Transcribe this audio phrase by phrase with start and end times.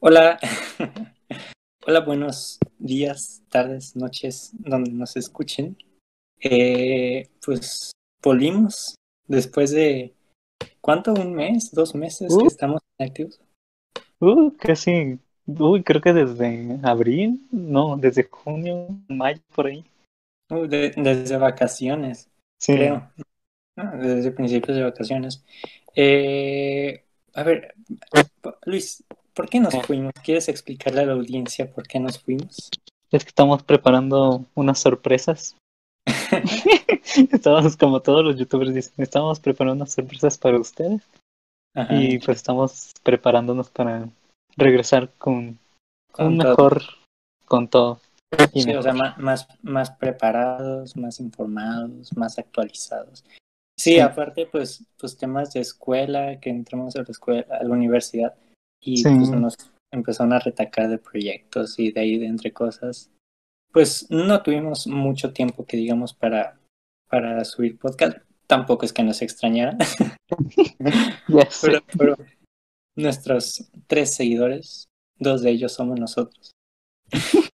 [0.00, 0.38] Hola,
[1.86, 5.76] hola, buenos días, tardes, noches, donde nos escuchen.
[6.40, 8.94] Eh, pues volvimos
[9.26, 10.14] después de,
[10.80, 11.14] ¿cuánto?
[11.14, 11.72] ¿Un mes?
[11.72, 12.42] ¿Dos meses Uh.
[12.42, 13.40] que estamos activos?
[14.20, 19.84] Uh, casi, uy, creo que desde abril, no, desde junio, mayo, por ahí.
[20.50, 22.28] Uh, de- desde vacaciones,
[22.60, 23.10] Sí, creo.
[23.76, 25.44] Ah, desde principios de vacaciones.
[25.94, 27.04] Eh,
[27.34, 27.74] a ver,
[28.64, 29.04] Luis,
[29.38, 29.82] ¿por qué nos Eh.
[29.86, 30.12] fuimos?
[30.24, 32.68] ¿Quieres explicarle a la audiencia por qué nos fuimos?
[33.12, 35.56] es que estamos preparando unas sorpresas.
[37.32, 41.00] Estamos, como todos los youtubers dicen, estamos preparando unas sorpresas para ustedes
[41.74, 44.08] Ajá, y pues estamos preparándonos para
[44.56, 45.58] regresar con
[46.12, 46.48] con un todo.
[46.48, 46.82] mejor,
[47.46, 48.00] con todo.
[48.52, 53.24] Sí, o sea, más, más preparados, más informados, más actualizados.
[53.78, 54.00] Sí, Sí.
[54.00, 58.34] aparte, pues, pues temas de escuela, que entramos a la escuela, a la universidad,
[58.80, 59.04] y Sí.
[59.16, 59.54] pues nos
[59.92, 63.10] empezaron a retacar de proyectos y de ahí de entre cosas.
[63.72, 66.58] Pues no tuvimos mucho tiempo que digamos para,
[67.08, 68.18] para subir podcast.
[68.46, 69.20] Tampoco es que nos
[71.50, 71.66] sé.
[71.66, 72.16] pero, pero
[72.96, 74.88] nuestros tres seguidores,
[75.18, 76.52] dos de ellos somos nosotros.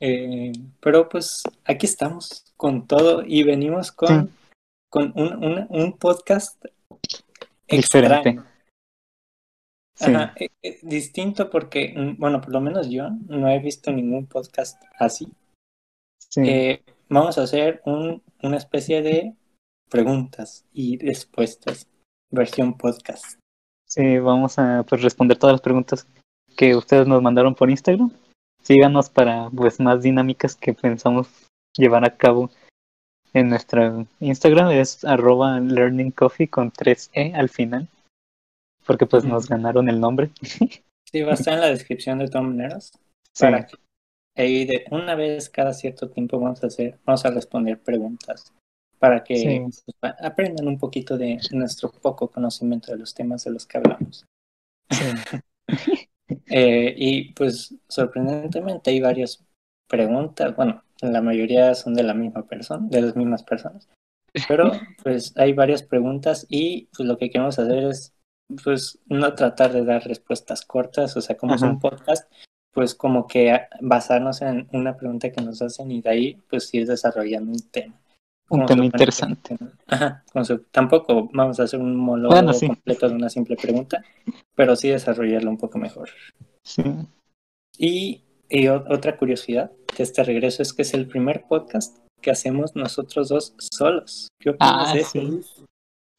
[0.00, 4.34] Eh, pero pues aquí estamos con todo y venimos con, Sí.
[4.90, 6.64] con un, un, un podcast
[7.68, 8.30] Diferente.
[8.30, 8.46] extraño.
[10.00, 10.14] Sí.
[10.14, 14.26] Ajá, eh, eh, distinto porque, mm, bueno, por lo menos yo no he visto ningún
[14.26, 15.30] podcast así.
[16.18, 16.40] Sí.
[16.42, 19.34] Eh, vamos a hacer un, una especie de
[19.90, 21.86] preguntas y respuestas,
[22.30, 23.38] versión podcast.
[23.86, 26.06] Sí, vamos a pues, responder todas las preguntas
[26.56, 28.10] que ustedes nos mandaron por Instagram.
[28.62, 31.28] Síganos para pues más dinámicas que pensamos
[31.76, 32.48] llevar a cabo
[33.34, 34.70] en nuestra Instagram.
[34.70, 37.86] Es arroba learningcoffee con 3E al final.
[38.90, 40.32] Porque pues nos ganaron el nombre.
[41.12, 42.92] Sí, va a estar en la descripción de todas maneras.
[43.34, 43.76] Sí, Para que
[44.36, 48.52] ahí de una vez cada cierto tiempo vamos a hacer, vamos a responder preguntas
[48.98, 49.60] para que Sí.
[49.60, 49.84] pues,
[50.20, 54.24] aprendan un poquito de nuestro poco conocimiento de los temas de los que hablamos.
[54.90, 55.06] sí.
[56.46, 59.44] Eh, y pues sorprendentemente hay varias
[59.88, 63.88] preguntas, bueno, la mayoría son de la misma persona, de las mismas personas,
[64.46, 64.70] pero
[65.02, 68.14] pues hay varias preguntas y pues lo que queremos hacer es
[68.62, 72.30] pues no tratar de dar respuestas cortas, o sea, como es un podcast,
[72.72, 76.86] pues como que basarnos en una pregunta que nos hacen y de ahí pues ir
[76.86, 77.94] desarrollando un tema.
[78.48, 79.56] Un tema que- interesante.
[79.86, 82.66] Ajá, con su- tampoco vamos a hacer un monólogo Bueno, sí.
[82.66, 84.02] completo de una simple pregunta,
[84.56, 86.08] pero sí desarrollarlo un poco mejor.
[86.64, 86.82] Sí.
[87.78, 88.22] Y,
[88.88, 93.54] otra curiosidad de este regreso es que es el primer podcast que hacemos nosotros dos
[93.72, 94.28] solos.
[94.40, 95.10] ¿Qué opinas Ah, de eso?
[95.12, 95.40] sí.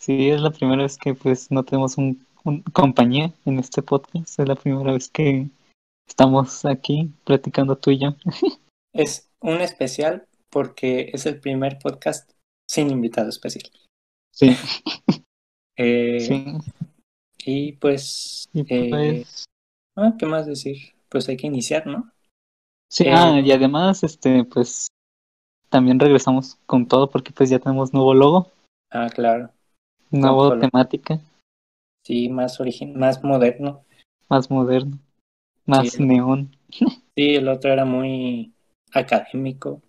[0.02, 4.40] Sí, es la primera vez que pues no tenemos un, un compañía en este podcast.
[4.40, 5.48] Es la primera vez que
[6.10, 8.16] estamos aquí platicando tú y yo.
[8.94, 12.32] Es un especial porque es el primer podcast
[12.68, 13.70] sin invitado especial.
[14.34, 14.56] Sí,
[15.78, 16.46] Eh, sí.
[17.46, 19.46] Y pues, Y eh, pues,
[19.96, 20.78] ah, ¿qué más decir?
[21.10, 22.12] Pues hay que iniciar, ¿no?
[22.90, 24.88] sí, eh, ah, y además, este, pues,
[25.70, 28.52] también regresamos con todo porque pues ya tenemos nuevo logo,
[28.92, 29.50] Ah, claro.
[30.12, 30.60] Nueva color.
[30.70, 31.20] temática,
[32.06, 33.84] Sí, más origin más moderno.
[34.30, 34.98] más moderno,
[35.66, 36.04] más Sí.
[36.04, 36.56] neón.
[37.18, 38.54] Sí, el otro era muy
[38.94, 39.82] académico.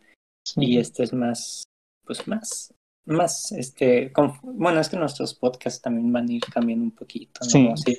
[0.45, 1.63] Sí, y este es más,
[2.05, 2.75] pues más,
[3.07, 4.13] más, este,
[4.43, 7.49] bueno, es que nuestros podcasts también van a ir cambiando un poquito, ¿no?
[7.51, 7.65] Sí.
[7.65, 7.99] Vamos a ir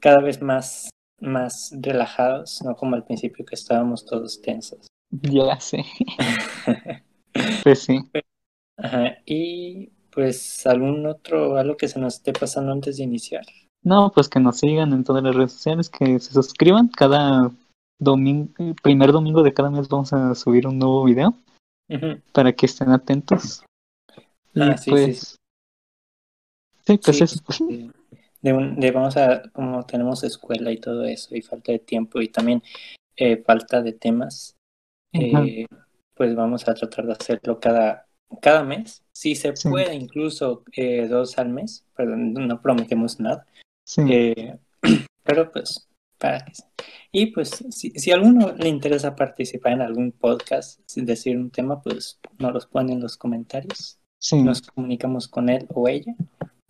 [0.00, 0.88] cada vez más,
[1.20, 4.86] más relajados, no como al principio que estábamos todos tensos.
[5.10, 5.84] ya sé.
[7.62, 7.98] Pues sí.
[8.76, 13.44] Ajá, y pues algún otro, algo que se nos esté pasando antes de iniciar.
[13.82, 16.88] No, pues que nos sigan en todas las redes sociales, que se suscriban.
[16.88, 17.50] Cada
[17.98, 18.52] domingo,
[18.82, 21.34] primer domingo de cada mes vamos a subir un nuevo video
[22.32, 23.64] para que estén atentos.
[24.54, 25.38] Y Ah, sí, sí, pues,
[26.86, 27.40] sí, pues Sí, eso.
[27.70, 27.90] eh,
[28.42, 32.20] de, un- de vamos a, como tenemos escuela y todo eso, y falta de tiempo,
[32.20, 32.62] y también
[33.16, 34.56] eh, falta de temas,
[35.12, 35.66] eh,
[36.14, 38.06] pues vamos a tratar de hacerlo cada,
[38.40, 39.02] cada mes.
[39.12, 39.68] Si se Sí.
[39.68, 43.46] puede, incluso eh, dos al mes, pero no prometemos nada.
[43.86, 44.58] Sí, Eh,
[45.24, 45.88] pero pues,
[46.18, 46.52] para que
[47.12, 51.50] Y pues, si, si a alguno le interesa participar en algún podcast, sin decir un
[51.50, 54.40] tema, pues nos los pone en los comentarios sí.
[54.42, 56.14] nos comunicamos con él o ella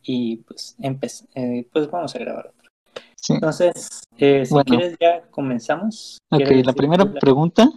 [0.02, 2.70] y pues eh, pues vamos a grabar otro.
[3.14, 3.34] sí.
[3.34, 4.64] Entonces, eh, si Bueno.
[4.64, 6.18] quieres ya comenzamos.
[6.30, 7.68] Ok, ¿Quieres la primera la- pregunta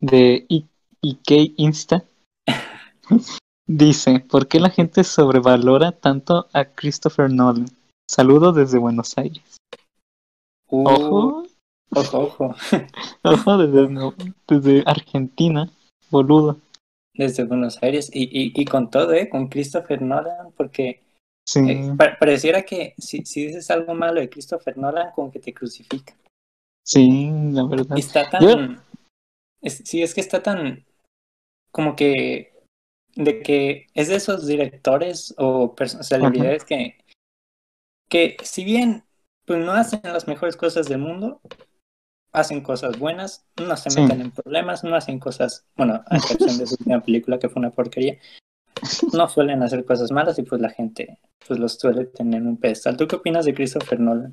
[0.00, 0.66] de I-
[1.00, 2.04] IK Insta
[3.66, 7.66] dice, ¿por qué la gente sobrevalora tanto a Christopher Nolan?
[8.10, 9.42] Saludos desde Buenos Aires.
[10.70, 11.46] Uh, Ojo,
[11.94, 12.54] ojo, ojo.
[13.22, 14.14] ojo, desde, no-
[14.46, 15.70] desde Argentina,
[16.10, 16.58] boludo.
[17.14, 19.28] Desde Buenos Aires y, y, y con todo, ¿eh?
[19.28, 21.02] Con Christopher Nolan, porque
[21.46, 25.40] Sí, eh, pa- pareciera que si, si dices algo malo de Christopher Nolan, como que
[25.40, 26.14] te crucifica.
[26.86, 27.96] sí, la verdad.
[27.96, 28.42] Y está tan.
[28.42, 28.82] Yo-
[29.62, 30.84] es- sí, es que está tan.
[31.72, 32.52] Como que.
[33.18, 36.98] De que es de esos directores o celebridades que.
[38.08, 39.02] Que si bien
[39.44, 41.40] pues no hacen las mejores cosas del mundo,
[42.32, 44.00] hacen cosas buenas, no se Sí.
[44.00, 45.64] meten en problemas, no hacen cosas.
[45.76, 48.18] Bueno, a excepción de su última película que fue una porquería.
[49.12, 52.56] No suelen hacer cosas malas y pues la gente pues los suele tener en un
[52.56, 52.96] pedestal.
[52.96, 54.32] ¿Tú qué opinas de Christopher Nolan?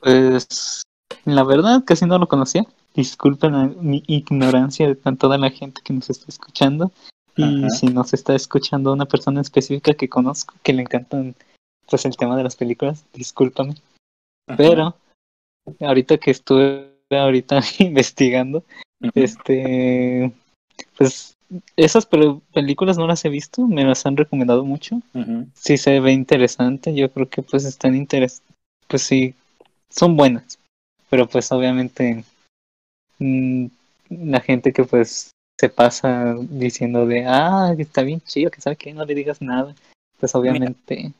[0.00, 0.82] Pues
[1.24, 2.64] la verdad casi no lo conocía.
[2.94, 6.92] Disculpen a mi ignorancia de toda la gente que nos está escuchando.
[7.36, 7.70] Y Ajá.
[7.70, 11.34] si nos está escuchando una persona específica que conozco, que le encantan
[11.88, 13.74] pues el tema de las películas, discúlpame.
[14.48, 14.56] Ajá.
[14.56, 14.96] Pero
[15.80, 18.64] ahorita que estuve ahorita investigando,
[19.14, 20.32] este
[20.96, 21.34] pues
[21.76, 25.00] esas pel- películas no las he visto, me las han recomendado mucho.
[25.54, 28.42] Sí se ve interesante, yo creo que pues están interes
[28.88, 29.34] pues sí,
[29.90, 30.58] son buenas,
[31.10, 32.24] pero pues obviamente
[33.18, 33.66] mm,
[34.10, 38.76] la gente que pues se pasa diciendo de, ah, que está bien chido, que sabe
[38.76, 39.74] que no le digas nada,
[40.18, 41.12] pues obviamente,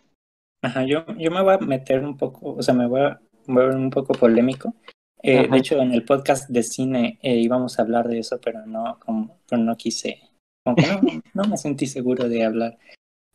[0.62, 3.62] Ajá, yo, yo me voy a meter un poco, o sea, me voy a, voy
[3.62, 4.75] a ver un poco polémico.
[5.23, 8.65] Eh, de hecho, en el podcast de cine eh, íbamos a hablar de eso, pero
[8.67, 10.21] no, como, pero no quise,
[10.65, 11.00] como que no,
[11.35, 12.79] no me sentí seguro de hablar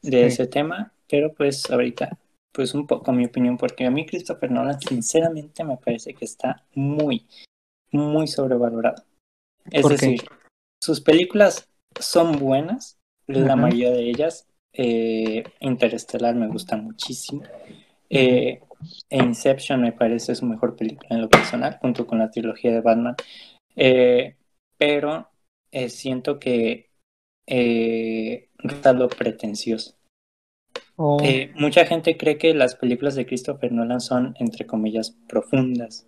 [0.01, 0.17] de Sí.
[0.17, 2.17] ese tema, pero pues ahorita,
[2.51, 6.65] pues un poco mi opinión, porque a mí Christopher Nolan sinceramente me parece que está
[6.73, 7.25] muy,
[7.91, 9.03] muy sobrevalorado.
[9.69, 10.17] Es ¿Por qué?
[10.81, 11.69] Sus películas
[11.99, 12.97] son buenas,
[13.27, 14.47] la mayoría de ellas.
[14.73, 17.43] Eh, Interestelar me gusta muchísimo.
[18.09, 18.61] Eh,
[19.09, 23.15] Inception me parece su mejor película en lo personal, junto con la trilogía de Batman.
[23.75, 24.35] Eh,
[24.77, 25.29] pero
[25.71, 26.89] eh, siento que
[27.45, 29.95] está lo pretencioso.
[30.95, 31.21] Oh,
[31.55, 36.07] mucha gente cree que las películas de Christopher Nolan son, entre comillas, profundas.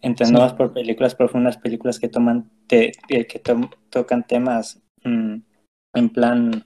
[0.00, 0.56] Entendemos Sí.
[0.56, 5.36] por películas profundas, películas que toman te- eh, que to- tocan temas mm,
[5.94, 6.64] en plan,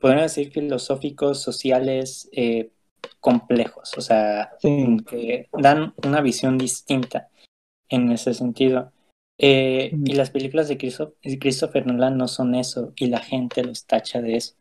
[0.00, 2.72] podemos decir filosóficos, sociales, eh,
[3.20, 4.96] complejos, o sea, Sí.
[5.08, 7.28] que dan una visión distinta
[7.88, 8.92] en ese sentido.
[9.38, 10.06] Eh, Mm.
[10.08, 14.20] y las películas de Christo- Christopher Nolan no son eso, y la gente los tacha
[14.20, 14.54] de eso.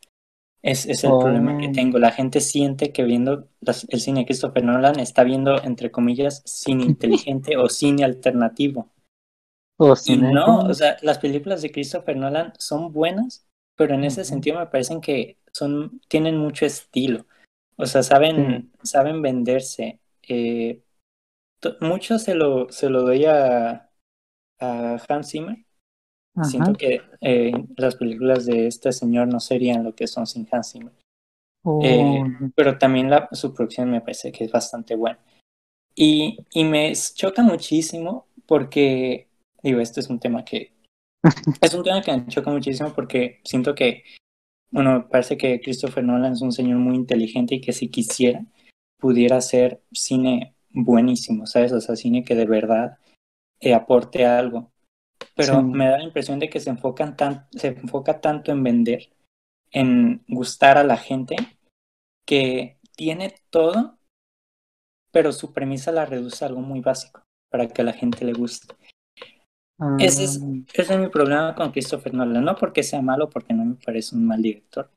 [0.64, 1.20] Es, es el Oh.
[1.20, 2.00] problema que tengo.
[2.00, 6.42] La gente siente que viendo las- el cine de Christopher Nolan está viendo, entre comillas,
[6.46, 8.90] cine inteligente o cine alternativo.
[10.06, 13.46] Y no, o sea, las películas de Christopher Nolan son buenas,
[13.76, 17.26] pero en ese sentido me parecen que son, tienen mucho estilo.
[17.76, 20.00] O sea, saben, saben venderse.
[20.22, 20.82] Eh,
[21.82, 23.90] mucho se lo, se lo doy a,
[24.60, 25.58] a Hans Zimmer.
[26.36, 26.50] Ajá.
[26.50, 30.72] Siento que eh, las películas de este señor no serían lo que son sin Hans
[30.72, 30.94] Zimmer.
[31.64, 32.24] Oh, eh,
[32.56, 35.20] pero también la, su producción me parece que es bastante buena.
[35.96, 39.28] Y, y me choca muchísimo porque,
[39.62, 40.74] digo, este es un tema que...
[41.62, 44.04] es un tema que me choca muchísimo porque siento que,
[44.72, 48.44] bueno, me parece que Christopher Nolan es un señor muy inteligente y que si quisiera,
[49.00, 51.72] pudiera hacer cine buenísimo, ¿sabes?
[51.72, 52.98] O sea, cine que de verdad
[53.60, 54.73] eh, aporte algo.
[55.36, 55.64] Pero Sí.
[55.66, 59.10] me da la impresión de que se enfocan tan, se enfoca tanto en vender,
[59.72, 61.36] en gustar a la gente,
[62.26, 63.98] que tiene todo,
[65.12, 68.34] pero su premisa la reduce a algo muy básico para que a la gente le
[68.34, 68.74] guste.
[69.80, 70.42] ah, Ese es,
[70.74, 74.16] ese es mi problema con Christopher Nolan, no porque sea malo, porque no me parece
[74.16, 74.90] un mal director,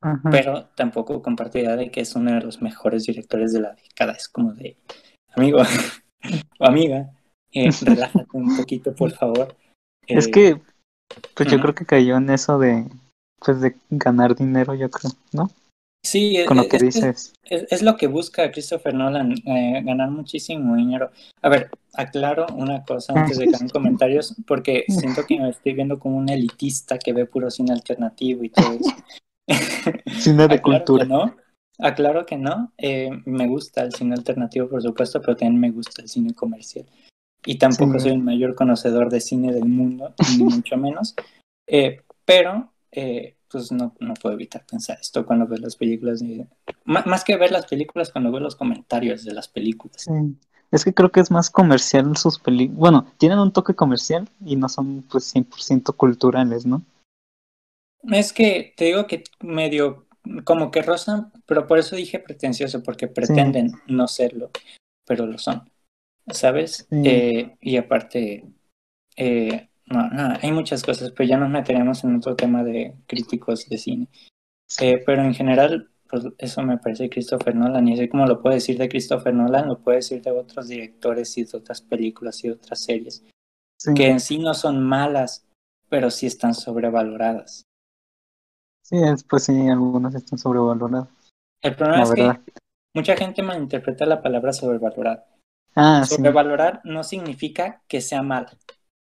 [0.00, 0.30] ajá.
[0.30, 4.12] pero tampoco comparto idea de que es uno de los mejores directores de la década.
[4.12, 4.76] Es como de,
[5.34, 5.58] amigo
[6.58, 7.10] o amiga,
[7.52, 9.56] eh, relájate un poquito, por favor.
[10.08, 10.60] Es Eh, que,
[11.34, 12.86] pues yo creo que cayó en eso de,
[13.44, 15.50] pues de ganar dinero, yo creo, ¿no?
[16.04, 17.32] Sí, Con lo es- que es- dices.
[17.44, 21.10] Es, es lo que busca Christopher Nolan, eh, ganar muchísimo dinero.
[21.42, 25.72] A ver, aclaro una cosa antes de que hagan comentarios, porque siento que me estoy
[25.74, 28.94] viendo como un elitista que ve puro cine alternativo y todo eso.
[30.20, 31.04] Cine de cultura.
[31.04, 31.36] no,
[31.78, 32.72] aclaro que no.
[32.78, 36.86] eh, me gusta el cine alternativo, por supuesto, pero también me gusta el cine comercial.
[37.44, 38.00] Y tampoco Sí.
[38.00, 41.14] soy el mayor conocedor de cine del mundo, ni mucho menos.
[41.66, 46.20] Eh, pero, eh, pues no, no puedo evitar pensar esto cuando veo las películas.
[46.20, 46.46] de-
[46.84, 50.02] más que ver las películas, cuando veo los comentarios de las películas.
[50.02, 50.12] Sí.
[50.70, 52.78] Es que creo que es más comercial sus películas.
[52.78, 56.82] Bueno, tienen un toque comercial y no son pues 100% culturales, ¿no?
[58.02, 60.06] Es que te digo que medio
[60.44, 64.50] como que rozan, pero por eso dije pretencioso, porque pretenden no serlo,
[65.06, 65.70] pero lo son.
[66.32, 66.88] ¿Sabes?
[66.90, 66.98] Sí.
[67.02, 68.44] Eh, y aparte,
[69.16, 73.68] eh, no, no, hay muchas cosas, pero ya nos meteremos en otro tema de críticos
[73.68, 74.08] de cine.
[74.80, 78.54] Eh, pero en general, pues eso me parece Christopher Nolan, y así como lo puedo
[78.54, 82.48] decir de Christopher Nolan, lo puedo decir de otros directores y de otras películas y
[82.48, 83.24] de otras series,
[83.78, 85.46] Sí, que en sí no son malas,
[85.88, 87.64] pero sí están sobrevaloradas.
[88.82, 91.08] sí, es- pues sí, algunos están sobrevalorados,
[91.62, 92.40] El problema la es verdad.
[92.44, 92.52] que
[92.94, 95.26] mucha gente malinterpreta la palabra sobrevalorada.
[95.74, 96.16] Ah, sí.
[96.16, 98.46] Sobrevalorar no significa que sea mal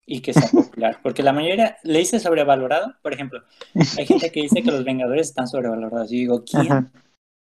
[0.06, 3.44] y que sea popular, porque la mayoría le dice sobrevalorado, por ejemplo,
[3.98, 6.10] hay gente que dice que los Vengadores están sobrevalorados.
[6.10, 6.91] Yo digo, ¿quién, Ajá.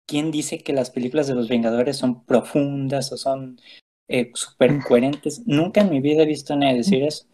[0.07, 3.59] quién dice que las películas de los Vengadores son profundas o son
[4.09, 5.43] eh, súper coherentes?
[5.47, 7.27] Nunca en mi vida he visto a nadie decir eso.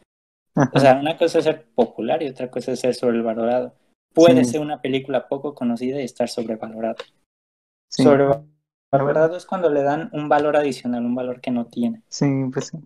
[0.55, 0.71] Ajá.
[0.75, 3.75] O sea, una cosa es ser popular y otra cosa es ser sobrevalorado.
[4.13, 4.53] Puede Sí.
[4.53, 6.97] ser una película poco conocida y estar sobrevalorada.
[7.89, 8.50] sí, Sobrevalorado
[8.93, 12.03] es cuando le dan un valor adicional, un valor que no tiene.
[12.09, 12.79] sí, pues sí.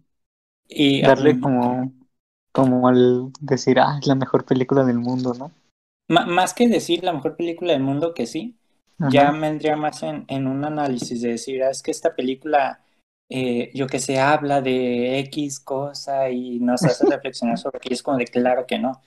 [0.69, 1.93] Y Darle como,
[2.53, 5.51] como al decir, ah, es la mejor película del mundo, ¿no?
[6.09, 8.57] más que decir la mejor película del mundo que sí,
[8.99, 9.11] Ajá.
[9.11, 12.81] ya vendría más en, en un análisis de decir, ah, es que esta película,
[13.31, 18.03] eh, yo que sé, habla de X cosa y nos hace reflexionar sobre que es
[18.03, 19.01] como de claro que no,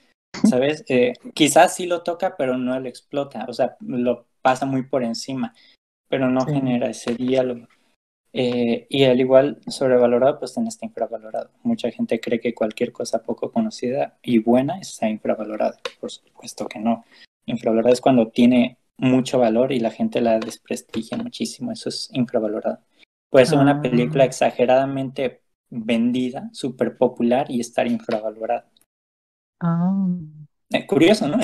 [0.44, 0.84] ¿sabes?
[0.90, 5.04] Eh, quizás sí lo toca, pero no lo explota, o sea, lo pasa muy por
[5.04, 5.54] encima,
[6.10, 6.54] pero no Sí.
[6.54, 7.68] genera ese diálogo.
[8.34, 11.50] Eh, y al igual sobrevalorado, pues también está infravalorado.
[11.64, 15.78] Mucha gente cree que cualquier cosa poco conocida y buena está infravalorada.
[16.00, 17.04] Por supuesto que no.
[17.46, 21.72] Infravalorado es cuando tiene mucho valor y la gente la desprestigia muchísimo.
[21.72, 22.80] Eso es infravalorado.
[23.32, 23.82] Puede ser una Ah.
[23.82, 28.70] película exageradamente vendida, súper popular y estar infravalorada.
[29.62, 30.06] Ah,
[30.70, 31.38] Eh, curioso, ¿no?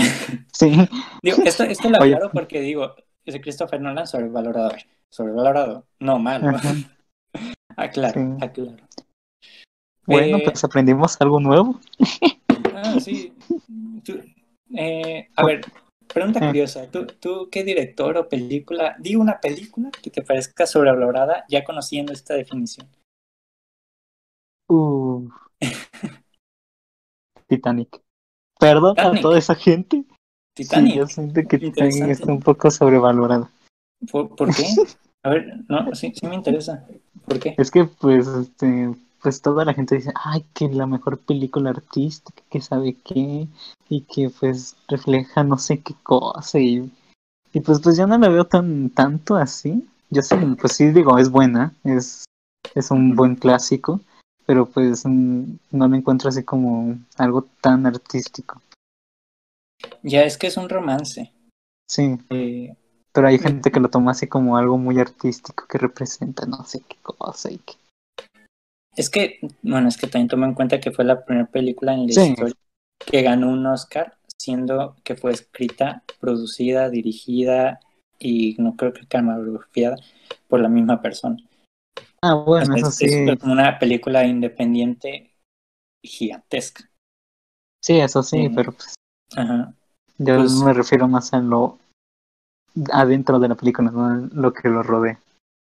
[0.52, 0.72] sí,
[1.24, 2.94] digo, esto, esto lo aclaro porque digo,
[3.26, 4.68] ese Christopher Nolan sobrevalorado.
[4.68, 6.50] A ver, sobrevalorado, no malo.
[6.50, 6.74] Ajá.
[7.78, 8.38] aclaro, Sí.
[8.46, 8.84] aclaro.
[10.06, 11.80] Bueno, Eh, pues aprendimos algo nuevo.
[12.76, 13.34] Ah, sí.
[14.04, 14.20] Tú,
[14.76, 15.62] eh, a ver,
[16.08, 16.48] pregunta Ah.
[16.48, 16.90] curiosa.
[16.92, 22.12] ¿Tú, ¿Tú qué director o película, di una película que te parezca sobrevalorada ya conociendo
[22.12, 22.90] esta definición?
[24.70, 25.30] Uh.
[27.48, 28.02] Titanic.
[28.60, 30.04] Perdón a toda esa gente.
[30.56, 30.96] Sí, Titanic.
[30.96, 33.50] yo siento que Titanic está un poco sobrevalorado.
[34.12, 34.66] ¿Por, por qué?
[35.24, 36.86] A ver, no, sí, sí me interesa.
[37.26, 37.56] ¿Por qué?
[37.58, 38.94] Es que pues este
[39.24, 43.48] pues toda la gente dice, ay, que la mejor película artística, que sabe qué,
[43.88, 46.92] y que pues refleja no sé qué cosa, y,
[47.54, 49.88] y pues pues yo no la veo tan tanto así.
[50.10, 52.26] Yo sí, pues sí digo, es buena, es,
[52.76, 54.02] es un buen clásico,
[54.46, 58.62] pero pues no lo encuentro así como algo tan artístico.
[60.02, 61.32] Ya es que es un romance.
[61.90, 62.76] Sí, Eh,
[63.12, 66.82] pero hay gente que lo toma así como algo muy artístico que representa no sé
[66.88, 67.62] qué cosa y
[68.96, 72.08] es que, bueno, es que también toma en cuenta que fue la primera película en
[72.08, 72.30] la Sí.
[72.30, 72.56] historia
[73.00, 77.80] que ganó un Oscar, siendo que fue escrita, producida, dirigida
[78.20, 79.98] y no creo que camaragrafiada
[80.48, 81.38] por la misma persona.
[82.22, 83.06] Ah, bueno, eso es, sí.
[83.08, 85.32] es como una película independiente
[86.04, 86.90] gigantesca.
[87.82, 88.54] Sí, eso sí, Sí.
[88.56, 88.96] pero pues
[89.36, 89.74] Ajá.
[90.18, 91.78] yo Pues- me refiero más a lo
[92.92, 95.20] adentro de la película, no lo que lo rodea.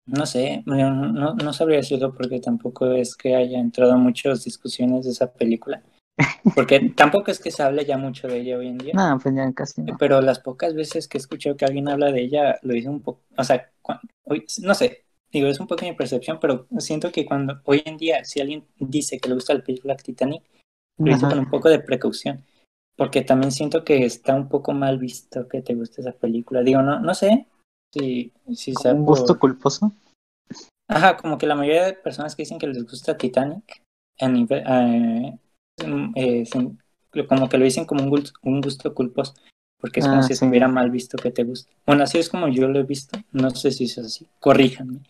[0.06, 0.76] No sé, no,
[1.12, 5.30] no, no sabría decirlo porque tampoco es que haya entrado en muchas discusiones de esa
[5.32, 5.82] película.
[6.56, 8.92] Porque tampoco es que se hable ya mucho de ella hoy en día.
[8.92, 9.96] No, pues ya casi no.
[9.98, 13.00] Pero las pocas veces que he escuchado que alguien habla de ella, lo dice un
[13.02, 17.12] poco, o sea, cua- hoy- no sé, digo, es un poco mi percepción, pero siento
[17.12, 20.42] que cuando hoy en día, si alguien dice que le gusta la película Titanic,
[20.98, 21.28] lo Ajá.
[21.28, 22.42] con un poco de precaución,
[22.98, 26.62] porque también siento que está un poco mal visto que te guste esa película.
[26.62, 27.46] Digo, no, no sé
[27.94, 29.92] si, si sea Un por- gusto culposo.
[30.88, 33.82] Ajá, como que la mayoría de personas que dicen que les gusta Titanic,
[34.18, 35.38] a nivel- eh,
[36.16, 36.76] eh, sin-
[37.28, 39.34] como que lo dicen como un gusto, un gusto culposo,
[39.80, 40.32] porque es como Ah, si sí.
[40.34, 41.70] estuviera mal visto que te guste.
[41.86, 45.02] Bueno, así es como yo lo he visto, no sé si es así, corríjanme.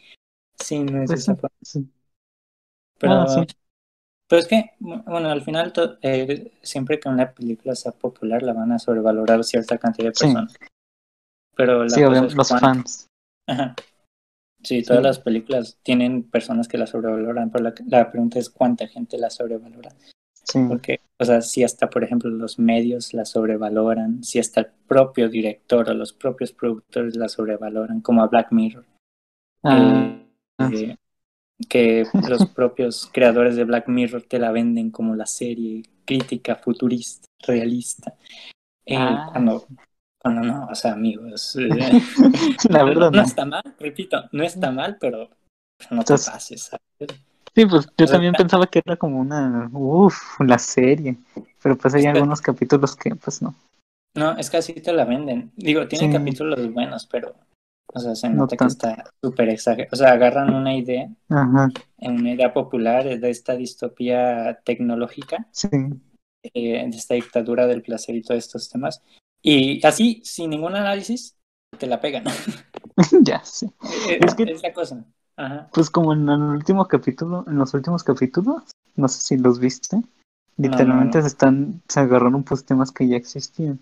[0.60, 1.56] Sí, no es Pues esa sí, forma.
[1.62, 1.88] sí.
[2.98, 3.46] Pero, Ah, sí.
[4.28, 8.72] Pero es que, bueno, al final, eh, siempre que una película sea popular, la van
[8.72, 10.24] a sobrevalorar cierta cantidad de Sí.
[10.26, 10.54] personas.
[11.56, 13.06] Pero la Sí, cosa obviamente, es los fans.
[13.48, 13.74] Ajá.
[14.62, 15.04] Sí, todas Sí.
[15.04, 19.30] las películas tienen personas que la sobrevaloran, pero la, la pregunta es cuánta gente la
[19.30, 19.90] sobrevalora.
[20.44, 20.58] Sí.
[20.68, 25.28] Porque, o sea, si hasta, por ejemplo, los medios la sobrevaloran, si hasta el propio
[25.28, 28.84] director o los propios productores la sobrevaloran, como a Black Mirror,
[29.64, 30.16] Ah,
[30.72, 30.96] eh,
[31.68, 37.26] que los propios creadores de Black Mirror te la venden como la serie crítica, futurista,
[37.46, 38.14] realista.
[38.86, 39.28] Eh, Ah.
[39.32, 39.66] cuando,
[40.20, 41.56] cuando no, o sea, amigos.
[41.56, 41.68] eh,
[42.70, 43.22] la verdad no no.
[43.22, 45.28] está mal, repito, no está mal, pero
[45.90, 46.62] no te Entonces- pases.
[46.62, 47.20] ¿sabes?
[47.54, 51.16] Sí, pues yo también pensaba que era como una, uff, la serie,
[51.62, 53.54] pero pues hay Es que- algunos capítulos que pues no.
[54.16, 55.50] No, es que así te la venden.
[55.56, 56.12] Digo, tiene Sí.
[56.12, 57.34] capítulos buenos, pero,
[57.94, 59.90] o sea, se No nota que está súper exagerado.
[59.92, 61.68] O sea, agarran una idea, Ajá,
[61.98, 65.68] una idea popular de esta distopía tecnológica, sí,
[66.54, 69.02] eh, de esta dictadura del placer y todos estos temas,
[69.42, 71.36] y así, sin ningún análisis,
[71.78, 72.24] te la pegan.
[73.22, 73.70] ya sé.
[73.82, 75.04] es, Es que- es la cosa.
[75.36, 75.68] Ajá.
[75.72, 78.64] Pues como en el último capítulo, en los últimos capítulos,
[78.96, 80.02] no sé si los viste,
[80.56, 81.22] literalmente no.
[81.22, 83.78] se están, se agarraron pues temas que ya existían.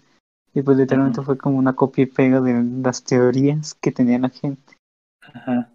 [0.56, 4.30] Y pues literalmente fue como una copia y pega de las teorías que tenía la
[4.30, 4.78] gente.
[5.20, 5.68] Ajá.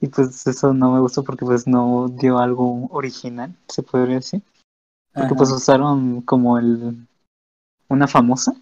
[0.00, 4.40] Y pues eso no me gustó porque pues no dio algo original, se podría decir.
[5.12, 5.34] Porque Ajá.
[5.34, 7.04] pues usaron como el
[7.88, 8.54] una famosa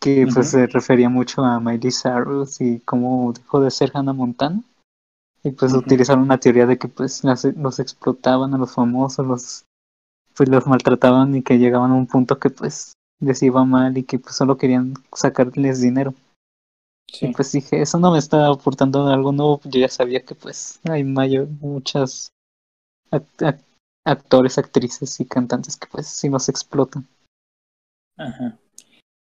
[0.00, 4.62] que pues se refería mucho a Miley Cyrus y cómo dejó de ser Hannah Montana.
[5.44, 9.64] Y pues utilizaron una teoría de que pues las- los explotaban a los famosos, los
[10.34, 14.02] pues los maltrataban y que llegaban a un punto que pues les iba mal y
[14.02, 16.14] que pues solo querían sacarles dinero.
[17.10, 17.26] Sí.
[17.26, 19.60] Y pues dije, eso no me está aportando algo nuevo.
[19.64, 22.30] Yo ya sabía que pues hay mayor, muchas
[23.10, 23.64] act- act-
[24.06, 27.06] actores, actrices y cantantes que pues sí nos explotan.
[28.18, 28.58] Ajá.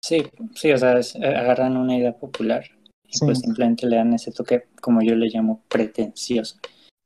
[0.04, 0.26] Sí,
[0.56, 2.64] sí, o sea, es- eh, agarran una idea popular
[3.08, 3.26] y Sí.
[3.26, 6.58] pues simplemente le dan ese toque, como yo le llamo, pretencioso.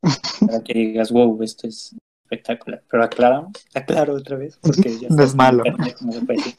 [0.51, 1.95] Para que digas, wow, esto es
[2.25, 2.83] espectacular.
[2.89, 5.63] Pero aclaramos, aclaro otra vez, porque ya No es malo.
[6.01, 6.55] no se puede decir.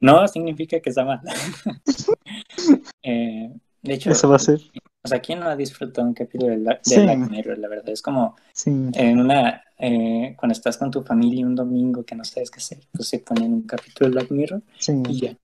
[0.00, 1.20] No, significa que está mal.
[3.02, 3.50] Eh,
[3.82, 4.60] de hecho, Eso va a ser.
[5.04, 7.00] o sea, ¿quién no ha disfrutado un capítulo de, la, de Sí.
[7.00, 7.58] Black Mirror?
[7.58, 12.04] La verdad, es como Sí, en una, eh, cuando estás con tu familia un domingo
[12.04, 15.00] que no sabes qué hacer, pues se ponen un capítulo de Black Mirror sí.
[15.08, 15.36] y ya.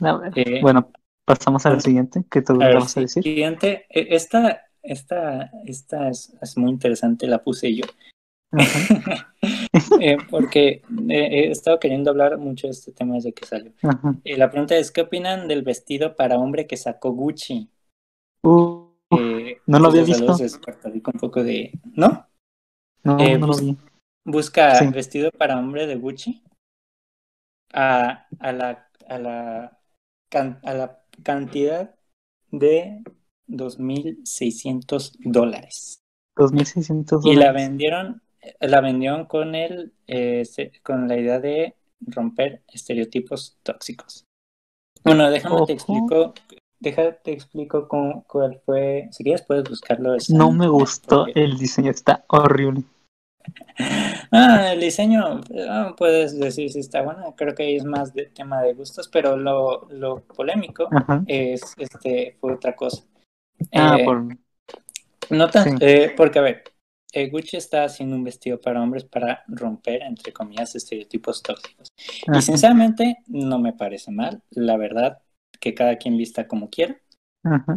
[0.00, 0.90] A ver, Eh, Bueno,
[1.24, 3.22] pasamos a la siguiente, me ver, vas a decir.
[3.22, 7.84] siguiente, eh, esta, esta, esta es, es muy interesante, la puse yo,
[10.00, 13.72] eh, porque eh, he estado queriendo hablar mucho de este tema desde que salió.
[14.24, 17.70] Eh, la pregunta es, ¿qué opinan del vestido para hombre que sacó Gucci?
[18.42, 20.60] Uh, Eh, no lo había desde visto.
[21.12, 21.72] un poco de...
[21.94, 22.26] ¿No?
[23.04, 23.76] no, eh, no lo pues- vi.
[24.24, 24.86] Busca Sí.
[24.88, 26.42] vestido para hombre de Gucci
[27.72, 29.78] a, a, la, a, la,
[30.30, 31.94] can- a la cantidad
[32.50, 33.02] de
[33.48, 36.00] 2.600 dólares.
[36.36, 37.68] 2.600 Y la dólares.
[37.68, 38.22] vendieron,
[38.60, 40.42] la vendieron con el, eh,
[40.82, 41.74] con la idea de
[42.06, 44.24] romper estereotipos tóxicos.
[45.04, 46.34] Bueno, déjame te explico,
[46.78, 50.16] déjame te explico cómo, cuál fue, si quieres puedes buscarlo.
[50.30, 52.82] No me gustó porque- el diseño, está horrible.
[54.32, 58.62] Ah, el diseño, ah, puedes decir si está bueno, creo que es más de tema
[58.62, 61.24] de gustos, pero lo, lo polémico Ajá.
[61.26, 63.02] es, este, fue otra cosa.
[63.74, 64.24] Ah, Eh, por...
[65.30, 65.84] No tan, Sí.
[65.84, 66.64] eh, porque a ver,
[67.12, 71.88] eh, Gucci está haciendo un vestido para hombres para romper, entre comillas, estereotipos tóxicos.
[72.26, 72.38] ajá.
[72.38, 75.18] Y sinceramente no me parece mal, la verdad,
[75.60, 77.00] que cada quien vista como quiera.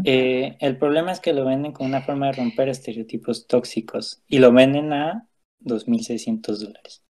[0.06, 4.39] Eh, el problema es que lo venden con una forma de romper estereotipos tóxicos y
[4.39, 5.28] lo venden a
[5.60, 7.04] 2.600 dólares.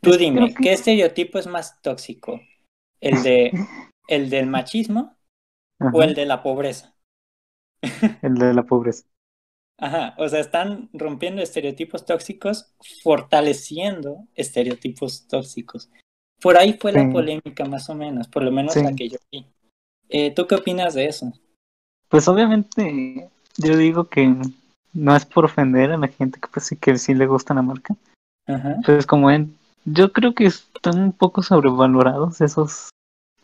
[0.00, 2.40] Tú Es- dime, que- ¿qué estereotipo es más tóxico?
[3.00, 3.52] ¿El, de,
[4.08, 5.16] el del machismo
[5.78, 5.90] ajá.
[5.94, 6.94] o el de la pobreza?
[8.22, 9.04] El de la pobreza.
[9.78, 15.88] Ajá, o sea, están rompiendo estereotipos tóxicos, fortaleciendo estereotipos tóxicos.
[16.40, 18.82] Por ahí fue la polémica más o menos, por lo menos Sí.
[18.82, 19.46] la que yo vi.
[20.08, 21.32] Eh, ¿Tú qué opinas de eso?
[22.08, 24.34] Pues obviamente yo digo que
[24.92, 27.62] no es por ofender a la gente que pues sí que sí le gusta la
[27.62, 27.94] marca.
[28.46, 32.88] Ajá, Pues como en, yo creo que están un poco sobrevalorados esos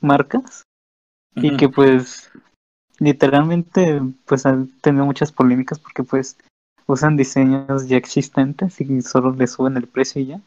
[0.01, 0.63] marcas
[1.37, 2.31] y que pues
[3.05, 6.37] literalmente pues han tenido muchas polémicas porque pues
[6.87, 10.41] usan diseños ya existentes y solo le suben el precio y ya.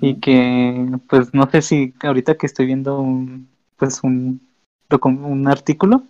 [0.00, 4.40] Y que pues no sé si ahorita que estoy viendo un pues un
[4.90, 6.04] un artículo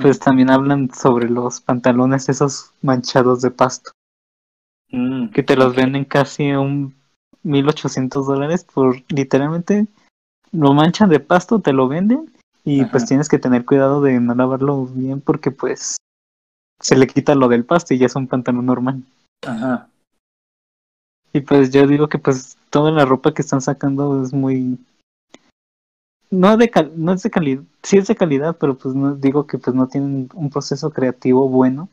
[0.00, 3.92] pues también hablan sobre los pantalones esos manchados de pasto.
[4.90, 6.94] Mm, que te los venden casi un
[7.42, 9.86] 1800 dólares por literalmente
[10.52, 12.30] lo manchan de pasto, te lo venden
[12.64, 12.90] y Ajá.
[12.90, 15.96] pues tienes que tener cuidado de no lavarlo bien porque pues
[16.80, 19.02] se le quita lo del pasto y ya es un pantalón normal.
[19.46, 19.88] Ajá,
[21.32, 24.78] Y pues yo digo que pues toda la ropa que están sacando es muy
[26.30, 29.46] no de cal- no es de calidad, sí es de calidad, pero pues no digo
[29.46, 31.88] que pues no tienen un proceso creativo bueno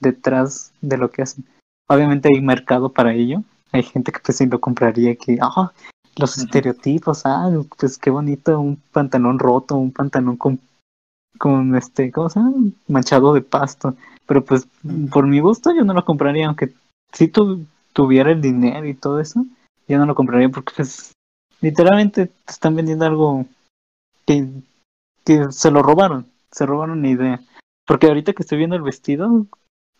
[0.00, 1.44] detrás de lo que hacen.
[1.88, 3.42] Obviamente hay mercado para ello.
[3.72, 5.72] Hay gente que pues sí lo compraría que ah
[6.16, 10.60] los estereotipos, ah, pues qué bonito un pantalón roto, un pantalón con
[11.38, 12.52] con este, ¿cómo se llama?
[12.86, 13.96] manchado de pasto,
[14.26, 14.66] pero pues
[15.10, 16.74] por mi gusto yo no lo compraría aunque
[17.12, 19.44] si tú tuviera el dinero y todo eso,
[19.88, 21.12] yo no lo compraría porque pues
[21.60, 23.46] literalmente te están vendiendo algo
[24.26, 24.48] que,
[25.24, 27.40] que se lo robaron, se robaron una idea.
[27.86, 29.46] Porque ahorita que estoy viendo el vestido,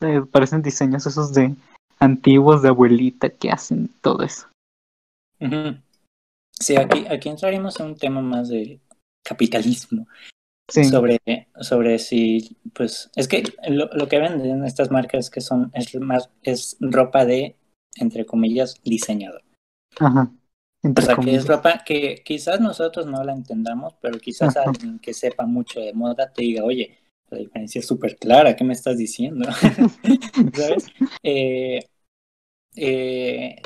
[0.01, 1.55] eh, parecen diseños esos de
[1.99, 4.47] antiguos de abuelita que hacen todo eso.
[6.61, 8.81] Sí, aquí, aquí entraremos en un tema más de
[9.23, 10.07] capitalismo.
[10.71, 11.19] Sobre,
[11.61, 16.31] sobre si, pues, es que lo, lo, que venden estas marcas que son, es, más,
[16.45, 17.57] es ropa de,
[17.97, 19.43] entre comillas, diseñador.
[19.99, 20.31] Ajá.
[20.85, 25.13] o sea, que es ropa que quizás nosotros no la entendamos, pero quizás alguien que
[25.13, 26.99] sepa mucho de moda te diga, oye,
[27.31, 29.49] la diferencia es súper clara, ¿qué me estás diciendo?
[30.55, 30.87] ¿Sabes?
[31.25, 31.81] Eh,
[32.77, 33.61] eh,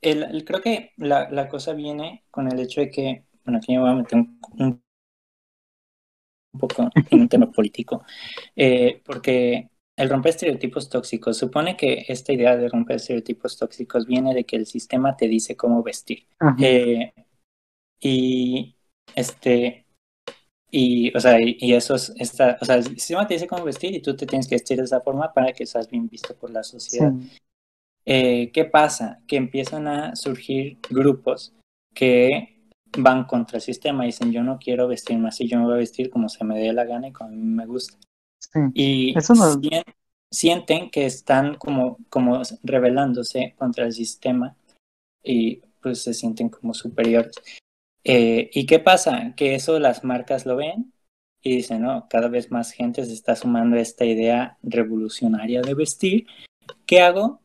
[0.00, 3.80] el, creo que la, la, cosa viene con el hecho de que, bueno, aquí me
[3.80, 4.82] voy a meter un, un,
[6.58, 8.04] poco en un tema político,
[8.56, 14.32] eh, porque el romper estereotipos tóxicos, supone que esta idea de romper estereotipos tóxicos viene
[14.32, 16.26] de que el sistema te dice cómo vestir.
[16.60, 17.12] Eh,
[18.00, 18.76] y
[19.16, 19.86] este,
[20.70, 23.94] y, o sea, y, eso es, esta, o sea, el sistema te dice cómo vestir
[23.94, 26.50] y tú te tienes que vestir de esa forma para que seas bien visto por
[26.50, 27.12] la sociedad.
[28.10, 29.20] Eh, ¿Qué pasa?
[29.26, 31.52] Que empiezan a surgir grupos
[31.94, 32.56] que
[32.96, 35.78] van contra el sistema y dicen, yo no quiero vestirme así, yo me voy a
[35.78, 37.98] vestir como se me dé la gana y como a mí me gusta.
[38.72, 39.14] Y
[40.30, 44.56] sienten que están como, como rebelándose contra el sistema
[45.22, 47.34] y pues se sienten como superiores.
[48.04, 49.34] Eh, ¿Y qué pasa?
[49.36, 50.94] Que eso las marcas lo ven
[51.42, 55.74] y dicen, no, cada vez más gente se está sumando a esta idea revolucionaria de
[55.74, 56.26] vestir.
[56.86, 57.42] ¿Qué hago?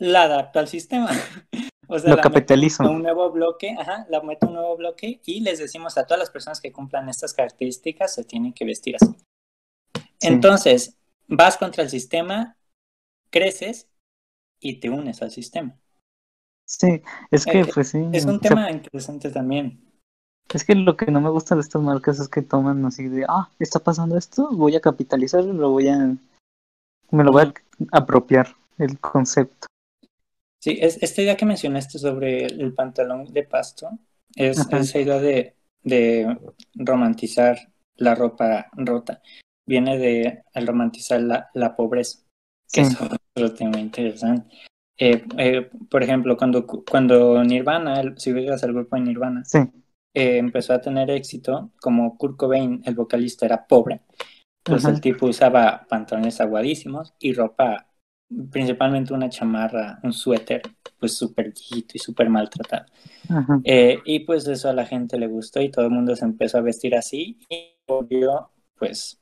[0.00, 1.10] La adapto al sistema.
[1.88, 2.82] o sea, lo capitalizo.
[2.90, 6.30] Un nuevo bloque, ajá, la meto un nuevo bloque y les decimos a todas las
[6.30, 9.14] personas que cumplan estas características se tienen que vestir así.
[10.22, 10.96] Entonces,
[11.28, 12.56] vas contra el sistema,
[13.30, 13.88] creces
[14.58, 15.78] y te unes al sistema.
[16.66, 18.08] Sí, es que, pues sí.
[18.12, 19.84] Es un tema interesante también.
[20.54, 23.26] Es que lo que no me gusta de estas marcas es que toman así de,
[23.28, 26.16] ah, está pasando esto, voy a capitalizarlo, lo voy a,
[27.10, 27.52] me lo voy a
[27.92, 29.69] apropiar el concepto.
[30.62, 33.90] Sí, es, esta idea que mencionaste sobre el pantalón de pasto,
[34.36, 36.38] es esa idea de, de
[36.74, 37.58] romantizar
[37.96, 39.22] la ropa rota,
[39.66, 42.20] viene de romantizar la, la pobreza,
[42.70, 44.54] que es otro tema interesante.
[44.98, 49.42] Eh, eh, por ejemplo, cuando, cuando Nirvana, si ubicas al grupo de Nirvana,
[50.12, 54.02] eh, empezó a tener éxito, como Kurt Cobain, el vocalista, era pobre,
[54.62, 57.86] pues el tipo usaba pantalones aguadísimos y ropa,
[58.50, 60.62] principalmente una chamarra, un suéter,
[60.98, 62.86] pues súper viejito y súper maltratado.
[64.04, 66.62] y pues eso a la gente le gustó y todo el mundo se empezó a
[66.62, 69.20] vestir así y volvió, pues,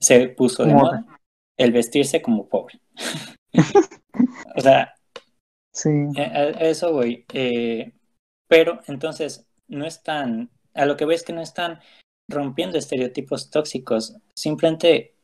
[0.00, 1.04] se puso de moda
[1.56, 2.80] el vestirse como pobre.
[4.56, 4.94] o sea,
[5.78, 5.90] Sí.
[6.16, 7.24] Eh, eso voy.
[7.32, 7.92] Eh,
[8.48, 11.78] pero entonces, no están, a lo que ves que no están
[12.28, 15.14] rompiendo estereotipos tóxicos, simplemente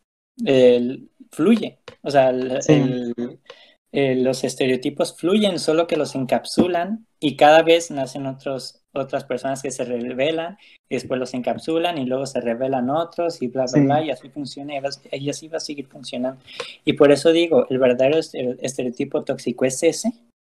[1.30, 1.78] fluye.
[2.02, 9.24] O sea, los estereotipos fluyen, solo que los encapsulan y cada vez nacen otros, otras
[9.24, 13.64] personas que se revelan y después los encapsulan y luego se revelan otros y bla,
[13.72, 14.74] bla, bla, y así funciona
[15.12, 16.42] y así va a seguir funcionando.
[16.84, 20.12] Y por eso digo, el verdadero estereotipo tóxico es ese,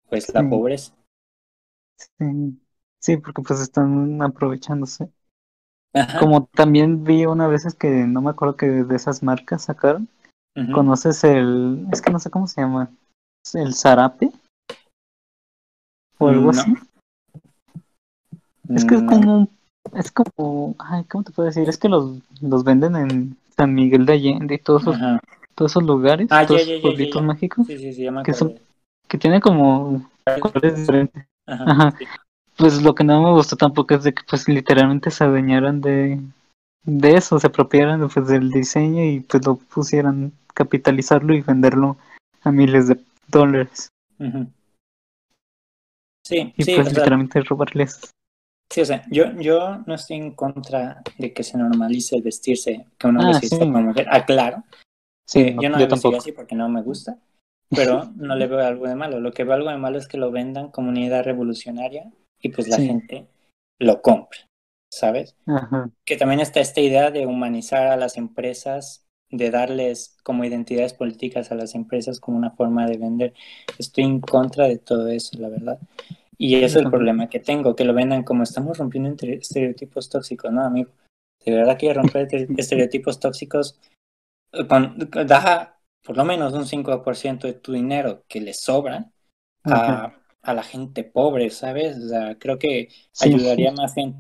[0.09, 0.95] pues la pobreza.
[1.97, 2.59] Sí.
[2.99, 5.09] sí, porque pues están aprovechándose.
[6.21, 10.09] Como también vi una vez que no me acuerdo que de esas marcas sacaron.
[10.73, 12.91] ¿Conoces el, es que no sé cómo se llama,
[13.55, 14.33] el zarape?
[16.19, 16.75] O algo así.
[18.69, 19.49] Es que es como,
[19.95, 21.69] es como, ay, ¿cómo te puedo decir?
[21.69, 24.97] Es que los, los venden en San Miguel de Allende y todos esos,
[25.55, 27.67] todos esos lugares, ah, todos esos pueblitos mágicos.
[27.67, 28.55] Sí, sí, sí, que son,
[29.07, 31.27] que tiene como colores diferentes.
[31.47, 31.95] Ajá,
[32.59, 36.21] Pues lo que no me gustó tampoco es de que pues literalmente se adueñaran de,
[36.83, 41.97] de eso, se apropiaran pues, del diseño y pues lo pusieran, capitalizarlo y venderlo
[42.43, 43.89] a miles de dólares.
[46.27, 48.11] Sí, y pues literalmente robarles.
[48.71, 52.87] Sí, o sea, yo, yo no estoy en contra de que se normalice el vestirse,
[52.99, 54.07] que uno ah, vestiste como mujer.
[54.11, 54.59] Aclaro.
[54.59, 54.77] Ah,
[55.27, 56.17] sí, yo no me tampoco.
[56.17, 57.19] así porque no me gusta
[57.71, 59.21] pero no le veo algo de malo.
[59.21, 62.51] Lo que veo algo de malo es que lo vendan como una idea revolucionaria y
[62.51, 63.27] pues la gente
[63.79, 64.41] lo compre,
[64.93, 65.37] ¿sabes?
[66.05, 71.53] Que también está esta idea de humanizar a las empresas, de darles como identidades políticas
[71.53, 73.35] a las empresas como una forma de vender.
[73.79, 75.79] Estoy en contra de todo eso, la verdad.
[76.39, 80.53] Y ese es el problema que tengo, que lo vendan como estamos rompiendo estereotipos tóxicos,
[80.53, 80.91] ¿no, amigo?
[81.45, 83.79] De verdad que romper estereotipos tóxicos
[84.69, 84.97] con,
[85.27, 89.11] da por lo menos un 5% de tu dinero que le sobra
[89.65, 91.97] a, a, la gente pobre, ¿sabes?
[91.97, 92.89] O sea, creo que
[93.21, 94.19] ayudaría más gente.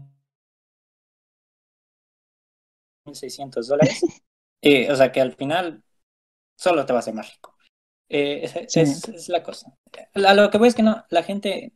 [3.06, 4.00] 1.600 dólares.
[4.60, 5.84] Eh, o sea, que al final
[6.56, 7.56] solo te va a hacer más rico.
[8.08, 8.76] Eh, es,
[9.06, 9.72] es, la cosa.
[10.14, 11.74] A lo que voy es que no, la gente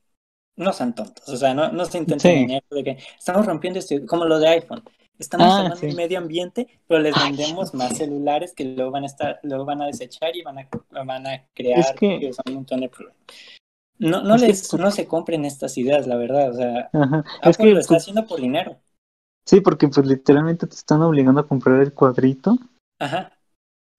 [0.57, 3.95] no son tontos, o sea, no, no se intenta engañar de que estamos rompiendo esto,
[4.07, 4.83] como lo de iPhone.
[5.19, 9.07] Estamos ah, hablando del medio ambiente, pero les vendemos más celulares que luego van a
[9.07, 10.69] estar, luego van a desechar y van a,
[11.05, 13.23] van a crear un montón de problemas.
[14.03, 16.51] No, no, les, no se compren estas ideas, la verdad.
[16.51, 16.91] O sea,
[17.45, 18.77] es que lo está pues haciendo por dinero.
[19.47, 22.59] Sí, porque pues literalmente te están obligando a comprar el cuadrito.
[22.99, 23.33] Ajá.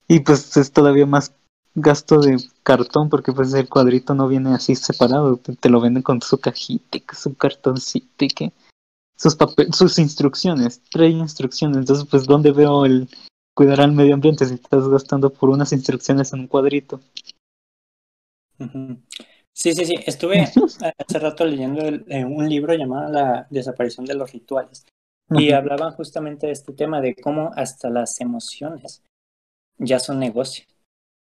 [0.10, 1.34] Y pues es todavía más
[1.74, 6.22] gasto de cartón porque pues el cuadrito no viene así separado, te, lo venden con
[6.22, 8.54] su cajita, su cartoncito y que
[9.16, 13.10] sus papel, sus instrucciones, trae instrucciones, entonces pues dónde veo el
[13.56, 17.00] cuidar al medio ambiente si estás gastando por unas instrucciones en un cuadrito.
[19.54, 20.42] Sí, sí, sí, estuve
[20.98, 24.86] hace rato leyendo eh, un libro llamado La desaparición de los rituales
[25.30, 29.04] y hablaban justamente de este tema de cómo hasta las emociones
[29.78, 30.68] ya son negocios.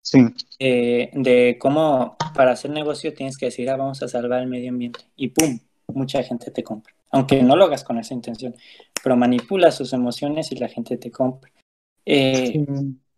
[0.03, 0.19] Sí.
[0.59, 4.71] Eh, de cómo para hacer negocio tienes que decir, ah, vamos a salvar el medio
[4.71, 5.01] ambiente.
[5.16, 6.95] Y pum, mucha gente te compra.
[7.11, 8.55] Aunque no lo hagas con esa intención,
[9.03, 11.51] pero manipula sus emociones y la gente te compra.
[12.07, 12.64] Eh,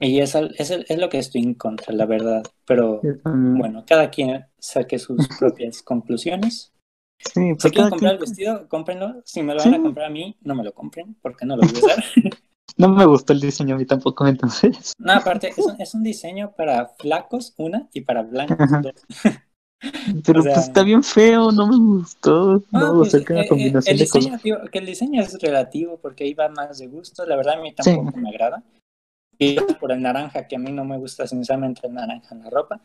[0.03, 2.43] y es, es, es, lo que estoy en contra, la verdad.
[2.67, 6.73] Pero bueno, cada quien saque sus propias conclusiones.
[7.19, 9.23] Sí, si quieren comprar el vestido, cómprenlo.
[9.25, 11.63] Si me lo van a comprar a mí, no me lo compren, porque no lo
[11.63, 12.05] voy a usar.
[12.79, 14.95] No me gustó el diseño a mí tampoco, entonces.
[14.97, 18.95] No, aparte, es un, es un diseño para flacos, una, y para blancos, dos.
[20.25, 22.63] Pero pues está bien feo, no me gustó.
[22.71, 26.35] No, pues, eh, eh, combinación el diseño, tío, que el diseño es relativo porque ahí
[26.35, 27.27] va más de gusto.
[27.27, 28.63] La verdad, a mí tampoco me agrada.
[29.81, 32.81] Por el naranja, que a mí no me gusta sinceramente el naranja en la ropa.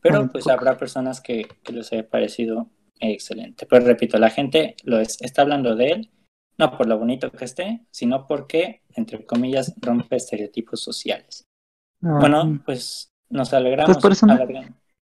[0.00, 2.68] Pero pues habrá personas que, que les haya parecido
[3.00, 3.66] excelente.
[3.66, 6.10] Pero repito, la gente lo es, está hablando de él
[6.58, 11.44] no por lo bonito que esté, sino porque, entre comillas, rompe estereotipos sociales.
[12.02, 13.98] Ah, bueno, pues nos alegramos.
[14.00, 14.22] Pues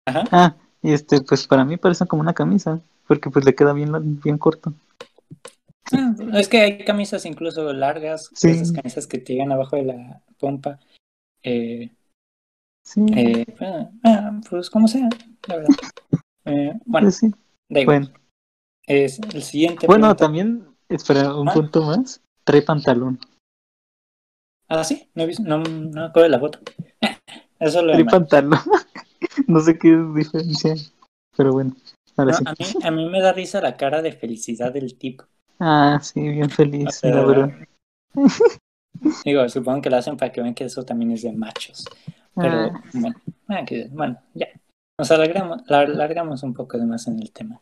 [0.08, 0.24] Ajá.
[0.32, 3.91] Ah, y este, pues para mí parece como una camisa, porque pues le queda bien,
[4.21, 4.74] bien corto.
[5.91, 10.21] Ah, es que hay camisas incluso largas, esas camisas que te llegan abajo de la
[10.38, 10.80] pompa.
[11.43, 11.91] Eh,
[12.84, 13.06] sí.
[13.15, 13.45] Eh,
[14.50, 15.10] pues como sea,
[15.48, 15.69] la verdad.
[16.48, 17.21] Eh, bueno, pues
[17.69, 18.13] da igual.
[18.86, 19.88] Es el siguiente.
[19.88, 21.54] Bueno, también Espera, un ah.
[21.54, 22.21] punto más.
[22.43, 23.19] Trae pantalón.
[24.67, 26.60] Ah, sí, no, no, no de la foto.
[27.60, 28.60] Eso lo Trae pantalón.
[29.48, 30.76] no sé qué diferencia.
[31.36, 31.76] Pero bueno.
[32.17, 32.43] Ahora sí.
[32.45, 35.26] a, mí, a mí me da risa la cara de felicidad del tipo.
[35.60, 37.54] Ah, sí, bien feliz, la verdad.
[39.24, 41.86] Digo, supongo que lo hacen para que vean que eso también es de machos.
[42.36, 42.84] Pero ah.
[42.94, 43.15] bueno,
[43.91, 44.48] bueno, ya.
[44.98, 47.62] Nos alargamos, alargamos un poco de más en el tema.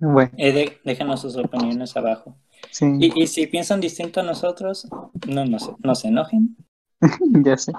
[0.00, 0.30] Bueno.
[0.36, 2.36] Eh, déjenos sus opiniones abajo.
[2.80, 4.86] Y, si piensan distinto a nosotros,
[5.26, 6.56] no, no, se, enojen.
[7.44, 7.72] ya sé.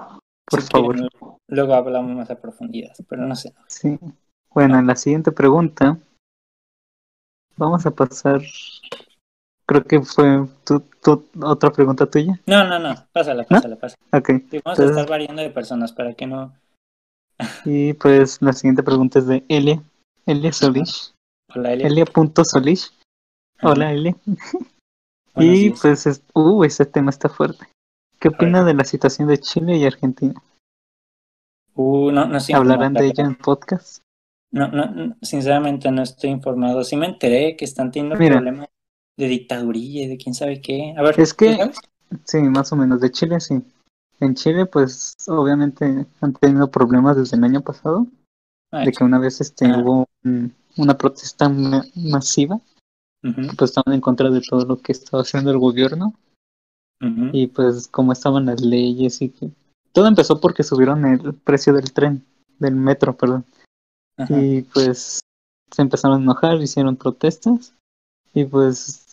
[0.45, 1.09] Por favor.
[1.47, 3.53] luego hablamos más a profundidad, pero no sé.
[3.67, 3.99] Sí.
[4.51, 5.99] Bueno, en la siguiente pregunta
[7.59, 8.41] vamos a pasar.
[9.67, 10.83] Creo que fue tu,
[11.43, 12.39] otra pregunta tuya.
[12.47, 12.95] No, no, no.
[13.11, 14.01] Pásala, pásala, pásala.
[14.11, 14.29] Ok.
[14.65, 16.51] vamos a estar variando de personas para que no.
[17.65, 19.83] y pues la siguiente pregunta es de Elia.
[20.25, 21.13] Elia Solish.
[21.53, 21.87] Hola, Elia.
[21.87, 22.93] Elia.solis.
[23.61, 24.15] Hola, Elia.
[25.35, 27.67] y pues, es, uh, ese tema está fuerte.
[28.19, 30.41] ¿Qué opina de la situación de Chile y Argentina?
[31.75, 32.53] Uh, no, no sé.
[32.53, 34.01] ¿Hablarán de ella en podcast?
[34.51, 36.83] No, no, sinceramente no estoy informado.
[36.83, 38.67] Sí me enteré que están teniendo problemas
[39.17, 40.93] de dictadurilla y de quién sabe qué.
[40.97, 41.71] A ver, es que,
[42.23, 43.01] sí, más o menos.
[43.01, 43.61] De Chile sí.
[44.19, 48.07] En Chile, pues, obviamente han tenido problemas desde el año pasado.
[48.71, 49.79] Ah, de que una vez este, ah.
[49.79, 52.59] hubo un, una protesta masiva,
[53.21, 56.13] pues estaban en contra de todo lo que estaba haciendo el gobierno.
[57.31, 59.49] Y pues como estaban las leyes y que...
[59.93, 62.25] Todo empezó porque subieron el precio del tren,
[62.59, 63.45] del metro, perdón.
[64.27, 65.21] Y pues
[65.71, 67.73] se empezaron a enojar, hicieron protestas
[68.33, 69.05] y pues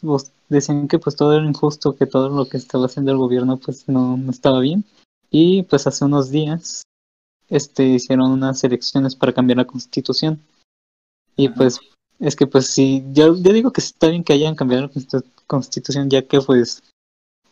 [0.48, 3.88] decían que pues todo era injusto, que todo lo que estaba haciendo el gobierno pues
[3.88, 4.84] no, no estaba bien.
[5.30, 6.82] Y pues hace unos días
[7.48, 10.40] este hicieron unas elecciones para cambiar la constitución.
[11.36, 11.80] Y pues
[12.18, 16.08] es que pues sí, yo, yo digo que está bien que hayan cambiado la constitución
[16.10, 16.82] ya que pues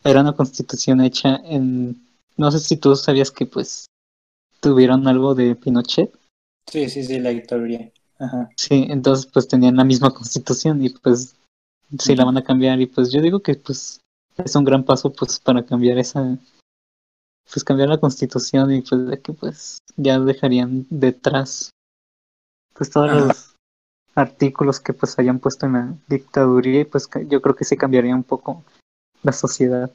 [0.03, 2.01] era una constitución hecha en,
[2.37, 3.87] no sé si tú sabías que pues
[4.59, 6.11] tuvieron algo de Pinochet.
[6.67, 7.91] Sí, sí, sí, la dictadura.
[8.19, 8.49] Ajá.
[8.55, 11.35] Sí, entonces pues tenían la misma constitución y pues
[11.99, 13.99] sí la van a cambiar y pues yo digo que pues
[14.37, 16.37] es un gran paso pues para cambiar esa
[17.51, 21.71] pues cambiar la constitución y pues de que pues ya dejarían detrás
[22.73, 23.55] pues todos los
[24.15, 28.15] artículos que pues hayan puesto en la dictaduría y pues yo creo que se cambiaría
[28.15, 28.63] un poco
[29.23, 29.91] la sociedad.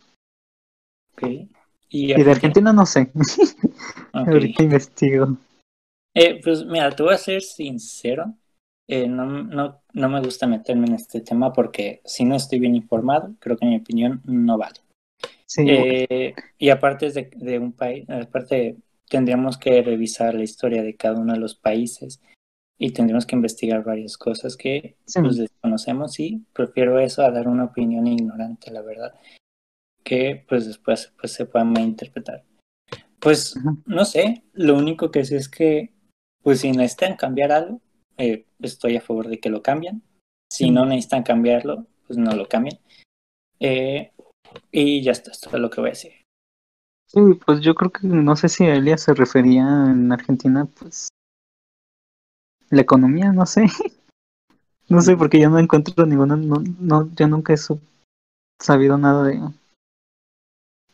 [1.13, 1.51] Okay.
[1.89, 3.11] ¿Y, de Argentina no sé.
[4.13, 5.37] Ahorita investigo.
[6.15, 8.35] Eh, pues mira, te voy a ser sincero.
[8.89, 12.75] Eh, no, no, no me gusta meterme en este tema porque si no estoy bien
[12.75, 14.81] informado, creo que mi opinión no vale.
[15.47, 18.77] Sí, eh, y aparte de, de un país, aparte
[19.09, 22.21] tendríamos que revisar la historia de cada uno de los países
[22.79, 27.65] y tendríamos que investigar varias cosas que pues, desconocemos y prefiero eso a dar una
[27.65, 29.15] opinión ignorante, la verdad,
[30.03, 32.43] que pues después pues, se pueda interpretar.
[33.19, 35.93] Pues no sé, lo único que sé es que
[36.43, 37.81] pues si necesitan cambiar algo,
[38.17, 40.03] eh, estoy a favor de que lo cambien.
[40.51, 42.79] Si no necesitan cambiarlo, pues no lo cambien.
[43.61, 44.13] Eh,
[44.73, 46.13] y ya está, esto es lo que voy a decir.
[47.07, 51.09] Sí, pues yo creo que no sé si Elia se refería en Argentina, pues
[52.71, 53.67] la economía, no sé.
[54.89, 57.59] No sé, porque yo no encuentro ninguna, no, no yo nunca he
[58.61, 59.41] sabido nada de,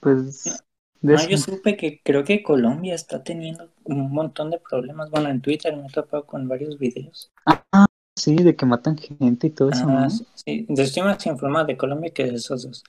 [0.00, 0.62] pues,
[1.02, 5.10] no, yo supe que creo que Colombia está teniendo un montón de problemas.
[5.10, 7.30] Bueno, en Twitter me he topado con varios videos.
[7.46, 7.86] Ah,
[8.18, 9.84] sí, de que matan gente y todo eso.
[9.88, 12.84] Ah, sí, estoy más informado de Colombia que de esos dos.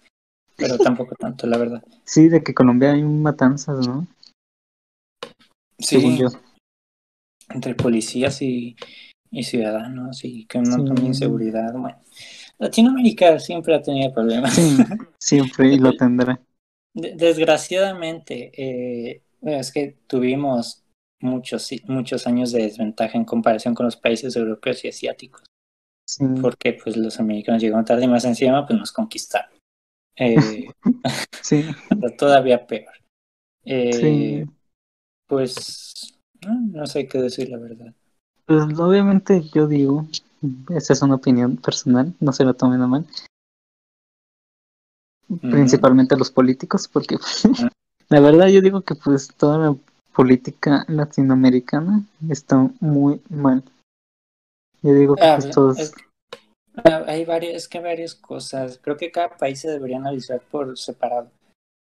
[0.56, 1.84] Pero tampoco tanto, la verdad.
[2.04, 4.08] Sí, de que Colombia hay matanzas, ¿no?
[5.78, 6.20] Sí.
[7.50, 8.76] Entre policías y,
[9.30, 11.74] y ciudadanos y que un montón de inseguridad.
[11.74, 12.00] Bueno,
[12.58, 14.54] Latinoamérica siempre ha tenido problemas.
[14.54, 14.78] Sí,
[15.20, 16.40] siempre y lo tendrá.
[17.00, 20.84] Desgraciadamente, eh, es que tuvimos
[21.22, 25.44] muchos, muchos años de desventaja en comparación con los países europeos y asiáticos.
[26.42, 29.52] Porque pues los americanos llegaron tarde y más encima pues nos conquistaron.
[30.16, 30.68] Eh,
[31.42, 31.66] sí.
[32.18, 32.94] Todavía peor.
[33.64, 34.46] Eh,
[35.28, 37.94] pues no, sé qué decir la verdad.
[38.46, 40.08] Pues obviamente yo digo,
[40.70, 43.06] esa es una opinión personal, no se lo tomen a mal.
[45.42, 47.18] Principalmente los políticos, porque
[48.10, 49.76] la verdad yo digo que pues toda la
[50.16, 53.64] política latinoamericana está muy mal.
[54.82, 55.94] Yo digo que ah, pues,
[56.84, 58.80] ah, hay varias, es que varias cosas.
[58.82, 61.30] Creo que cada país se debería analizar por separado.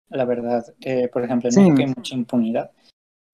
[0.10, 2.72] La verdad, eh, por ejemplo, en México hay mucha impunidad.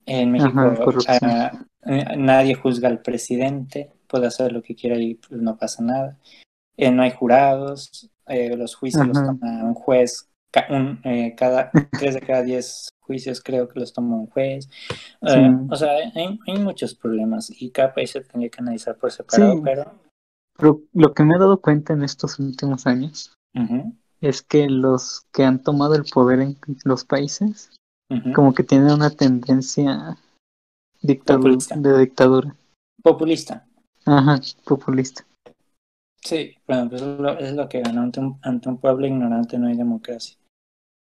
[0.05, 0.59] En México
[1.07, 5.83] ah, eh, nadie juzga al presidente, puede hacer lo que quiera y pues, no pasa
[5.83, 6.17] nada.
[6.77, 8.09] Eh, no hay jurados,
[8.55, 10.29] los juicios los toma un juez,
[10.69, 11.01] un,
[11.37, 14.69] cada tres de cada diez juicios creo que los toma un juez.
[15.21, 19.61] o sea, hay, hay, muchos problemas y cada país se tendría que analizar por separado,
[19.61, 19.91] pero...
[20.57, 20.81] pero...
[20.93, 23.33] lo que me he dado cuenta en estos últimos años
[24.21, 27.71] es que los que han tomado el poder en los países
[28.33, 30.17] como que tienen una tendencia
[31.01, 32.55] dictadura, de dictadura.
[33.01, 33.65] Populista.
[34.05, 35.25] Ajá, populista.
[36.23, 39.75] Sí, bueno, pues es lo, que gana ante un, ante un pueblo ignorante no hay
[39.75, 40.37] democracia.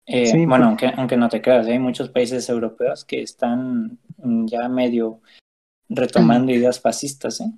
[0.05, 3.97] Eh, bueno, aunque, aunque no te creas, hay muchos países europeos que están
[4.45, 5.21] ya medio
[5.89, 7.51] retomando ideas fascistas, ¿eh?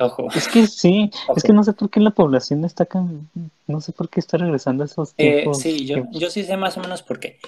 [0.00, 0.28] Ojo.
[0.34, 2.86] Es que sí, es que no sé por qué la población está
[3.66, 5.60] no sé por qué está regresando a esos eh, tiempos.
[5.60, 7.38] sí, yo, yo sí sé más o menos por qué.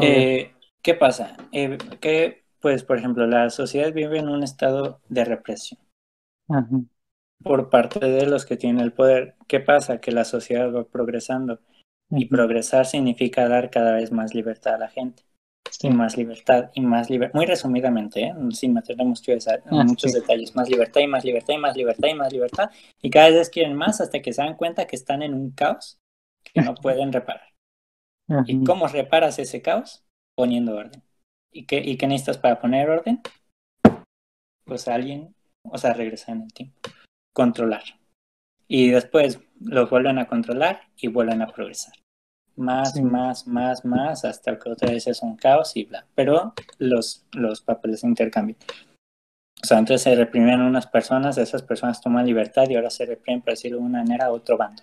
[0.00, 0.52] Eh,
[0.82, 1.36] ¿Qué pasa?
[1.52, 5.80] Eh, que, pues, por ejemplo, la sociedad vive en un estado de represión
[7.42, 9.34] por parte de los que tienen el poder.
[9.46, 10.00] ¿Qué pasa?
[10.00, 11.60] Que la sociedad va progresando
[12.10, 15.24] y progresar significa dar cada vez más libertad a la gente.
[15.82, 17.34] Y más libertad y más libertad.
[17.34, 18.34] Muy resumidamente, ¿eh?
[18.50, 20.54] sin meterle muchos, ah, muchos detalles.
[20.54, 22.70] Más libertad y más libertad y más libertad y más libertad.
[23.02, 25.98] Y cada vez quieren más hasta que se dan cuenta que están en un caos
[26.42, 27.52] que no pueden reparar.
[28.46, 30.04] ¿Y cómo reparas ese caos?
[30.34, 31.02] Poniendo orden.
[31.52, 33.20] ¿Y qué, ¿Y qué necesitas para poner orden?
[34.64, 36.78] Pues alguien, o sea, regresar en el tiempo.
[37.36, 37.82] Controlar.
[38.66, 41.92] Y después los vuelven a controlar y vuelven a progresar.
[42.56, 46.06] Más, más, más, más, hasta que otra vez es un caos y bla.
[46.14, 48.58] Pero los, los papeles se intercambian.
[49.62, 53.42] O sea, antes se reprimían unas personas, esas personas toman libertad y ahora se reprimen,
[53.42, 54.82] por decirlo de una manera, a otro bando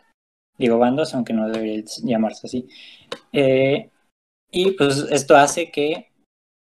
[0.57, 2.67] digo bandos, aunque no debería llamarse así.
[3.31, 3.89] Eh,
[4.51, 6.11] y pues esto hace que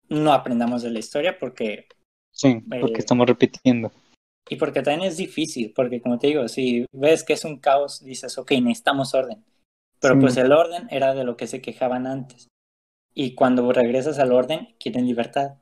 [0.09, 1.87] no aprendamos de la historia porque...
[2.32, 3.93] Sí, porque eh, estamos repitiendo.
[4.49, 8.05] Y porque también es difícil, porque como te digo, si ves que es un caos,
[8.05, 9.44] dices, ok, necesitamos orden.
[10.01, 12.49] Pero pues el orden era de lo que se quejaban antes.
[13.14, 15.55] Y cuando regresas al orden, quieren libertad.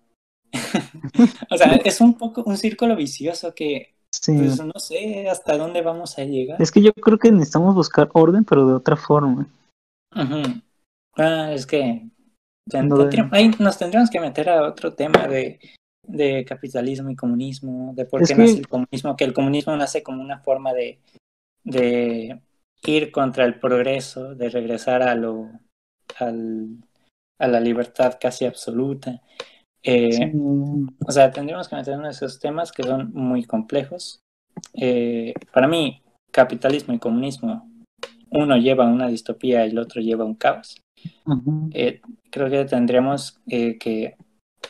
[1.50, 3.94] o sea, es un poco un círculo vicioso que
[4.26, 6.60] pues no sé hasta dónde vamos a llegar.
[6.60, 9.48] Es que yo creo que necesitamos buscar orden, pero de otra forma.
[11.16, 12.06] Ah, es que
[12.70, 15.58] nos tendríamos que meter a otro tema de
[16.06, 20.22] de capitalismo y comunismo, de por qué nace el comunismo, que el comunismo nace como
[20.22, 20.98] una forma de,
[21.64, 22.40] de
[22.84, 25.50] ir contra el progreso, de regresar a lo
[26.18, 26.68] al,
[27.38, 29.22] a la libertad casi absoluta.
[29.82, 34.20] Eh, o sea, tendríamos que meter en esos temas que son muy complejos.
[34.72, 37.68] Eh, para mí, capitalismo y comunismo,
[38.30, 40.80] uno lleva una distopía y el otro lleva un caos.
[41.72, 42.00] Eh,
[42.30, 44.16] creo que tendríamos que,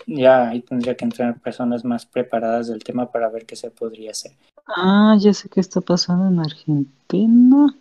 [0.07, 4.11] ya ahí tendría que entrar personas más preparadas del tema para ver qué se podría
[4.13, 4.33] hacer.
[4.67, 7.75] Ah, ya sé qué está pasando en Argentina.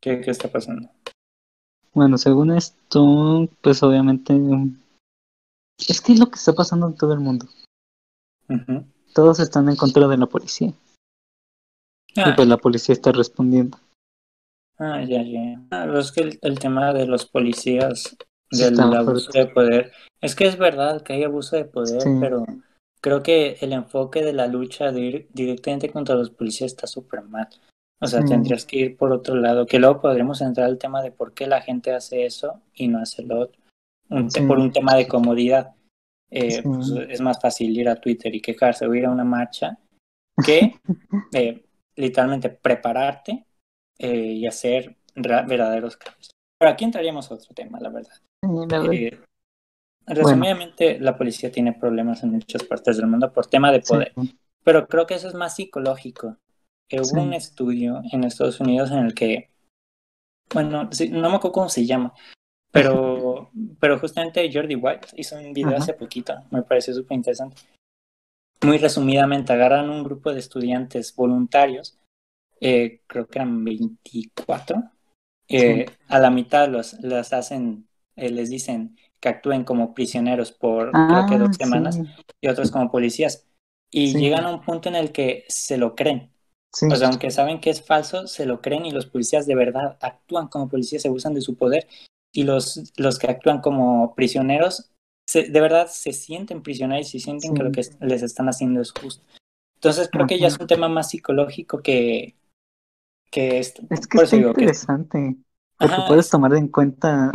[0.00, 0.88] ¿Qué, qué está pasando?
[1.92, 4.34] Bueno, según esto, pues obviamente
[5.78, 7.46] es que es lo que está pasando en todo el mundo.
[9.14, 10.72] Todos están en contra de la policía.
[12.14, 12.34] Y ah.
[12.36, 13.78] pues la policía está respondiendo.
[14.78, 15.60] Ah, ya, ya.
[15.70, 18.16] Ah, es que el, tema de los policías,
[18.50, 22.44] del abuso de poder, es que es verdad que hay abuso de poder, pero
[23.00, 27.22] creo que el enfoque de la lucha de ir directamente contra los policías está súper
[27.22, 27.48] mal.
[28.00, 31.12] O sea, tendrías que ir por otro lado, que luego podremos entrar al tema de
[31.12, 33.60] por qué la gente hace eso y no hace lo otro.
[34.08, 35.74] Por un tema de comodidad.
[36.30, 39.78] Eh, pues, es más fácil ir a Twitter y quejarse o ir a una marcha
[40.44, 40.74] que
[41.32, 43.46] eh, literalmente prepararte
[43.98, 46.30] eh, y hacer verdaderos cambios.
[46.58, 48.16] Pero aquí entraríamos a otro tema, la verdad.
[50.06, 54.12] Resumidamente, la policía tiene problemas en muchas partes del mundo por tema de poder.
[54.64, 56.36] Pero creo que eso es más psicológico
[56.92, 59.50] hubo un estudio en Estados Unidos en el que,
[60.52, 62.14] bueno, no me acuerdo cómo se llama,
[62.70, 67.62] pero, pero justamente Jordi White hizo un video hace poquito, me pareció súper interesante.
[68.62, 71.98] Muy resumidamente, agarran un grupo de estudiantes voluntarios,
[72.60, 74.82] eh, creo que eran 24,
[75.48, 77.85] eh, a la mitad los, los hacen,
[78.16, 82.00] eh, les dicen que actúen como prisioneros por creo que dos ah, semanas
[82.40, 83.46] y otros como policías.
[83.90, 86.32] Y llegan a un punto en el que se lo creen.
[86.90, 89.96] O sea, aunque saben que es falso, se lo creen y los policías de verdad
[90.02, 91.86] actúan como policías, se usan de su poder
[92.32, 94.90] y los, los que actúan como prisioneros
[95.34, 99.24] de verdad se sienten prisioneros y sienten que lo que les están haciendo es justo.
[99.74, 102.36] Entonces creo que ya es un tema más psicológico que,
[103.30, 103.82] que esto.
[103.90, 105.36] Es que es interesante.
[105.78, 107.30] porque puedes tomar en cuenta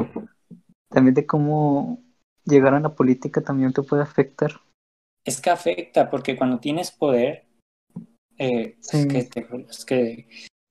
[0.92, 2.02] también de cómo
[2.46, 4.52] llegar a la política también te puede afectar.
[5.26, 7.46] Es que afecta, porque cuando tienes poder,
[8.38, 10.28] eh, es que te, es que,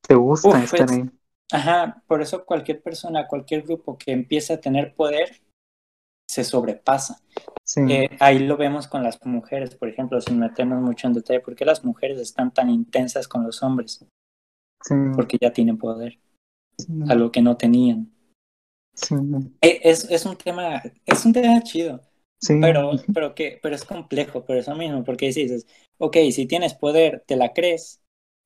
[0.07, 1.11] te gusta estar pues, ahí.
[1.53, 5.41] Ajá, por eso cualquier persona, cualquier grupo que empiece a tener poder,
[6.29, 7.21] se sobrepasa.
[7.89, 11.57] Eh, ahí lo vemos con las mujeres, por ejemplo, sin meternos mucho en detalle, ¿por
[11.57, 14.05] qué las mujeres están tan intensas con los hombres?
[15.14, 16.18] Porque ya tienen poder,
[17.09, 18.12] algo que no tenían.
[19.61, 22.01] Eh, es, es, un tema, es un tema chido,
[22.61, 25.66] pero, pero, que, pero es complejo, pero eso mismo, porque dices,
[25.98, 28.01] ok, si tienes poder, te la crees,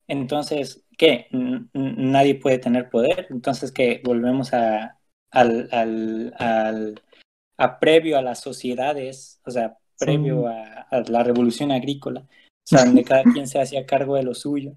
[0.07, 1.27] entonces, ¿qué?
[1.73, 4.99] nadie puede tener poder, entonces que volvemos a,
[5.31, 7.03] al, al, al,
[7.57, 13.03] a previo a las sociedades, o sea, previo a, la revolución agrícola, o sea, donde
[13.03, 14.75] cada quien se hacía cargo de lo suyo.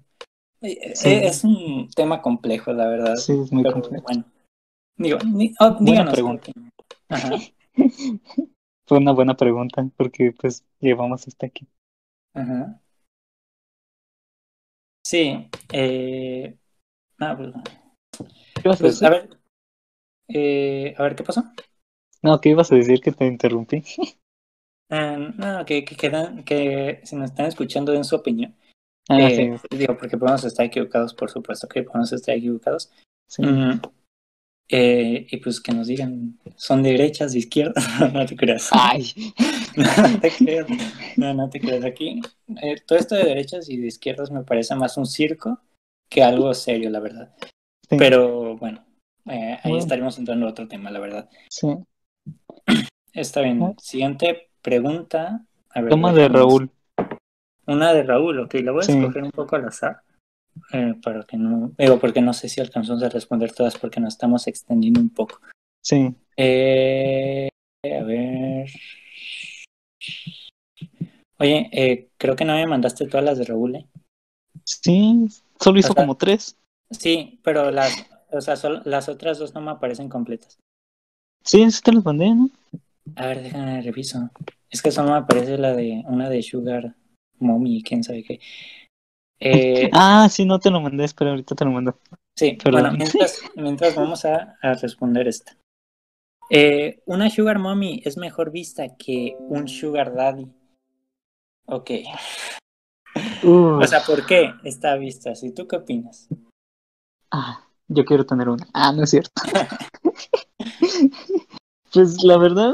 [0.61, 3.15] Eh, es un tema complejo, la verdad.
[3.15, 4.03] Sí, es muy complejo.
[4.03, 4.25] Bueno,
[4.99, 5.17] digo,
[5.59, 6.13] oh, díganos.
[6.13, 6.51] Pregunta.
[8.85, 11.67] Fue una buena pregunta, porque pues llevamos hasta aquí.
[12.33, 12.79] Ajá.
[15.03, 15.49] Sí.
[15.73, 16.55] Eh...
[17.19, 17.35] Ah,
[18.63, 19.29] pues, pues, a ver.
[20.27, 21.43] Eh, a ver, ¿qué pasó?
[22.21, 23.83] No, ¿qué ibas a decir que te interrumpí?
[24.89, 28.55] Eh, no, que, que, quedan, que si nos están escuchando en su opinión.
[29.09, 32.91] Ah, eh, digo, porque podemos estar equivocados, por supuesto que podemos estar equivocados.
[33.27, 33.41] Sí.
[33.41, 33.81] Mm,
[34.71, 37.83] eh, y pues que nos digan, ¿son de derechas, de izquierdas?
[38.13, 38.69] no te creas.
[38.71, 39.33] Ay.
[39.75, 40.67] no te creas.
[41.17, 41.83] No, no te creas.
[41.83, 42.21] Aquí,
[42.61, 45.59] eh, todo esto de derechas y de izquierdas me parece más un circo
[46.07, 47.35] que algo serio, la verdad.
[47.89, 48.85] Pero bueno,
[49.25, 51.29] eh, ahí estaríamos entrando a otro tema, la verdad.
[51.49, 51.67] Sí.
[53.13, 53.75] Está bien.
[53.81, 55.45] Siguiente pregunta.
[55.71, 56.69] A ver, Toma de Raúl.
[57.65, 60.01] Una de Raúl, ok, la voy a escoger un poco al azar.
[60.73, 64.13] Eh, para que no, digo, porque no sé si alcanzamos a responder todas porque nos
[64.13, 65.39] estamos extendiendo un poco.
[65.81, 66.13] Sí.
[66.37, 67.49] Eh,
[67.83, 68.69] a ver.
[71.37, 73.85] Oye, eh, creo que no me mandaste todas las de Raúl, ¿eh?
[74.63, 75.27] Sí,
[75.59, 76.57] solo hizo como tres.
[76.91, 78.55] Sí, pero las, o sea,
[78.85, 80.57] las otras dos no me aparecen completas.
[81.43, 82.49] Sí, sí te las mandé, ¿no?
[83.15, 84.29] A ver, déjame reviso.
[84.69, 86.95] Es que solo me aparece la de una de Sugar
[87.39, 88.39] Mommy, quién sabe qué.
[89.39, 91.99] Eh, ah, sí, no te lo mandé, pero ahorita te lo mando.
[92.35, 95.57] Sí, bueno, mientras, mientras vamos a, responder esta.
[96.49, 100.47] Eh, una sugar mommy es mejor vista que un sugar daddy.
[101.67, 101.91] Ok.
[103.43, 103.83] Uf.
[103.83, 105.53] O sea, ¿por qué está vista así?
[105.53, 106.27] ¿Tú qué opinas?
[107.31, 108.67] Ah, yo quiero tener una.
[108.73, 109.31] Ah, no es cierto.
[111.93, 112.73] pues la verdad,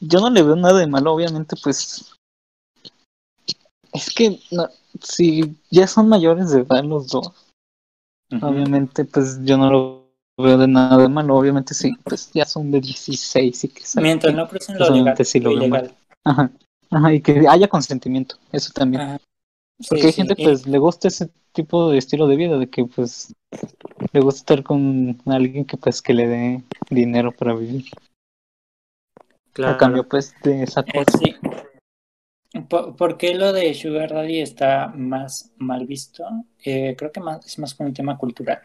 [0.00, 2.17] yo no le veo nada de malo, obviamente, pues.
[3.98, 4.68] Es que no,
[5.00, 7.32] si ya son mayores de edad los dos,
[8.42, 11.36] obviamente, pues yo no lo veo de nada de malo.
[11.36, 15.16] Obviamente, sí, pues ya son de 16 y que Mientras que- no pues, lo legal,
[15.24, 15.94] sí lo veo mal.
[16.24, 16.50] Ajá,
[16.90, 19.02] ajá, y que haya consentimiento, eso también.
[19.02, 19.20] Ajá.
[19.88, 22.68] Porque hay sí, gente y- pues le gusta ese tipo de estilo de vida, de
[22.68, 23.32] que pues
[24.12, 27.84] le gusta estar con alguien que pues que le dé dinero para vivir.
[29.52, 29.74] claro.
[29.74, 31.18] A cambio pues de esa Eh, cosa.
[31.18, 31.34] sí.
[32.68, 36.24] ¿Por, por qué lo de Sugar Daddy está más mal visto?
[36.64, 38.60] Eh, creo que más, es más con un tema cultural.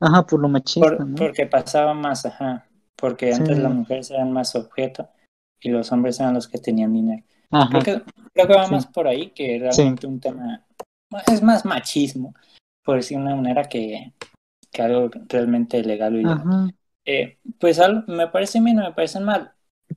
[0.00, 1.16] Ajá, por lo machista, Por- ¿no?
[1.16, 2.66] Porque pasaba más, ajá.
[2.96, 3.40] Porque Sí.
[3.40, 5.08] antes las mujeres eran más objeto
[5.60, 7.22] y los hombres eran los que tenían dinero.
[7.50, 8.72] Ajá, Creo que, creo que va Sí.
[8.74, 10.64] más por ahí que realmente un tema.
[11.26, 12.34] Es más machismo,
[12.84, 14.12] por decir una manera, que,
[14.70, 16.68] que algo realmente legal ajá,
[17.06, 19.52] Eh, pues algo, me parece bien o me parece mal.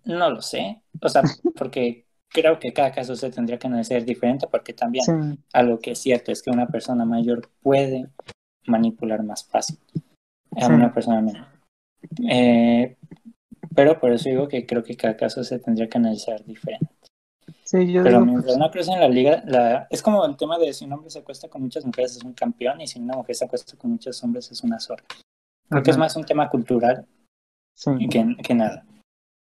[0.06, 0.82] No lo sé.
[1.02, 1.24] O sea,
[1.56, 5.92] porque creo que cada caso se tendría que analizar diferente, porque también sí, algo que
[5.92, 8.08] es cierto es que una persona mayor puede
[8.66, 9.78] manipular más fácil
[10.56, 10.72] a Sí.
[10.74, 11.48] una persona menor.
[12.30, 12.98] Eh,
[13.76, 16.88] pero por eso digo que creo que cada caso se tendría que analizar diferente.
[17.64, 19.88] sí, yo Pero digo, mientras pues, no crucen en la liga, la...
[19.90, 22.34] es como el tema de si un hombre se acuesta con muchas mujeres es un
[22.34, 25.04] campeón y si una mujer se acuesta con muchos hombres es una zorra.
[25.70, 27.06] Creo que es más un tema cultural
[28.10, 28.86] que, que nada.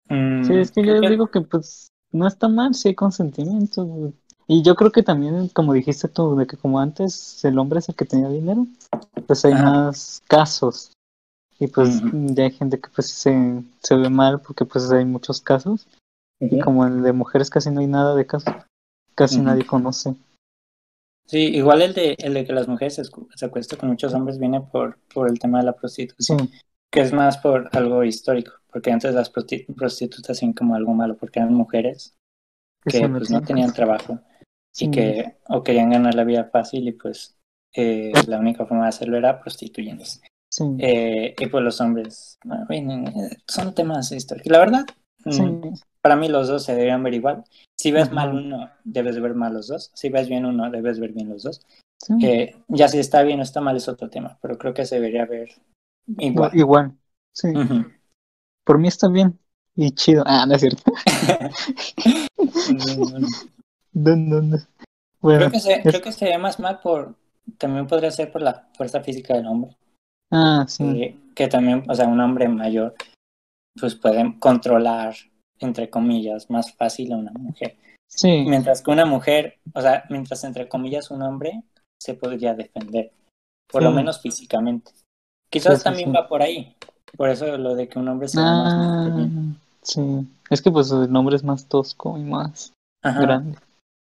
[0.08, 4.12] Mm, Sí, es que yo que- digo que pues no está mal si hay consentimiento.
[4.46, 7.88] Y yo creo que también, como dijiste tú, de que como antes el hombre es
[7.88, 8.66] el que tenía dinero,
[9.26, 9.64] pues hay Ajá.
[9.64, 10.92] más casos.
[11.58, 15.40] Y pues ya hay gente que pues se, se ve mal porque pues hay muchos
[15.40, 15.86] casos.
[16.40, 18.52] Y como el de mujeres casi no hay nada de casos,
[19.14, 20.16] casi nadie conoce.
[21.26, 24.38] Sí, igual el de, el de que las mujeres se, se acuestan con muchos hombres
[24.38, 25.72] viene por, por el tema de la
[26.18, 26.50] Sí, prostitución,
[26.92, 31.16] que es más por algo histórico, porque antes las prosti- prostitutas hacían como algo malo,
[31.16, 32.16] porque eran mujeres
[32.86, 34.20] que pues no tenían trabajo
[34.72, 37.36] Sí, y que o querían ganar la vida fácil y pues
[37.74, 40.20] eh, la única forma de hacerlo era prostituyéndose.
[40.50, 44.50] sí, Eh, y pues los hombres, bueno, bueno, eh, son temas históricos.
[44.50, 44.86] La verdad,
[45.30, 47.44] sí, mm, para mí los dos se deberían ver igual.
[47.78, 48.14] Si ves Ajá.
[48.14, 49.90] mal uno, debes de ver mal los dos.
[49.94, 51.60] Si ves bien uno, debes ver bien los dos.
[52.20, 54.96] Eh, ya si está bien o está mal es otro tema, pero creo que se
[54.96, 55.50] debería ver
[56.06, 56.50] igual.
[56.54, 56.92] igual.
[57.32, 57.48] Sí,
[58.64, 59.38] por mí está bien.
[59.74, 60.22] Y chido.
[60.26, 60.92] Ah, no es cierto.
[63.94, 64.56] No, no, no.
[65.20, 67.14] Bueno, creo, que se, es- creo que se ve más mal por,
[67.58, 69.76] también podría ser por la fuerza física del hombre,
[70.30, 70.84] ah, sí.
[70.84, 72.94] eh, que también, o sea, un hombre mayor,
[73.78, 75.14] pues puede controlar,
[75.58, 77.76] entre comillas, más fácil a una mujer.
[78.08, 81.62] Sí, Mientras que una mujer, o sea, mientras entre comillas un hombre
[82.00, 83.12] se podría defender,
[83.70, 84.90] por lo menos físicamente.
[85.52, 86.16] Quizás Sí, también sí.
[86.16, 86.74] va por ahí,
[87.14, 89.54] por eso lo de que un hombre se ve más Ah, masculino.
[89.82, 90.26] sí.
[90.48, 92.72] Es que pues el nombre es más tosco y más
[93.02, 93.20] Ajá.
[93.20, 93.58] grande.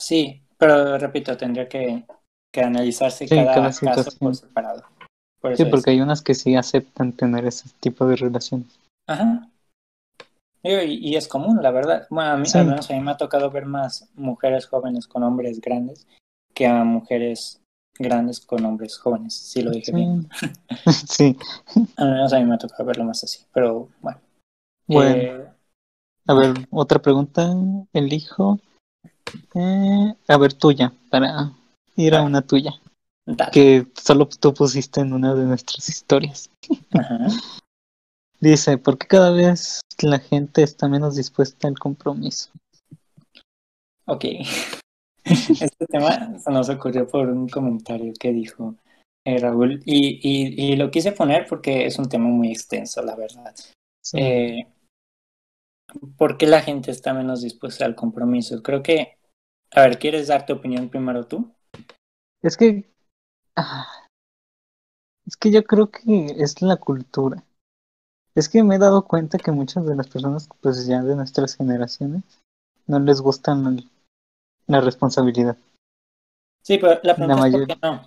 [0.01, 2.05] Sí, pero repito, tendría que,
[2.53, 4.83] que analizarse Sí, cada, cada caso por separado.
[5.41, 5.95] Por Sí, porque es.
[5.95, 8.79] hay unas que sí aceptan tener ese tipo de relaciones.
[9.07, 9.49] Ajá.
[10.63, 12.07] Y, y es común, la verdad.
[12.09, 15.21] Bueno, a mí, al menos a mí me ha tocado ver más mujeres jóvenes con
[15.23, 16.07] hombres grandes
[16.53, 17.61] que a mujeres
[17.97, 20.27] grandes con hombres jóvenes, si lo dije bien.
[21.07, 21.37] Sí.
[21.97, 24.19] Al menos a mí me ha tocado verlo más así, pero bueno.
[24.87, 25.47] Bueno, Eh,
[26.27, 27.53] a ver, otra pregunta.
[27.93, 28.59] Elijo.
[29.53, 31.51] Eh, a ver, tuya, para
[31.95, 32.73] ir a una tuya.
[33.25, 33.51] dale.
[33.51, 36.49] Que solo tú pusiste en una de nuestras historias.
[36.93, 37.27] Ajá.
[38.39, 42.49] Dice, ¿por qué cada vez la gente está menos dispuesta al compromiso?
[44.05, 44.25] Ok.
[45.26, 48.76] Este tema se nos ocurrió por un comentario que dijo
[49.26, 53.15] eh, Raúl y, y, y lo quise poner porque es un tema muy extenso, la
[53.15, 53.55] verdad.
[54.03, 54.17] Sí.
[54.19, 54.67] Eh,
[56.17, 58.61] ¿Por qué la gente está menos dispuesta al compromiso?
[58.61, 59.17] Creo que,
[59.71, 61.51] a ver, ¿quieres dar tu opinión primero tú?
[62.41, 62.89] Es que.
[63.55, 63.88] ah,
[65.26, 67.43] es que yo creo que es la cultura.
[68.36, 71.55] Es que me he dado cuenta que muchas de las personas, pues ya de nuestras
[71.55, 72.23] generaciones,
[72.86, 73.55] no les gusta
[74.68, 75.57] la, responsabilidad.
[76.63, 78.01] Sí, pero la pregunta La es ¿por mayor- qué no?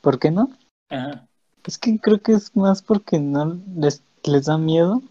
[0.00, 0.50] ¿Por qué no?
[0.90, 1.26] Ajá.
[1.64, 5.02] Es que creo que es más porque no les, les da miedo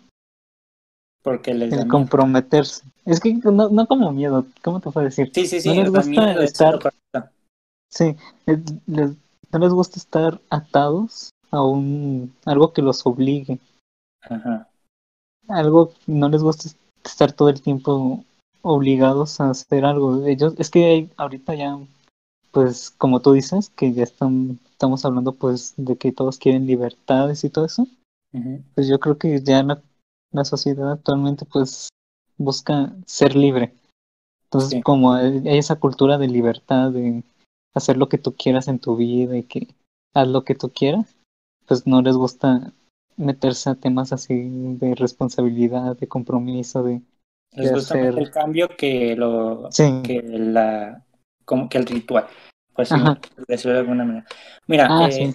[1.24, 1.92] Porque les da el miedo.
[1.98, 2.86] comprometerse.
[3.06, 5.32] Es que no, no como miedo, ¿cómo te puedo decir?
[5.34, 6.94] Sí, sí, sí, no les gusta estar-.
[7.90, 8.16] Sí,
[8.46, 9.16] les- les-
[9.52, 13.60] no les gusta estar atados a un algo que los obligue.
[14.22, 14.70] Ajá.
[15.50, 16.70] algo no les gusta
[17.04, 18.24] estar todo el tiempo
[18.64, 20.26] obligados a hacer algo.
[20.26, 21.78] Ellos, es que ahorita ya,
[22.52, 27.44] pues como tú dices, que ya están, estamos hablando pues de que todos quieren libertades
[27.44, 27.88] y todo eso.
[28.74, 29.80] Pues yo creo que ya la,
[30.32, 31.90] la sociedad actualmente pues
[32.38, 33.74] busca ser libre.
[34.46, 37.24] Entonces, como hay esa cultura de libertad, de
[37.76, 39.68] hacer lo que tú quieras en tu vida y que
[40.14, 41.16] haz lo que tú quieras,
[41.68, 42.72] pues no les gusta
[43.18, 44.34] meterse a temas así
[44.78, 47.02] de responsabilidad, de compromiso, de...
[47.56, 49.70] Les gusta más el cambio que lo
[50.04, 51.04] que la
[51.46, 52.28] como que el ritual.
[52.74, 52.90] Pues
[53.48, 54.26] decirlo de alguna manera.
[54.68, 55.34] Mira, ah, eh,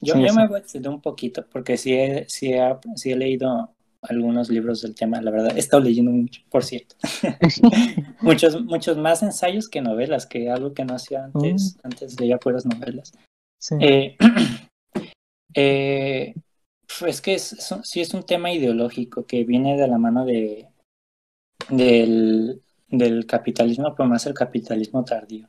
[0.00, 3.16] yo, yo me voy a extender un poquito porque sí he, sí he, sí he
[3.16, 3.74] leído
[4.08, 5.56] algunos libros del tema, la verdad.
[5.56, 6.96] He estado leyendo mucho, por cierto.
[8.20, 11.76] muchos, muchos más ensayos que novelas, que algo que no hacía antes.
[11.76, 11.86] Mm.
[11.86, 13.12] Antes leía puras novelas.
[13.58, 13.76] Sí.
[13.80, 14.16] Eh,
[15.54, 16.34] eh,
[17.06, 20.68] es que es, sí es un tema ideológico que viene de la mano de
[21.68, 25.48] del, del capitalismo, pero más el capitalismo tardío.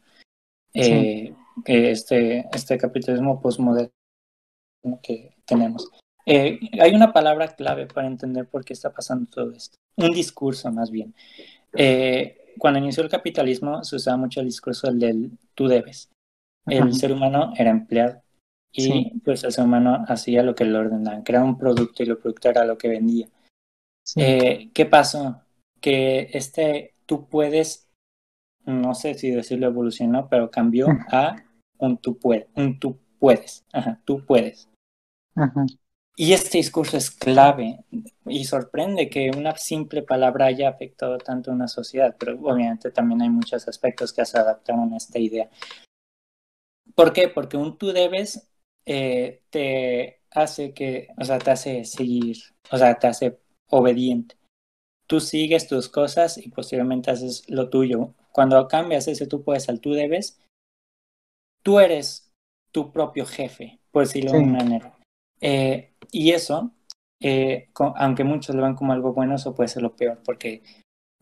[0.74, 1.34] Eh,
[1.66, 3.91] este, este capitalismo postmoderno
[5.01, 5.89] que tenemos.
[6.26, 9.78] Eh, hay una palabra clave para entender por qué está pasando todo esto.
[9.97, 11.13] Un discurso, más bien.
[11.74, 16.09] Eh, cuando inició el capitalismo se usaba mucho el discurso del tú debes.
[16.68, 18.24] El ser humano era empleado
[18.72, 22.18] y pues el ser humano hacía lo que le ordenaban, creaba un producto y el
[22.18, 23.28] producto era lo que vendía.
[24.16, 25.41] Eh, ¿Qué pasó?
[25.82, 27.90] Que este tú puedes,
[28.66, 31.36] no sé si decirlo evolucionó, pero cambió a
[31.78, 34.70] un tú puedes, un tú puedes, Ajá, tú puedes.
[35.36, 35.66] Ajá.
[36.18, 37.84] Y este discurso es clave
[38.26, 43.22] y sorprende que una simple palabra haya afectado tanto a una sociedad, pero obviamente también
[43.22, 45.50] hay muchos aspectos que se adaptaron a esta idea.
[46.96, 47.28] ¿Por qué?
[47.28, 48.50] Porque un tú debes
[48.86, 52.38] eh, te hace que, o sea, te hace seguir,
[52.72, 54.38] o sea, te hace obediente.
[55.08, 58.14] Tú sigues tus cosas y posteriormente haces lo tuyo.
[58.32, 60.39] Cuando cambias ese tú puedes al tú debes,
[61.64, 62.32] tú eres
[62.72, 64.97] tu propio jefe, por decirlo de una manera.
[65.41, 66.72] Eh, y eso,
[67.22, 70.62] eh, aunque muchos lo ven como algo bueno, eso puede ser lo peor, porque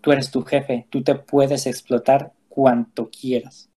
[0.01, 3.69] tú eres tu jefe, tú te puedes explotar cuanto quieras.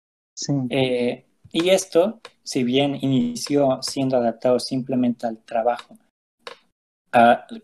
[0.70, 5.96] Eh, y esto, si bien inició siendo adaptado simplemente al trabajo,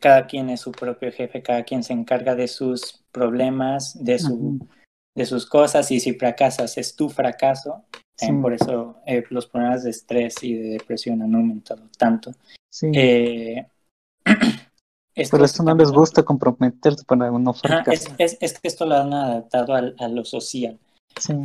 [0.01, 4.67] cada quien es su propio jefe, cada quien se encarga de sus problemas, de, su,
[5.15, 7.85] de sus cosas, y si fracasas es tu fracaso.
[8.41, 9.01] Por eso
[9.31, 12.33] los problemas de estrés y de depresión han aumentado tanto.
[12.71, 12.93] Sí.
[12.95, 13.67] Eh,
[15.15, 18.15] esto no les gusta comprometerse para no fracasar.
[18.19, 20.79] es, es, que esto lo han adaptado a, lo social.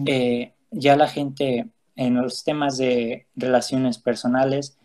[0.06, 4.78] Eh, ya la gente en los temas de relaciones personales.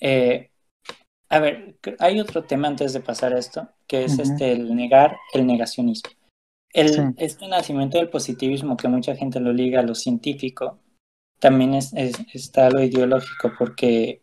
[0.00, 0.50] Eh,
[1.28, 5.16] a ver, hay otro tema antes de pasar a esto, que es este el negar
[5.34, 6.10] el negacionismo.
[6.72, 10.78] El, Este nacimiento del positivismo que mucha gente lo liga a lo científico,
[11.38, 11.92] también es,
[12.32, 14.22] está lo ideológico, porque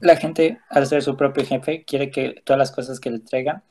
[0.00, 3.62] la gente, al ser su propio jefe, quiere que todas las cosas que le traigan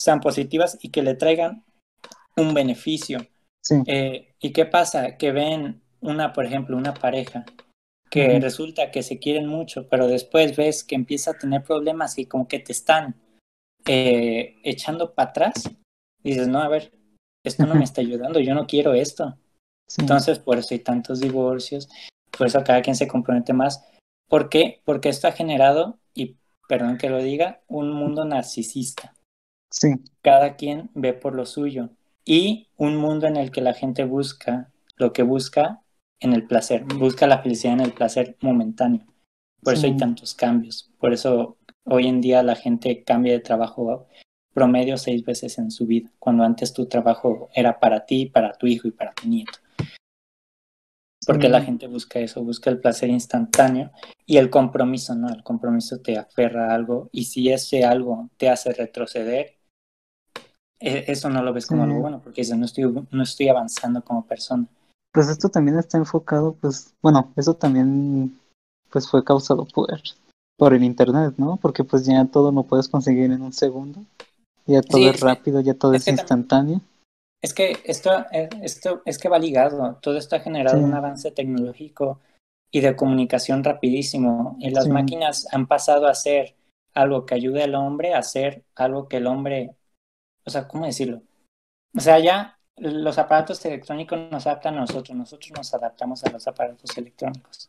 [0.00, 1.64] sean positivas y que le traigan
[2.36, 3.26] un beneficio.
[3.86, 5.16] Eh, ¿Y qué pasa?
[5.16, 7.44] Que ven una, por ejemplo, una pareja
[8.14, 12.26] que resulta que se quieren mucho, pero después ves que empieza a tener problemas y
[12.26, 13.16] como que te están
[13.86, 15.54] eh, echando para atrás.
[16.22, 16.92] dices, no, a ver,
[17.44, 19.36] esto no me está ayudando, yo no quiero esto.
[19.98, 21.88] Entonces, por eso hay tantos divorcios,
[22.30, 23.84] por eso cada quien se compromete más.
[24.28, 24.80] ¿Por qué?
[24.84, 26.36] Porque esto ha generado, y
[26.68, 29.12] perdón que lo diga, un mundo narcisista.
[29.72, 29.88] Sí.
[30.22, 31.90] Cada quien ve por lo suyo.
[32.24, 35.82] Y un mundo en el que la gente busca lo que busca
[36.20, 39.04] en el placer, busca la felicidad en el placer momentáneo.
[39.62, 40.90] Por eso hay tantos cambios.
[40.98, 44.06] Por eso hoy en día la gente cambia de trabajo
[44.52, 48.66] promedio seis veces en su vida, cuando antes tu trabajo era para ti, para tu
[48.66, 49.58] hijo y para tu nieto
[51.24, 53.90] porque la gente busca eso, busca el placer instantáneo
[54.26, 55.28] y el compromiso, ¿no?
[55.28, 59.58] El compromiso te aferra a algo y si ese algo te hace retroceder,
[60.80, 64.26] e, eso no lo ves como algo bueno, porque no estoy, no estoy avanzando como
[64.26, 64.66] persona.
[65.14, 68.36] Pues esto también está enfocado, pues, bueno, eso también
[68.90, 69.88] pues fue causado por,
[70.58, 71.56] por el internet, ¿no?
[71.56, 74.00] Porque pues ya todo lo puedes conseguir en un segundo,
[74.66, 76.80] ya todo es rápido, ya todo es, instantáneo.
[77.40, 81.30] Es que esto, eh, esto es que va ligado, todo esto ha generado un avance
[81.30, 82.18] tecnológico
[82.72, 84.56] y de comunicación rapidísimo.
[84.58, 86.56] Y las máquinas han pasado a ser
[86.92, 89.76] algo que ayude al hombre a hacer algo que el hombre,
[90.44, 91.22] o sea, ¿cómo decirlo?
[91.96, 96.46] O sea, ya los aparatos electrónicos nos adaptan a nosotros, nosotros nos adaptamos a los
[96.46, 97.68] aparatos electrónicos.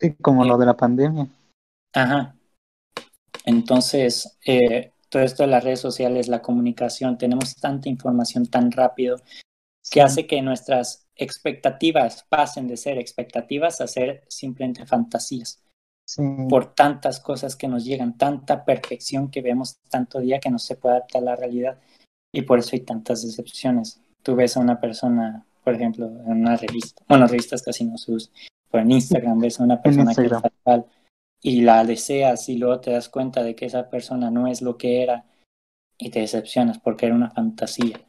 [0.00, 1.26] Sí, como lo eh, de la pandemia.
[1.94, 2.34] Ajá.
[3.44, 9.16] Entonces, eh, todo esto de las redes sociales, la comunicación, tenemos tanta información tan rápido
[9.90, 15.62] que hace que nuestras expectativas pasen de ser expectativas a ser simplemente fantasías.
[16.48, 20.76] Por tantas cosas que nos llegan, tanta perfección que vemos tanto día que no se
[20.76, 21.78] puede adaptar a la realidad
[22.34, 24.00] y por eso hay tantas decepciones.
[24.22, 28.12] Tú ves a una persona, por ejemplo, en una revista, bueno, revistas casi no se
[28.12, 28.34] usan,
[28.70, 30.86] pero en Instagram ves a una persona que es fatal
[31.40, 34.78] y la deseas y luego te das cuenta de que esa persona no es lo
[34.78, 35.24] que era
[35.98, 38.00] y te decepcionas porque era una fantasía.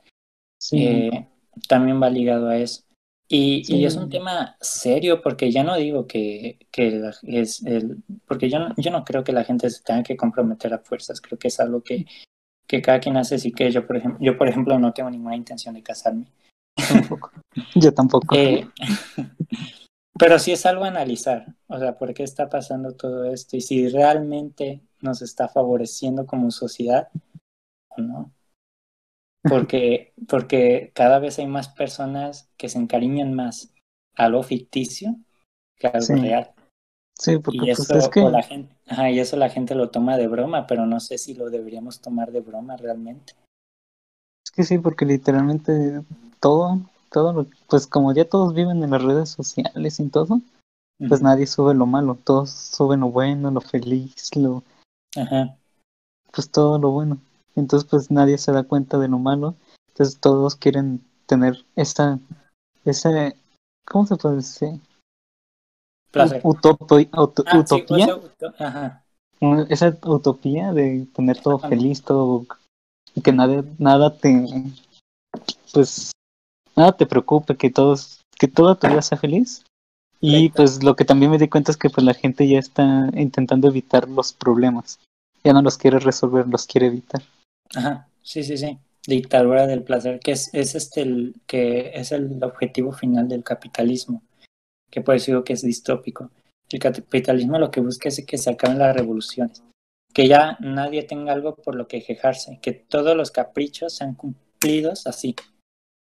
[0.71, 1.27] Eh,
[1.67, 2.83] también va ligado a eso.
[3.27, 8.49] Y, y, es un tema serio porque ya no digo que, que es el, porque
[8.49, 11.39] yo no, yo no creo que la gente se tenga que comprometer a fuerzas, creo
[11.39, 12.05] que es algo que,
[12.73, 15.35] que cada quien hace, así que yo por ejemplo, yo por ejemplo no tengo ninguna
[15.35, 16.25] intención de casarme.
[17.75, 18.35] Yo tampoco.
[18.35, 18.67] Eh,
[20.17, 23.57] pero sí es algo a analizar, o sea, ¿por qué está pasando todo esto?
[23.57, 27.09] Y si realmente nos está favoreciendo como sociedad
[27.89, 28.33] o no.
[29.43, 33.71] Porque, porque cada vez hay más personas que se encariñan más
[34.15, 35.15] a lo ficticio
[35.77, 36.52] que a lo real.
[37.17, 38.73] Sí, porque y pues, eso, la gente,
[39.11, 42.31] y eso la gente lo toma de broma, pero no sé si lo deberíamos tomar
[42.31, 43.33] de broma realmente.
[44.45, 46.01] Es que sí, porque literalmente
[46.39, 50.41] todo, todo, pues como ya todos viven en las redes sociales y todo,
[51.07, 54.63] pues nadie sube lo malo, todos suben lo bueno, lo feliz, lo...
[55.15, 55.55] Ajá.
[56.31, 57.19] Pues todo lo bueno.
[57.55, 59.55] Entonces pues nadie se da cuenta de lo malo.
[59.89, 62.19] Entonces todos quieren tener esta,
[62.85, 63.35] ese,
[63.85, 64.79] ¿cómo se puede decir?
[66.43, 68.19] Utopía, ah, utopía.
[69.69, 72.45] Esa utopía de tener todo feliz, todo
[73.15, 74.45] y que nada, nada te
[75.73, 76.11] pues
[76.75, 79.63] nada te preocupe, que todos, que toda tu vida sea feliz.
[80.25, 83.09] Y pues lo que también me di cuenta es que pues la gente ya está
[83.13, 84.99] intentando evitar los problemas.
[85.43, 87.21] Ya no los quiere resolver, los quiere evitar.
[87.75, 88.77] Ajá, sí, sí, sí.
[89.05, 94.21] Dictadura del placer, que es, es este el, que es el objetivo final del capitalismo,
[94.93, 96.29] que por eso digo que es distópico.
[96.69, 99.63] El capitalismo lo que busca es que se acaben las revoluciones,
[100.13, 105.07] que ya nadie tenga algo por lo que quejarse, que todos los caprichos sean cumplidos
[105.07, 105.35] así.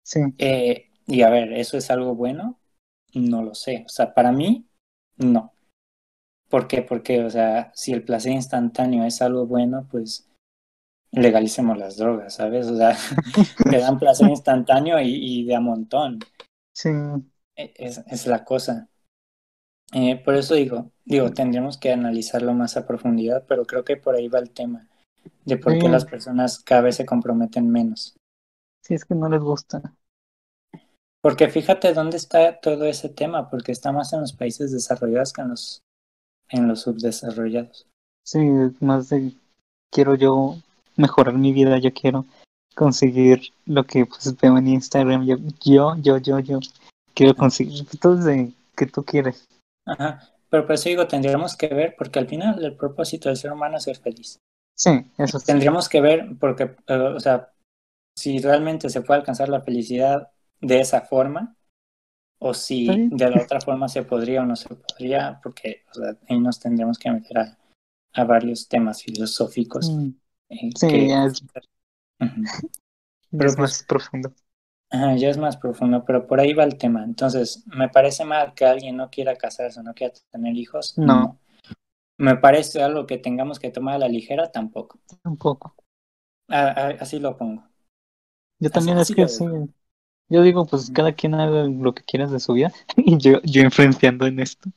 [0.05, 0.21] Sí.
[0.37, 2.57] Eh, y a ver, ¿eso es algo bueno?
[3.13, 3.83] No lo sé.
[3.85, 4.65] O sea, para mí,
[5.17, 5.51] no.
[6.49, 6.81] ¿Por qué?
[6.81, 10.29] Porque, o sea, si el placer instantáneo es algo bueno, pues
[11.11, 12.67] legalicemos las drogas, ¿sabes?
[12.67, 12.95] O sea,
[13.69, 16.19] te dan placer instantáneo y, de a montón.
[16.73, 16.89] Sí.
[17.59, 18.87] Es, es la cosa.
[19.91, 24.15] Eh, por eso digo, digo, tendríamos que analizarlo más a profundidad, pero creo que por
[24.15, 24.87] ahí va el tema
[25.45, 28.15] de por qué las personas cada vez se comprometen menos.
[28.83, 29.93] Sí, es que no les gusta.
[31.21, 35.41] Porque fíjate dónde está todo ese tema, porque está más en los países desarrollados que
[35.41, 35.81] en los,
[36.49, 37.87] en los subdesarrollados.
[38.25, 38.39] Sí,
[38.79, 39.33] más de
[39.91, 40.55] quiero yo
[40.95, 42.25] mejorar mi vida, yo quiero
[42.75, 46.59] conseguir lo que pues veo en Instagram, yo, yo, yo, yo, yo
[47.19, 49.45] quiero conseguir todo de que tú quieres.
[49.85, 53.51] Ajá, pero por eso digo, tendríamos que ver, porque al final el propósito del ser
[53.51, 54.37] humano es ser feliz.
[54.73, 57.51] Sí, eso Tendríamos que ver, porque, eh, o sea,
[58.17, 61.57] si realmente se puede alcanzar la felicidad de esa forma,
[62.39, 66.17] o si de la otra forma se podría o no se podría, porque o sea,
[66.29, 67.57] ahí nos tendríamos que meter a,
[68.13, 69.89] a varios temas filosóficos.
[69.89, 70.09] Mm.
[70.51, 71.43] Eh, sí, ya es,
[73.29, 74.33] pero, es más profundo.
[74.91, 77.03] Ya es más profundo, pero por ahí va el tema.
[77.03, 80.97] Entonces, ¿me parece mal que alguien no quiera casarse o no quiera tener hijos?
[80.97, 81.37] No.
[82.17, 84.51] ¿Me parece algo que tengamos que tomar a la ligera?
[84.51, 84.99] Tampoco.
[85.23, 85.75] Tampoco.
[86.47, 87.63] así lo pongo.
[88.59, 89.45] Yo también es que sí.
[90.29, 93.61] Yo digo, pues cada quien haga lo que quieras de su vida y yo, yo
[93.61, 94.69] influenciando en esto.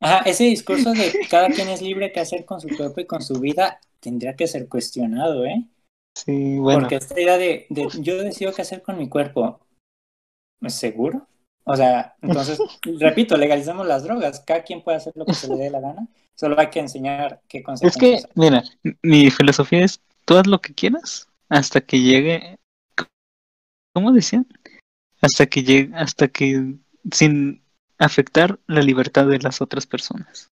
[0.00, 3.22] Ajá, ese discurso de cada quien es libre que hacer con su cuerpo y con
[3.22, 5.66] su vida tendría que ser cuestionado, ¿eh?
[6.16, 6.80] Sí, bueno.
[6.80, 9.60] Porque esta idea de, de yo decido qué hacer con mi cuerpo,
[10.60, 11.26] ¿es seguro?
[11.64, 12.58] O sea, entonces,
[12.98, 16.08] repito, legalizamos las drogas, cada quien puede hacer lo que se le dé la gana,
[16.34, 18.24] solo hay que enseñar qué consecuencias.
[18.24, 18.62] Es que, mira,
[19.02, 22.60] mi filosofía es, tú haz lo que quieras hasta que llegue
[23.92, 24.46] ¿cómo decían?
[25.20, 26.76] Hasta que llegue, hasta que
[27.12, 27.62] sin
[27.98, 30.48] afectar la libertad de las otras personas.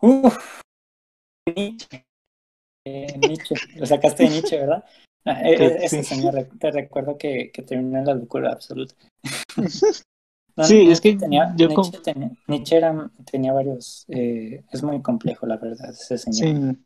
[0.00, 0.62] Uf,
[1.46, 2.04] Nietzsche.
[2.86, 4.84] Eh, Nietzsche, lo sacaste de Nietzsche, ¿verdad?
[5.24, 8.94] Ah, eh, ese señor, te recuerdo que, que terminó en la locura absoluta.
[10.62, 15.46] sí, es que tenía, yo Nietzsche, tenía, Nietzsche era, tenía varios, eh, es muy complejo
[15.46, 16.74] la verdad, ese señor.
[16.74, 16.84] Sí.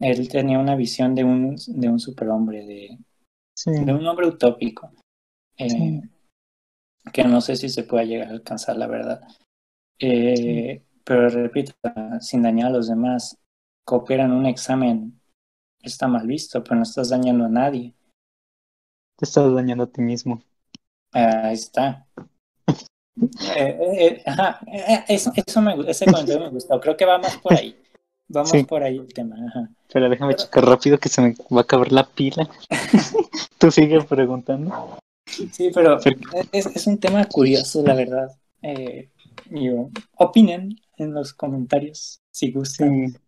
[0.00, 2.98] Él tenía una visión de un, de un superhombre, de,
[3.56, 3.70] sí.
[3.70, 4.92] de un hombre utópico.
[5.56, 6.00] Eh,
[7.12, 9.22] que no sé si se pueda llegar a alcanzar, la verdad.
[9.98, 11.72] Eh, pero repito,
[12.20, 13.38] sin dañar a los demás,
[13.84, 15.20] cooperan un examen
[15.84, 17.94] está mal visto, pero no estás dañando a nadie.
[19.16, 20.42] Te estás dañando a ti mismo.
[21.12, 22.06] Ahí está.
[23.56, 26.80] Eh, eh, ajá, eh, eso, eso me, ese comentario me gustó.
[26.80, 27.80] Creo que va más por ahí.
[28.26, 28.64] Vamos Sí.
[28.64, 29.36] por ahí el tema.
[29.48, 29.70] Ajá.
[29.92, 32.50] Pero déjame checar rápido que se me va a acabar la pila.
[33.58, 34.98] Tú sigues preguntando.
[35.52, 35.98] Sí, pero
[36.52, 38.36] es, es un tema curioso, la verdad.
[38.62, 39.10] Eh,
[39.50, 43.18] yo, opinen en los comentarios si gustan, Sí,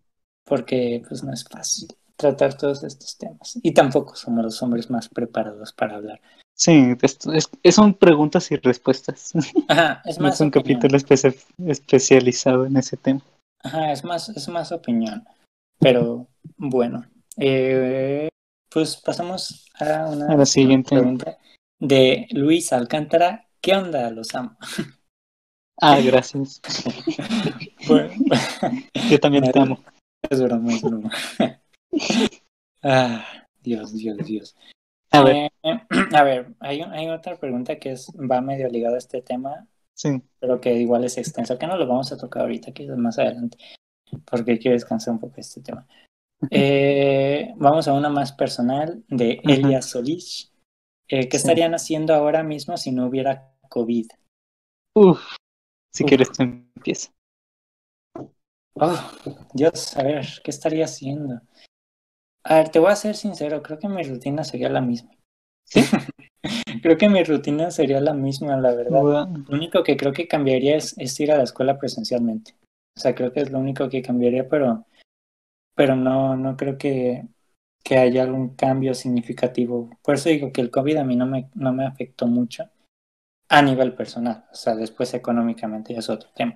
[0.44, 3.58] porque pues no es fácil tratar todos estos temas.
[3.62, 6.20] Y tampoco somos los hombres más preparados para hablar.
[6.54, 7.18] sí es,
[7.62, 9.32] es- son preguntas y respuestas.
[9.68, 10.80] Ajá, es No más es un opinión.
[10.80, 13.20] capítulo espe- especializado en ese tema.
[13.62, 15.24] Ajá, es más, es más opinión.
[15.78, 17.04] Pero bueno,
[17.36, 18.28] eh,
[18.70, 20.94] pues pasamos a una A la siguiente.
[20.96, 21.36] pregunta
[21.78, 23.46] de Luis Alcántara.
[23.60, 24.10] ¿Qué onda?
[24.10, 24.56] Los amo.
[25.78, 26.62] Ah, gracias.
[27.86, 28.10] Bueno,
[29.10, 29.78] Yo también te amo.
[30.30, 31.10] es broma, es broma.
[32.82, 33.24] Ah,
[33.62, 34.56] Dios, Dios, Dios.
[35.10, 35.78] A ver, Eh,
[36.14, 40.22] a ver, hay, hay otra pregunta que es, va medio ligada a este tema, sí.
[40.38, 43.58] pero que igual es extensa, que no lo vamos a tocar ahorita, quizás más adelante,
[44.24, 45.86] porque quiero descansar un poco de este tema.
[46.50, 49.40] Eh, vamos a una más personal de.
[49.42, 50.52] Elia Solís.
[51.08, 51.42] Eh, ¿Qué Sí.
[51.46, 54.06] estarían haciendo ahora mismo si no hubiera COVID?
[54.94, 55.20] Uf.
[55.94, 56.08] Si Uf.
[56.08, 57.10] quieres, empieza.
[58.74, 59.10] Oh,
[59.54, 61.40] Dios, a ver, ¿qué estaría haciendo?
[62.48, 65.10] A ver, te voy a ser sincero, creo que mi rutina sería la misma.
[65.64, 65.80] ¿Sí?
[66.82, 69.28] creo que mi rutina sería la misma, la verdad.
[69.48, 72.54] Lo único que creo que cambiaría es, es ir a la escuela presencialmente.
[72.96, 74.86] O sea, creo que es lo único que cambiaría, pero,
[75.74, 77.24] pero no, no creo que,
[77.82, 79.90] que haya algún cambio significativo.
[80.02, 82.70] Por eso digo que el COVID a mí no me, no me afectó mucho
[83.48, 84.44] a nivel personal.
[84.52, 86.54] O sea, después económicamente ya es otro tema.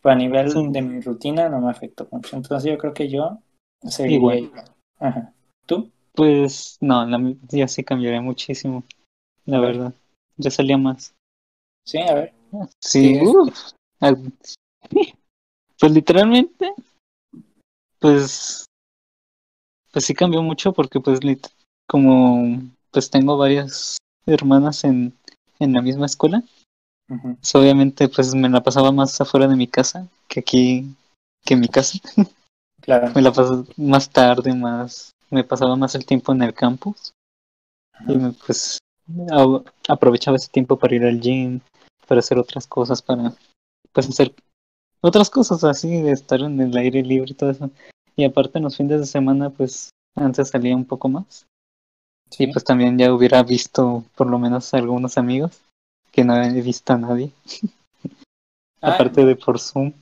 [0.00, 0.66] Pero a nivel Sí.
[0.70, 2.36] de mi rutina no me afectó mucho.
[2.36, 3.38] Entonces yo creo que yo
[3.82, 4.75] seguiría Igual.
[4.98, 5.32] Ajá.
[5.66, 5.90] ¿Tú?
[6.14, 8.84] Pues no, la, yo sí cambiaría muchísimo.
[9.44, 9.94] La verdad.
[10.36, 11.14] Yo salía más.
[11.84, 12.32] Sí, a ver.
[12.80, 13.20] Sí, Sí.
[13.22, 13.72] uf.
[15.78, 16.72] Pues literalmente,
[17.98, 18.64] pues,
[19.92, 21.50] pues sí cambió mucho porque pues lit-
[21.86, 25.12] como pues tengo varias hermanas en,
[25.58, 26.42] en la misma escuela,
[27.08, 30.96] pues, obviamente pues me la pasaba más afuera de mi casa que aquí,
[31.44, 31.98] que en mi casa.
[32.86, 33.12] Claro.
[33.14, 37.12] Me la pasaba más tarde, más, me pasaba más el tiempo en el campus
[38.06, 38.78] y me, pues
[39.30, 41.60] a- aprovechaba ese tiempo para ir al gym,
[42.06, 43.34] para hacer otras cosas, para
[43.92, 44.32] pues hacer
[45.00, 47.70] otras cosas así, de estar en el aire libre y todo eso.
[48.14, 51.44] Y aparte en los fines de semana, pues antes salía un poco más.
[52.30, 52.44] Sí.
[52.44, 55.60] Y pues también ya hubiera visto por lo menos algunos amigos
[56.12, 57.32] que no he visto a nadie,
[58.82, 59.92] Ah, aparte de por Zoom.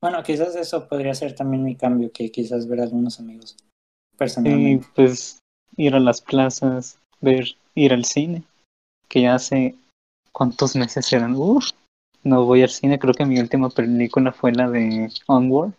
[0.00, 3.56] Bueno, quizás eso podría ser también mi cambio, que quizás ver a algunos amigos
[4.16, 4.86] personalmente.
[4.94, 5.38] pues
[5.76, 7.44] ir a las plazas, ver,
[7.74, 8.42] ir al cine,
[9.08, 9.76] que ya hace
[10.32, 11.34] cuántos meses eran.
[11.36, 11.70] Uf,
[12.22, 15.72] no voy al cine, creo que mi última película fue la de Onward.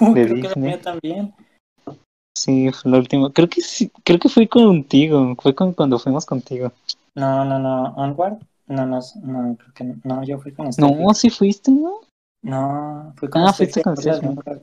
[0.00, 0.70] Uh, de creo que la Disney.
[0.70, 1.34] mía también.
[2.36, 3.32] Sí, fue la última.
[3.32, 6.72] Creo que sí, creo que fui contigo, fue con- cuando fuimos contigo.
[7.16, 7.94] No, no, no.
[7.96, 8.38] Onward.
[8.68, 9.96] No, no, no, creo que no.
[10.04, 11.14] No, yo fui con No, Steffi.
[11.14, 12.00] sí fuiste, ¿no?
[12.42, 13.94] No, fui con Ah, fuiste con.
[13.98, 14.62] Onward.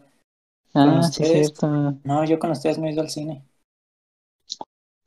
[0.74, 1.48] Ah, sí, ustedes.
[1.48, 1.98] cierto.
[2.04, 3.44] No, yo con ustedes no he ido al cine.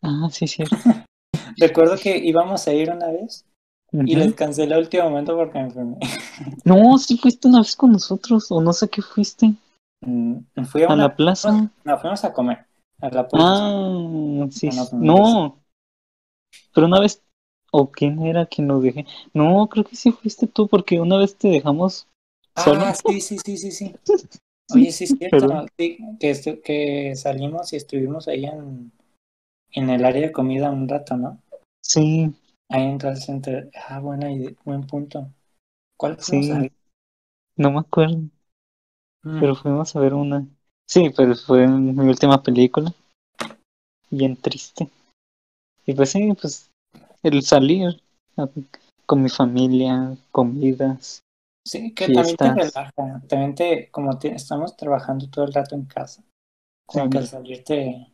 [0.02, 0.76] Ah, sí, cierto.
[1.58, 3.44] Recuerdo que íbamos a ir una vez
[3.92, 5.96] y les cancelé a último momento porque me enfermé.
[6.64, 9.54] No, sí fuiste una vez con nosotros, o no sé qué fuiste.
[10.02, 11.04] Mm, Fui a A una...
[11.04, 11.70] la plaza.
[11.84, 12.64] No, fuimos a comer.
[13.00, 13.46] A la plaza.
[13.48, 14.70] Ah, sí.
[14.92, 15.58] No.
[16.74, 17.22] Pero una vez,
[17.72, 19.06] ¿o quién era quien nos dejé?
[19.34, 22.07] No, creo que sí fuiste tú, porque una vez te dejamos
[22.58, 22.84] solo.
[22.84, 23.94] Ah, sí, sí, sí, sí, sí.
[24.74, 25.98] Oye, sí es cierto, sí,
[26.62, 28.92] que, salimos y estuvimos ahí en,
[29.72, 31.40] en el área de comida un rato, ¿no?
[31.80, 32.34] Sí,
[32.68, 33.70] Ahí en el Center.
[33.88, 35.30] Ah, buena idea, buen punto.
[35.96, 36.70] ¿Cuál fuimos sí.
[37.56, 38.20] No me acuerdo,
[39.24, 40.46] Mm, pero fuimos a ver una.
[40.86, 42.92] Sí, pero fue mi última película.
[44.10, 44.88] Bien triste.
[45.86, 46.70] Y pues sí, pues
[47.22, 48.00] el salir
[48.36, 48.48] a-
[49.06, 51.22] con mi familia, comidas.
[51.68, 53.22] Sí, que también te relaja.
[53.28, 56.24] También te, como te, estamos trabajando todo el rato en casa,
[56.86, 57.10] como Sí.
[57.10, 58.06] que al salir te,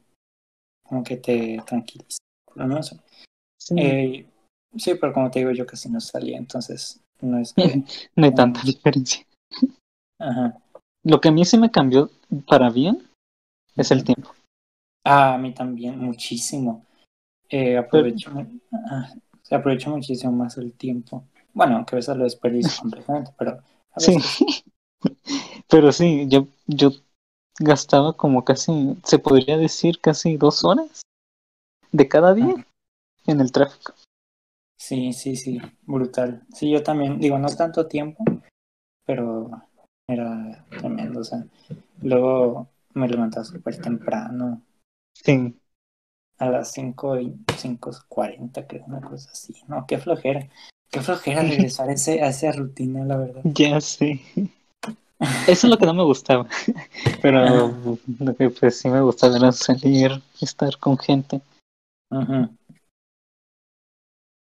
[0.83, 2.19] como que te tranquiliza.
[2.45, 2.97] Por lo menos.
[3.57, 4.27] Sí, Eh,
[4.77, 7.63] sí, pero como te digo, yo casi no salía, entonces no es que.
[8.17, 9.25] no hay tanta diferencia.
[10.19, 10.59] Ajá.
[11.05, 12.11] Lo que a mí sí me cambió
[12.49, 13.09] para bien
[13.77, 14.35] es el tiempo.
[15.05, 16.85] Ah, a mí también, muchísimo.
[17.49, 18.33] Eh, aprovecho,
[18.73, 19.15] ah,
[19.51, 21.25] aprovecha muchísimo más el tiempo.
[21.55, 23.61] Bueno, aunque a veces lo desperdicio completamente, pero
[23.93, 24.17] a Sí.
[25.69, 26.91] Pero sí, yo, yo
[27.59, 31.03] gastaba como casi, se podría decir, casi dos horas
[31.93, 32.55] de cada día
[33.27, 33.95] en el tráfico.
[34.79, 36.43] Sí, sí, sí, brutal.
[36.53, 38.25] Sí, yo también, digo, no es tanto tiempo,
[39.07, 39.51] pero
[40.09, 41.45] era tremendo, o sea,
[42.03, 44.63] luego me levantaba súper temprano.
[45.15, 45.59] Sí.
[46.39, 49.55] A las 5 y 5.40, creo, una cosa así.
[49.69, 50.49] No, qué flojera.
[50.95, 53.41] Qué flojera regresar a, ese, a esa rutina, la verdad.
[53.53, 54.21] Ya sé.
[55.49, 56.47] Eso es lo que no me gustaba.
[57.23, 57.75] Pero
[58.21, 61.41] lo que pues sí me gustaba era salir, estar con gente.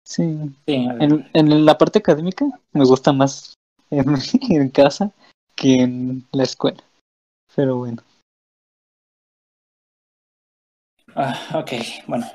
[0.06, 0.22] Sí.
[0.66, 3.54] en, en, la parte académica me gusta más
[3.90, 4.14] en,
[4.50, 5.10] en, casa
[5.56, 6.84] que en la escuela.
[7.56, 8.00] Pero bueno.
[11.16, 11.72] Ah, ok,
[12.06, 12.26] bueno.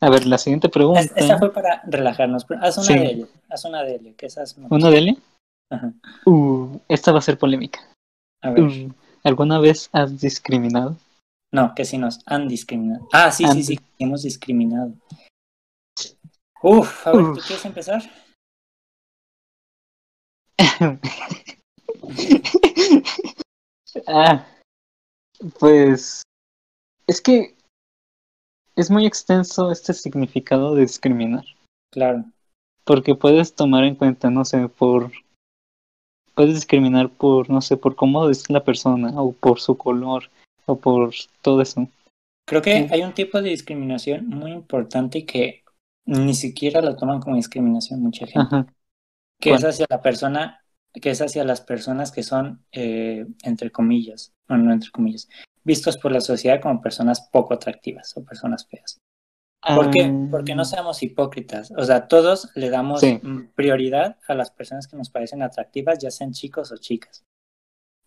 [0.00, 1.00] A ver, la siguiente pregunta.
[1.00, 2.46] Esta fue para relajarnos.
[2.60, 3.28] Haz una de ellas.
[3.50, 4.14] Haz una de ellas.
[4.16, 5.16] Que esas ¿Una de ellas?
[6.24, 7.80] Uh, esta va a ser polémica.
[8.42, 8.62] A ver.
[8.62, 8.92] Uh,
[9.24, 10.96] ¿Alguna vez has discriminado?
[11.52, 13.08] No, que si nos han discriminado.
[13.12, 14.92] Ah, sí, sí, sí, hemos discriminado.
[16.62, 18.02] Uf, a ver, ¿tú quieres empezar?
[24.06, 24.44] ah,
[25.58, 26.22] pues
[27.06, 27.57] es que
[28.78, 31.44] es muy extenso este significado de discriminar.
[31.90, 32.24] Claro.
[32.84, 35.10] Porque puedes tomar en cuenta, no sé, por
[36.34, 40.30] puedes discriminar por, no sé, por cómo es la persona, o por su color,
[40.66, 41.12] o por
[41.42, 41.88] todo eso.
[42.46, 45.64] Creo que hay un tipo de discriminación muy importante que
[46.06, 48.72] ni siquiera lo toman como discriminación mucha gente.
[49.40, 50.57] Que es hacia la persona,
[50.92, 55.28] que es hacia las personas que son, eh, entre comillas, bueno, no entre comillas,
[55.64, 58.98] vistos por la sociedad como personas poco atractivas o personas feas.
[59.60, 60.10] ¿Por qué?
[60.30, 60.64] Porque no ah.
[60.64, 61.72] seamos hipócritas.
[61.76, 63.02] O sea, todos le damos
[63.54, 67.24] prioridad a las personas que nos parecen atractivas, ya sean chicos o chicas.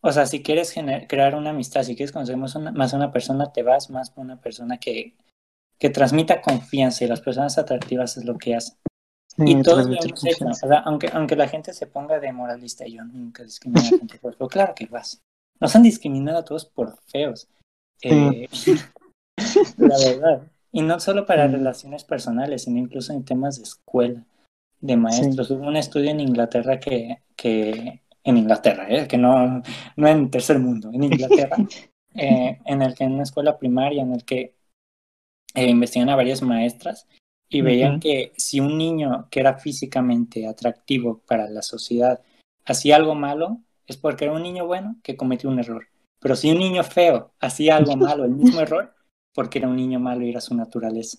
[0.01, 0.73] O sea, si quieres
[1.07, 4.41] crear una amistad, si quieres conocer más, a una persona, te vas más por una
[4.41, 5.15] persona que,
[5.77, 8.77] que transmita confianza y las personas atractivas es lo que hacen.
[9.37, 9.87] Y todos.
[9.87, 13.97] O sea, aunque, aunque la gente se ponga de moralista, yo nunca discrimino a la
[13.97, 14.47] gente por feo.
[14.47, 15.21] Claro que vas.
[15.59, 17.47] Nos han discriminado a todos por feos.
[18.01, 18.47] Eh,
[19.77, 20.51] la verdad.
[20.71, 24.25] Y no solo para relaciones personales, sino incluso en temas de escuela,
[24.79, 25.51] de maestros.
[25.51, 29.07] Hubo un estudio en Inglaterra que, que en Inglaterra, ¿eh?
[29.07, 29.61] que no,
[29.95, 31.57] no en tercer mundo, en Inglaterra,
[32.15, 34.55] eh, en el que en una escuela primaria, en el que
[35.55, 37.07] eh, investigan a varias maestras
[37.51, 42.21] y veían que si un niño que era físicamente atractivo para la sociedad
[42.65, 45.87] hacía algo malo, es porque era un niño bueno que cometió un error.
[46.21, 48.95] Pero si un niño feo hacía algo malo, el mismo error,
[49.33, 51.17] porque era un niño malo y era su naturaleza.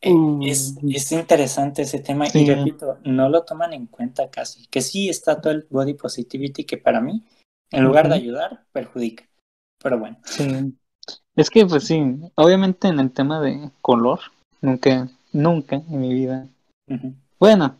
[0.00, 0.42] Eh, mm.
[0.42, 4.66] es, es, interesante ese tema y repito, no lo toman en cuenta casi.
[4.68, 7.22] Que sí está todo el body positivity que para mí,
[7.70, 9.28] en lugar de ayudar, perjudica.
[9.78, 10.18] Pero bueno.
[10.24, 10.74] Sí.
[11.36, 12.02] Es que pues sí,
[12.34, 14.20] obviamente en el tema de color,
[14.62, 16.48] nunca, nunca en mi vida.
[17.38, 17.76] Bueno,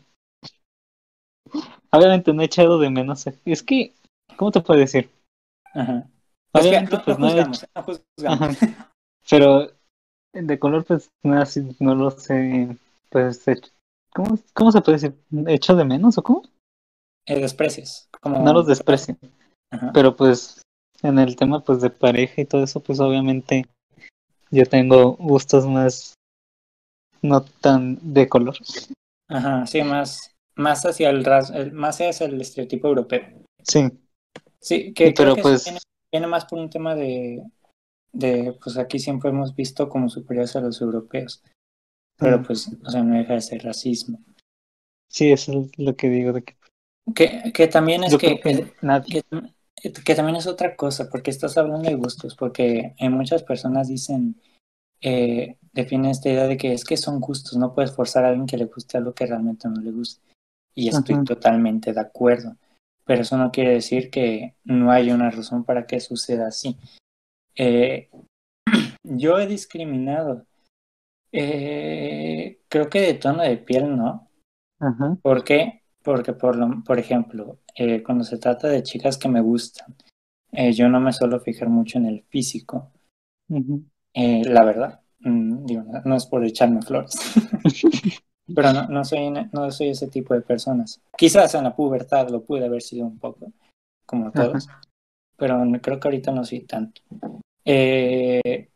[1.91, 3.25] obviamente no he echado de menos.
[3.45, 3.93] Es que,
[4.37, 5.09] ¿cómo te puedo decir?
[5.73, 6.07] Ajá.
[6.53, 8.57] Obviamente, pues no, juzgamos,
[9.29, 9.71] Pero
[10.33, 12.77] de color, pues no, así, no lo sé.
[13.09, 13.43] Pues,
[14.13, 15.15] ¿cómo, ¿cómo se puede decir?
[15.47, 16.43] ¿Hecho de menos o cómo?
[17.25, 18.07] Eh, desprecios.
[18.21, 18.39] Como...
[18.39, 19.17] No los desprecio.
[19.93, 20.61] Pero pues
[21.01, 23.65] en el tema pues de pareja y todo eso, pues obviamente
[24.51, 26.13] yo tengo gustos más
[27.23, 28.55] no tan de color.
[29.27, 33.23] Ajá, sí, más, más hacia el más hacia el estereotipo europeo.
[33.63, 33.89] Sí.
[34.59, 35.65] Sí, que pero pues
[36.11, 37.43] viene, más por un tema de,
[38.13, 41.41] de, pues aquí siempre hemos visto como superiores a los europeos.
[42.17, 42.43] Pero mm.
[42.43, 44.19] pues, o sea, no deja de ser racismo.
[45.09, 46.55] Sí, eso es lo que digo de que...
[47.13, 52.35] Que, que también es que, que, también es otra cosa, porque estás hablando de gustos,
[52.35, 54.39] porque en muchas personas dicen,
[55.03, 58.47] eh, definen esta idea de que es que son gustos, no puedes forzar a alguien
[58.47, 60.21] que le guste algo que realmente no le guste.
[60.75, 62.55] Y estoy totalmente de acuerdo
[63.05, 66.77] pero eso no quiere decir que no haya una razón para que suceda así.
[67.55, 68.09] Eh,
[69.03, 70.45] yo he discriminado,
[71.31, 74.29] eh, creo que de tono de piel no.
[75.21, 75.83] ¿Por qué?
[76.01, 79.95] Porque, por, lo, por ejemplo, eh, cuando se trata de chicas que me gustan,
[80.73, 82.91] yo no me suelo fijar mucho en el físico.
[84.15, 87.15] La verdad, mm, digo, no es por echarme flores.
[88.53, 91.01] Pero no, no, soy, no soy ese tipo de personas.
[91.17, 93.51] Quizás en la pubertad lo pude haber sido un poco,
[94.05, 94.67] como todos,
[95.37, 97.01] pero creo que ahorita no soy tanto.
[97.63, 98.69] Eh,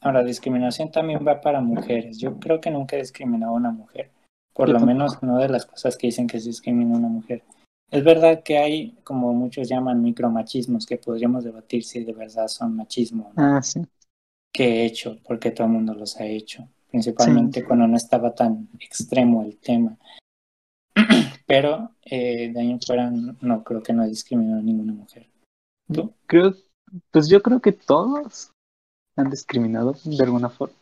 [0.00, 2.18] ahora, discriminación también va para mujeres.
[2.18, 4.10] Yo creo que nunca he discriminado a una mujer,
[4.52, 7.44] por lo menos no de las cosas que dicen que se discrimina a una mujer.
[7.90, 12.74] es verdad que hay, como muchos llaman, micromachismos que podríamos debatir si de verdad son
[12.74, 13.82] machismo ah, sí.
[14.52, 18.68] Que he hecho, porque todo el mundo los ha hecho, principalmente cuando no estaba tan
[18.78, 19.96] extremo el tema.
[21.46, 25.26] Pero eh, de ahí en fuera no creo que no discriminado a ninguna mujer.
[25.92, 26.12] ¿Tú?
[26.26, 26.54] Creo,
[27.10, 28.52] pues yo creo que todos
[29.16, 30.76] han discriminado de alguna forma.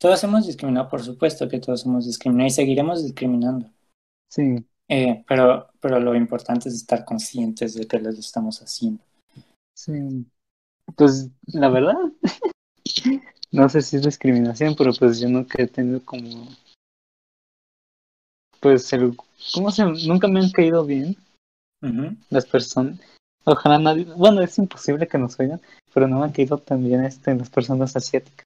[0.00, 3.68] Todos hemos discriminado, por supuesto que todos hemos discriminado y seguiremos discriminando.
[4.30, 4.64] Sí.
[4.88, 9.02] Eh, pero, pero lo importante es estar conscientes de que lo estamos haciendo.
[9.74, 10.24] Sí.
[10.96, 11.96] Pues la verdad,
[13.50, 16.48] no sé si es discriminación, pero pues yo nunca he tenido como.
[18.60, 19.16] Pues el.
[19.54, 19.84] ¿Cómo se.?
[19.84, 21.16] Nunca me han caído bien
[22.30, 22.98] las personas.
[23.44, 24.04] Ojalá nadie.
[24.04, 25.60] Bueno, es imposible que nos oigan,
[25.94, 28.44] pero no me han caído tan bien este, las personas asiáticas.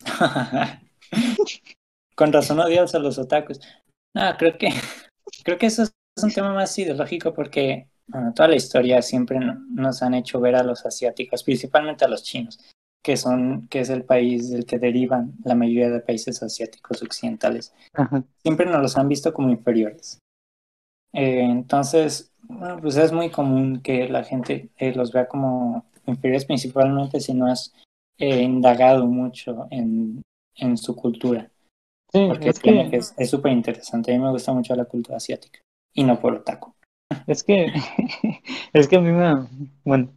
[2.14, 3.60] Con razón odias a los otakus.
[4.14, 4.70] No, creo que
[5.42, 7.88] creo que eso es un tema más ideológico porque
[8.34, 9.38] toda la historia siempre
[9.70, 12.58] nos han hecho ver a los asiáticos, principalmente a los chinos,
[13.04, 17.74] que son que es el país del que derivan la mayoría de países asiáticos occidentales.
[18.42, 20.18] Siempre nos los han visto como inferiores.
[21.12, 26.46] Eh, entonces, bueno, pues es muy común que la gente eh, los vea como inferiores,
[26.46, 27.74] principalmente si no has
[28.16, 30.22] eh, indagado mucho en,
[30.56, 31.50] en su cultura.
[32.10, 32.48] Sí, porque
[33.18, 34.12] es súper interesante.
[34.12, 35.60] A mí me gusta mucho la cultura asiática
[35.92, 36.74] y no por otaku.
[37.26, 37.66] Es que,
[38.72, 39.46] es que a mí me,
[39.84, 40.10] bueno,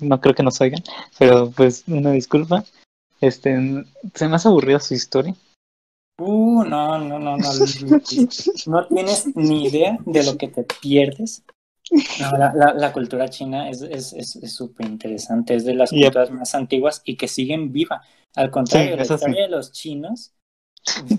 [0.00, 0.82] no creo que nos oigan,
[1.18, 2.64] pero pues una disculpa.
[3.20, 5.34] Este, se me hace aburrido su historia.
[6.18, 7.48] Uh, no, no, no, no.
[8.66, 11.44] No tienes ni idea de lo que te pierdes.
[12.20, 17.02] la, la, cultura china es súper es, es, interesante, es de las culturas más antiguas
[17.04, 18.02] y que siguen viva.
[18.34, 20.34] Al contrario, la historia de los chinos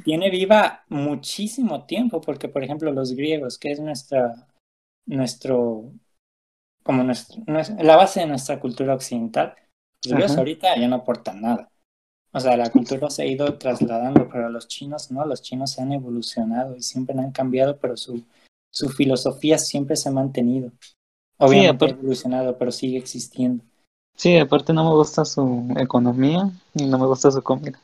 [0.04, 4.48] tiene viva muchísimo tiempo, porque por ejemplo los griegos, que es nuestra,
[5.06, 5.92] nuestro,
[6.90, 9.54] como nuestro, la base de nuestra cultura occidental,
[10.04, 11.70] los griegos ahorita ya no aportan nada.
[12.34, 15.84] O sea, la cultura se ha ido trasladando, pero los chinos no, los chinos se
[15.84, 18.24] han evolucionado y siempre han cambiado, pero su,
[18.74, 20.72] su filosofía siempre se ha mantenido.
[21.38, 23.64] Obviamente ha evolucionado, pero sigue existiendo.
[24.16, 27.80] Sí, aparte no me gusta su economía y no me gusta su comida.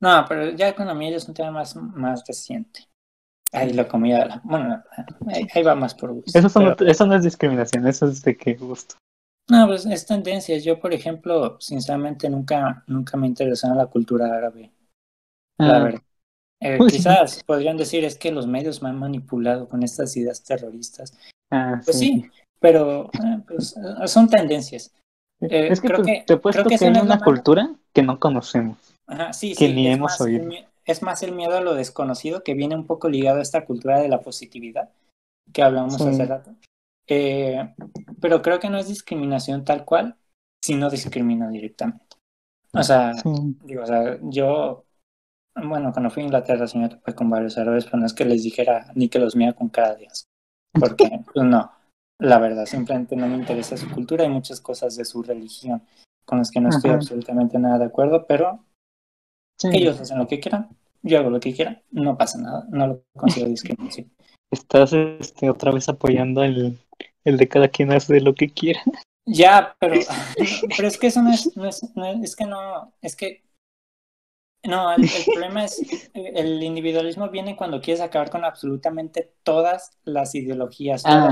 [0.00, 2.89] No, pero ya economía es un tema más, más reciente.
[3.52, 4.80] Ahí la comida, bueno,
[5.26, 6.38] ahí, va más por gusto.
[6.38, 8.94] Eso, no es discriminación, eso es de qué gusto.
[9.48, 10.56] No, pues es tendencia.
[10.58, 14.70] Yo, por ejemplo, sinceramente nunca, nunca me interesó en la cultura árabe.
[15.58, 15.82] La ah.
[15.82, 16.02] verdad.
[16.62, 21.16] Eh, quizás podrían decir es que los medios me han manipulado con estas ideas terroristas.
[21.50, 22.30] Ah, pues sí,
[22.60, 23.74] pero eh, pues,
[24.06, 24.92] son tendencias.
[25.40, 28.90] Eh, es que, creo que te puesto que, que hay una cultura que no conocemos
[29.32, 30.50] sí, que ni hemos más, oído.
[30.84, 34.00] Es más el miedo a lo desconocido que viene un poco ligado a esta cultura
[34.00, 34.90] de la positividad
[35.52, 36.54] que hablamos hace rato.
[37.06, 37.74] Eh,
[38.20, 40.16] pero creo que no es discriminación tal cual
[40.62, 42.16] si no discrimina directamente.
[42.72, 43.12] O sea,
[43.64, 44.84] digo, o sea, yo,
[45.56, 48.24] bueno, cuando fui a Inglaterra sí me topé con varios árabes, pero no es que
[48.24, 50.10] les dijera ni que los mía con cada día.
[50.78, 51.72] Porque, pues no,
[52.18, 55.82] la verdad, simplemente no me interesa su cultura y muchas cosas de su religión
[56.24, 58.64] con las que no estoy absolutamente nada de acuerdo, pero
[59.64, 60.68] ellos hacen lo que quieran,
[61.02, 64.10] yo hago lo que quiera, no pasa nada, no lo considero discriminación.
[64.50, 66.78] Estás este, otra vez apoyando el,
[67.24, 68.82] el de cada quien hace lo que quiera.
[69.26, 69.94] Ya, pero,
[70.76, 71.82] pero es que eso no es, no es,
[72.22, 73.44] es, que no, es que,
[74.64, 81.02] no, el, problema es, el individualismo viene cuando quieres acabar con absolutamente todas las ideologías,
[81.06, 81.30] ah,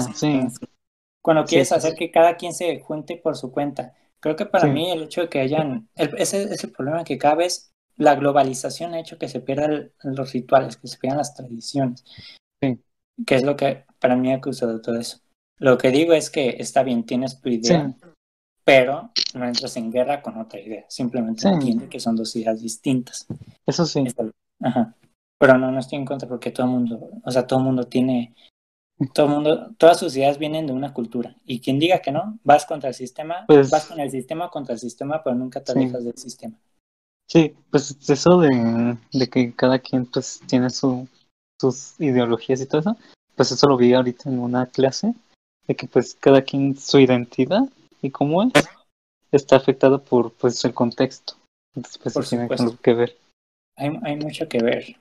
[1.21, 3.95] cuando quieres hacer que cada quien se junte por su cuenta.
[4.21, 7.37] Creo que para mí el hecho de que hayan, ese es el problema, que cada
[7.37, 12.05] vez la globalización ha hecho que se pierdan los rituales, que se pierdan las tradiciones.
[12.63, 12.79] Sí.
[13.27, 15.19] Que es lo que para mí ha causado todo eso.
[15.59, 17.93] Lo que digo es que está bien, tienes tu idea,
[18.65, 20.85] pero no entras en guerra con otra idea.
[20.89, 23.27] Simplemente entiende que son dos ideas distintas.
[23.67, 24.05] Eso sí.
[24.61, 24.95] Ajá.
[25.39, 27.85] Pero no, no estoy en contra porque todo el mundo, o sea, todo el mundo
[27.85, 28.35] tiene,
[29.15, 31.37] todo el mundo, todas sus ideas vienen de una cultura.
[31.45, 34.75] Y quien diga que no, vas contra el sistema, pues vas con el sistema contra
[34.75, 36.57] el sistema, pero nunca te alejas del sistema.
[37.29, 41.07] Sí, pues eso de, de que cada quien pues tiene su,
[41.61, 42.97] sus ideologías y todo eso,
[43.37, 45.15] pues eso lo vi ahorita en una clase,
[45.67, 47.69] de que pues cada quien su identidad
[48.01, 48.53] y cómo es,
[49.31, 51.35] está afectado por pues el contexto.
[51.77, 52.49] Entonces pues tiene
[52.83, 53.17] que ver.
[53.77, 54.97] Hay, hay mucho que ver.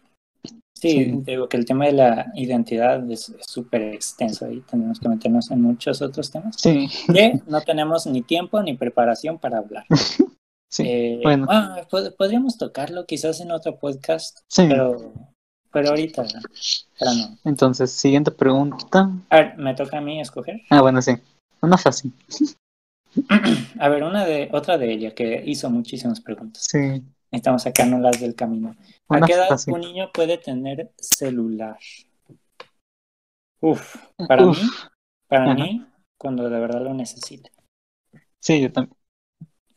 [0.75, 5.49] Sí, digo que el tema de la identidad es súper extenso y tenemos que meternos
[5.49, 6.87] en muchos otros temas sí.
[7.11, 9.85] que no tenemos ni tiempo ni preparación para hablar.
[10.69, 11.47] Sí, eh, bueno.
[11.49, 11.87] Ah,
[12.17, 15.13] podríamos tocarlo quizás en otro podcast, pero
[15.71, 16.25] pero ahorita,
[16.97, 17.37] pero no.
[17.43, 19.11] Entonces, siguiente pregunta.
[19.29, 20.61] A ver, me toca a mí escoger.
[20.69, 21.13] Ah, bueno, sí.
[21.61, 22.11] Una fácil.
[23.79, 26.65] A ver, una de, otra de ella que hizo muchísimas preguntas.
[26.69, 27.03] Sí.
[27.31, 28.75] Necesitamos sacarnos las del camino.
[29.09, 29.73] ¿A qué edad fácil.
[29.73, 31.77] un niño puede tener celular?
[33.59, 33.95] Uf,
[34.27, 34.57] para Uf.
[34.57, 34.69] mí,
[35.27, 35.53] para Ajá.
[35.55, 35.85] mí,
[36.17, 37.51] cuando de verdad lo necesite.
[38.39, 38.96] Sí, yo también.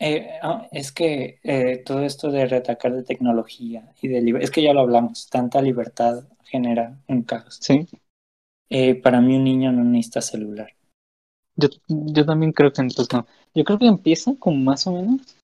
[0.03, 4.51] Eh, ah, es que eh, todo esto de retacar de tecnología y de liber- es
[4.51, 7.59] que ya lo hablamos, tanta libertad genera un caos.
[7.61, 7.87] Sí.
[8.71, 10.71] Eh, para mí un niño no necesita celular.
[11.57, 13.27] Yo, yo también creo que entonces no.
[13.55, 15.37] Yo creo que empieza como más o menos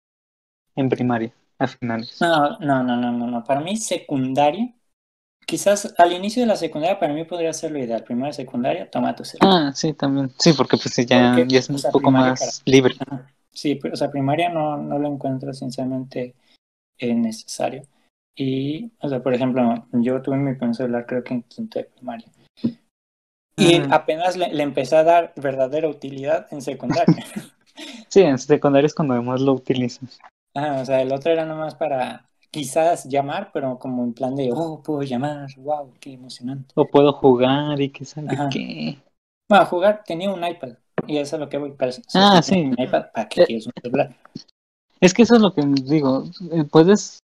[0.75, 2.21] en primaria, a finales.
[2.21, 3.45] No, no, no, no, no, no.
[3.45, 4.73] Para mí secundaria,
[5.47, 8.05] quizás al inicio de la secundaria para mí podría ser lo ideal.
[8.05, 9.65] Primero de secundaria, toma tu celular.
[9.67, 10.33] Ah, sí, también.
[10.39, 12.95] Sí, porque pues ya, Porque, ya es un poco primaria, más libre.
[13.57, 16.35] Sí, pero, o sea, primaria no, no lo encuentro sinceramente
[16.99, 17.83] eh, necesario.
[18.37, 21.87] Y, o sea, por ejemplo, yo tuve mi primer celular creo que en quinto de
[21.87, 22.29] primaria.
[23.57, 23.87] Y Ah.
[23.93, 27.17] apenas le, le empecé a dar verdadera utilidad en secundaria.
[28.09, 30.19] Sí, en secundaria es cuando más lo utilizas.
[30.55, 34.51] Ajá, o sea, el otro era nomás para quizás llamar, pero como en plan de,
[34.55, 36.73] oh, puedo llamar, wow, qué emocionante.
[36.75, 38.49] O puedo jugar y qué sabe Ajá.
[38.51, 38.97] qué.
[39.49, 42.55] Bueno, jugar tenía un iPad y eso es lo que voy para Ah, sí.
[42.61, 43.47] Un iPad, ¿para qué Eh.
[43.47, 44.17] quieres un celular?
[45.01, 46.25] Es que eso es lo que digo.
[46.53, 47.19] eh, Puedes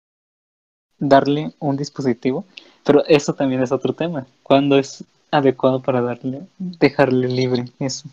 [0.98, 2.44] darle un dispositivo,
[2.84, 4.26] pero eso también es otro tema.
[4.42, 8.08] ¿Cuándo es adecuado para darle, dejarle libre eso?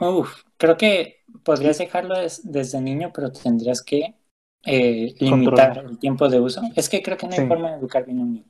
[0.00, 4.14] Uf, creo que podrías dejarlo des- desde niño, pero tendrías que
[4.64, 5.30] eh, limitar
[5.74, 5.78] Controlar.
[5.90, 6.62] el tiempo de uso.
[6.76, 7.46] Es que creo que no hay Sí.
[7.48, 8.44] forma de educar bien a un niño.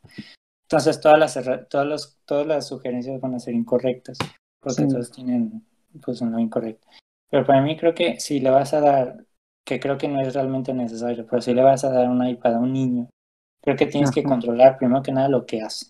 [0.64, 4.18] Entonces todas las todas los- todas las sugerencias van a ser incorrectas,
[4.60, 4.88] porque Sí.
[4.88, 5.64] todos tienen
[6.04, 6.88] pues lo incorrecto.
[7.30, 9.24] Pero para mí creo que si le vas a dar,
[9.64, 12.54] que creo que no es realmente necesario, pero si le vas a dar un iPad
[12.56, 13.08] a un niño,
[13.62, 15.86] creo que tienes que controlar primero que nada lo que hace,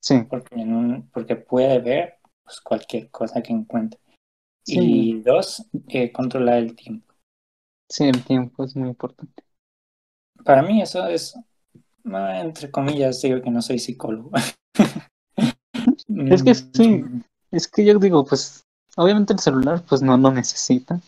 [0.00, 4.00] Sí, porque, en un- porque puede ver pues, cualquier cosa que encuentre.
[4.64, 4.80] Sí.
[4.80, 7.14] Y dos, eh, controlar el tiempo.
[7.88, 9.44] sí, el tiempo es muy importante.
[10.44, 11.38] Para mí eso es,
[12.04, 14.30] no, entre comillas, digo que no soy psicólogo.
[16.08, 16.88] Es que sí.
[16.88, 17.22] Mm,
[17.52, 18.65] Es que yo digo, pues,
[18.96, 21.00] obviamente el celular, pues no lo necesita.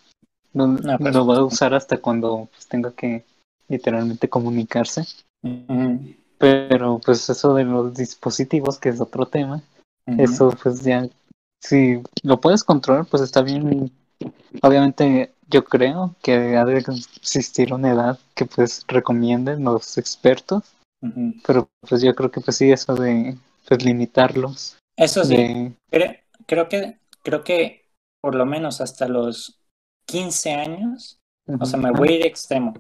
[0.52, 3.24] No, No, pues, lo va a usar hasta cuando pues, tenga que
[3.68, 5.04] literalmente comunicarse.
[6.38, 9.62] Pero pues eso de los dispositivos, que es otro tema,
[10.06, 11.08] eso pues ya,
[11.60, 13.90] si lo puedes controlar, pues está bien.
[14.62, 20.62] Obviamente yo creo que ha de existir una edad que pues recomienden los expertos,
[21.44, 23.36] pero pues yo creo que pues sí, eso de
[23.66, 24.76] pues limitarlos.
[24.96, 27.86] Eso sí, De, cre- creo que, creo que
[28.22, 29.60] por lo menos hasta los
[30.06, 31.18] 15 años,
[31.60, 32.74] o sea, me voy a ir extremo.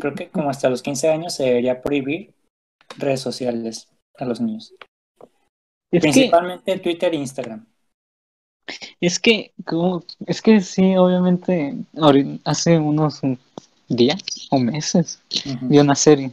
[0.00, 2.34] Creo que como hasta los 15 años se debería prohibir
[2.96, 3.88] redes sociales
[4.18, 4.72] a los niños.
[5.90, 7.66] Es que, Principalmente Twitter e Instagram.
[9.00, 11.74] es que, como- es que sí, obviamente,
[12.44, 13.20] hace unos
[13.88, 15.66] días o meses Ujú.
[15.68, 16.32] vi una serie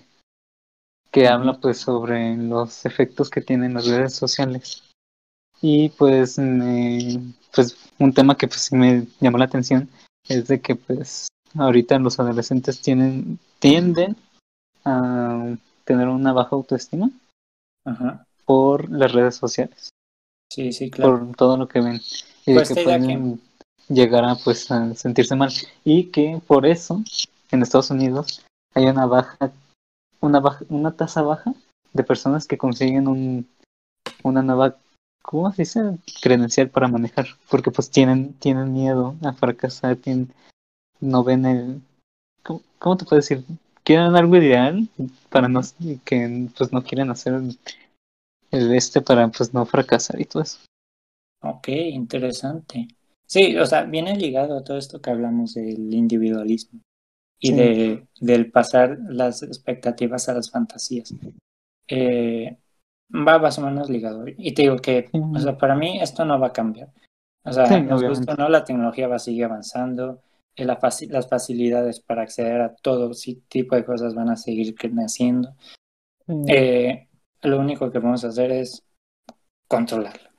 [1.11, 4.83] que habla pues sobre los efectos que tienen las redes sociales.
[5.61, 9.89] Y pues, me- pues un tema que pues sí me llamó la atención
[10.27, 14.15] es de que pues ahorita los adolescentes tienen, tienden
[14.83, 15.55] a
[15.85, 17.09] tener una baja autoestima
[17.85, 18.25] Ajá.
[18.45, 19.89] por las redes sociales.
[20.51, 21.19] Sí, sí, claro.
[21.27, 22.01] por todo lo que ven
[22.45, 23.41] y de Pues que pueden
[23.87, 25.51] llegar a pues a sentirse mal
[25.83, 27.03] y que por eso
[27.51, 29.51] en Estados Unidos hay una baja
[30.21, 31.53] una baja, una tasa baja
[31.93, 33.47] de personas que consiguen un
[34.23, 34.75] una nueva
[35.25, 35.81] ¿cómo se dice?
[36.21, 40.29] credencial para manejar porque pues tienen tienen miedo a fracasar tienen,
[40.99, 41.81] no ven el
[42.43, 43.43] ¿cómo, cómo te puedo decir?
[43.83, 44.87] quieren algo ideal
[45.29, 45.61] para no
[46.05, 47.57] que pues no quieren hacer el,
[48.51, 50.59] el este para pues no fracasar y todo eso
[51.41, 52.87] Ok, interesante.
[53.27, 56.79] Sí, o sea, viene ligado a todo esto que hablamos del individualismo
[57.39, 57.55] y Sí.
[57.55, 61.13] de, del pasar las expectativas a las fantasías.
[61.87, 62.57] Eh,
[63.11, 64.25] va más o menos ligado.
[64.27, 66.89] Y te digo que, o sea, para mí esto no va a cambiar.
[67.43, 70.21] O sea, Sí, nos gusta o no, la tecnología va a seguir avanzando,
[70.55, 73.11] eh, la faci- las facilidades para acceder a todo
[73.47, 75.55] tipo de cosas van a seguir naciendo.
[76.47, 77.07] Eh,
[77.43, 78.83] lo único que vamos a hacer es
[79.67, 80.29] controlarlo.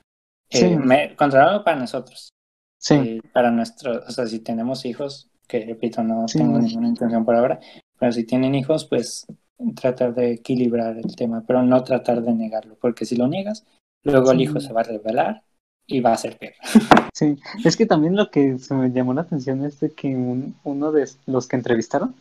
[0.50, 2.30] Eh, me- controlarlo para nosotros,
[2.78, 7.24] Sí, eh, para nuestros, o sea, si tenemos hijos, que repito, no tengo ninguna intención
[7.24, 7.60] por ahora,
[7.98, 9.26] pero si tienen hijos, pues
[9.74, 13.64] tratar de equilibrar el tema, pero no tratar de negarlo, porque si lo niegas,
[14.02, 15.42] luego el hijo se va a rebelar
[15.86, 16.54] y va a ser peor.
[17.14, 17.38] sí.
[17.64, 20.92] Es que también lo que se me llamó la atención es de que un- uno
[20.92, 22.14] de los que entrevistaron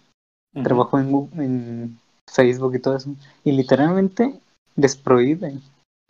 [0.63, 4.39] trabajó en, Facebook y todo eso, y literalmente
[4.75, 5.61] les prohíben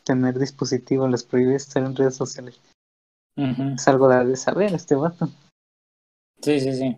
[0.06, 2.60] tener dispositivos, les prohíbe estar en redes sociales.
[3.36, 3.74] Ujú.
[3.76, 5.28] Es algo de saber este vato.
[6.42, 6.98] Sí, sí, sí.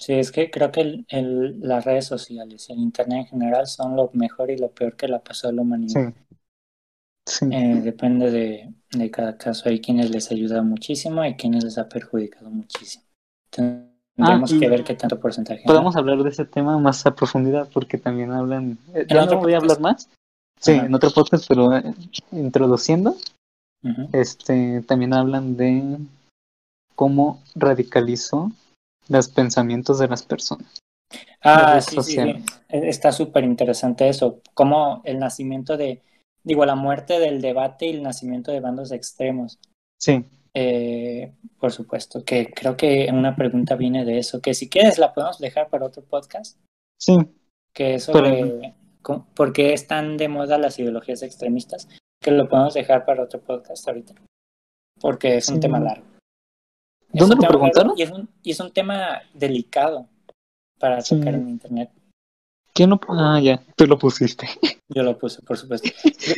[0.00, 3.66] Sí, es que creo que el, el- las redes sociales y el Internet en general
[3.66, 6.08] son lo mejor y lo peor que le ha pasado a la humanidad.
[6.08, 6.24] Sí.
[7.28, 7.46] Sí.
[7.52, 9.68] Eh, depende de, de cada caso.
[9.68, 13.04] Hay quienes les ayuda muchísimo, hay quienes les ha perjudicado muchísimo.
[13.50, 15.60] Tendremos Ah, y que ver qué tanto porcentaje.
[15.60, 15.66] ¿no?
[15.66, 18.78] Podemos hablar de ese tema más a profundidad porque también hablan.
[18.94, 20.08] eh, Ya otro no voy a hablar más.
[20.58, 20.86] Sí, Ajá.
[20.86, 21.94] en otro podcast, pero eh,
[22.32, 23.16] introduciendo,
[24.12, 25.98] este, también hablan de
[26.94, 28.50] cómo radicalizó
[29.10, 30.78] los pensamientos de las personas.
[31.42, 32.18] Ah, sí, sí.
[32.20, 34.40] E- Está súper interesante eso.
[34.54, 36.00] Como el nacimiento de,
[36.44, 39.58] digo, la muerte del debate y el nacimiento de bandos extremos.
[40.00, 40.24] Sí,
[40.54, 45.12] Eh, por supuesto, que creo que una pregunta viene de eso, que si quieres la
[45.14, 46.58] podemos dejar para otro podcast,
[46.98, 47.16] sí,
[47.72, 48.74] que es Pero- sobre
[49.36, 51.88] por qué están de moda las ideologías extremistas,
[52.20, 54.14] que lo podemos dejar para otro podcast ahorita,
[55.00, 56.04] porque es un tema largo.
[57.12, 57.92] ¿Dónde lo preguntaron?
[57.96, 60.06] Y es, un, y es un tema delicado
[60.78, 61.16] para Sí.
[61.18, 61.90] tocar en internet.
[62.72, 64.48] ¿Quién lo Ah, ya, tú lo pusiste.
[64.88, 65.88] Yo lo puse, por supuesto.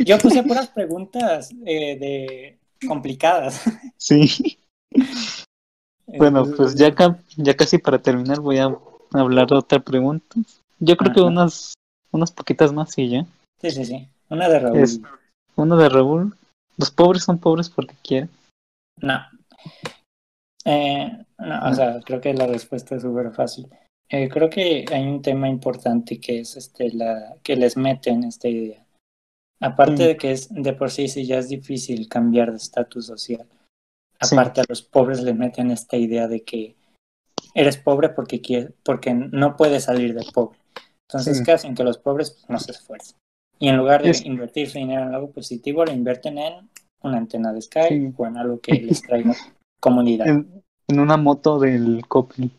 [0.04, 3.62] Yo, puse puras preguntas eh, de complicadas.
[3.98, 4.58] Sí.
[6.06, 8.76] Bueno, pues ya, ca- ya casi para terminar voy a
[9.12, 10.36] hablar de otra pregunta.
[10.80, 11.74] Yo creo que unas,
[12.10, 13.26] unas poquitas más y ya.
[13.60, 14.08] Sí, sí, sí.
[14.28, 14.78] Una de Raúl.
[14.78, 15.00] Es-
[15.56, 16.34] Uno de Raúl.
[16.76, 18.28] Los pobres son pobres porque quieren.
[19.00, 19.20] No.
[20.64, 23.66] Eh, no, o sea, creo que la respuesta es súper fácil.
[24.08, 28.48] Eh, creo que hay un tema importante que es este la que les meten esta
[28.48, 28.84] idea.
[29.60, 30.06] Aparte Mm.
[30.06, 33.46] de que es de por sí sí ya es difícil cambiar de estatus social.
[34.20, 34.34] Sí.
[34.34, 36.76] Aparte a los pobres les meten esta idea de que
[37.54, 40.58] eres pobre porque quiere, porque no puedes salir de pobre.
[41.08, 41.44] Entonces, Sí.
[41.44, 41.74] ¿qué hacen?
[41.74, 43.16] Que los pobres pues, no se esfuercen.
[43.58, 46.68] Y en lugar de Es- invertir su dinero en algo positivo, lo invierten en
[47.02, 48.12] una antena de Sky Sí.
[48.16, 49.34] o en algo que les traiga
[49.82, 50.26] comodidad.
[50.28, 52.50] En, en una moto del Coppel.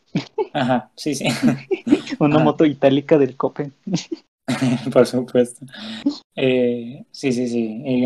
[0.54, 1.26] Ajá, sí, sí,
[2.20, 2.44] Una Ajá.
[2.44, 3.72] moto itálica del Coppel.
[4.94, 5.66] por supuesto.
[6.36, 7.82] Eh, sí, sí, sí.
[7.86, 8.06] Y,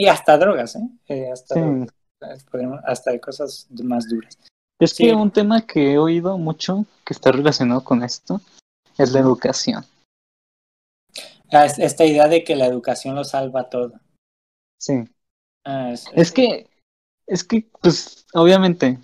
[0.00, 0.88] y hasta drogas, ¿eh?
[1.08, 1.60] Eh, hasta, Sí.
[1.60, 4.38] drogas, hasta cosas más duras.
[4.80, 5.04] Es Sí.
[5.06, 8.40] que un tema que he oído mucho que está relacionado con esto
[8.98, 9.84] es la educación.
[11.52, 13.92] Ah, es- esta idea de que la educación lo salva todo.
[14.80, 15.04] Sí.
[15.64, 16.66] Ah, es, Es que,
[17.26, 18.98] es que, pues, obviamente,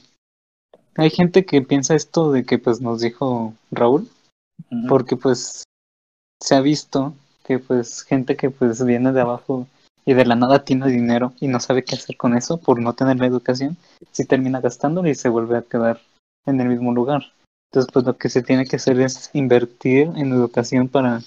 [0.96, 4.08] hay gente que piensa esto de que, pues, nos dijo Raúl,
[4.88, 5.64] porque, pues,
[6.40, 9.66] se ha visto que, pues, gente que, pues, viene de abajo
[10.04, 12.92] y de la nada tiene dinero y no sabe qué hacer con eso por no
[12.92, 13.76] tener la educación,
[14.10, 16.00] sí termina gastándolo y se vuelve a quedar
[16.46, 17.32] en el mismo lugar.
[17.70, 21.22] Entonces, pues, lo que se tiene que hacer es invertir en educación para,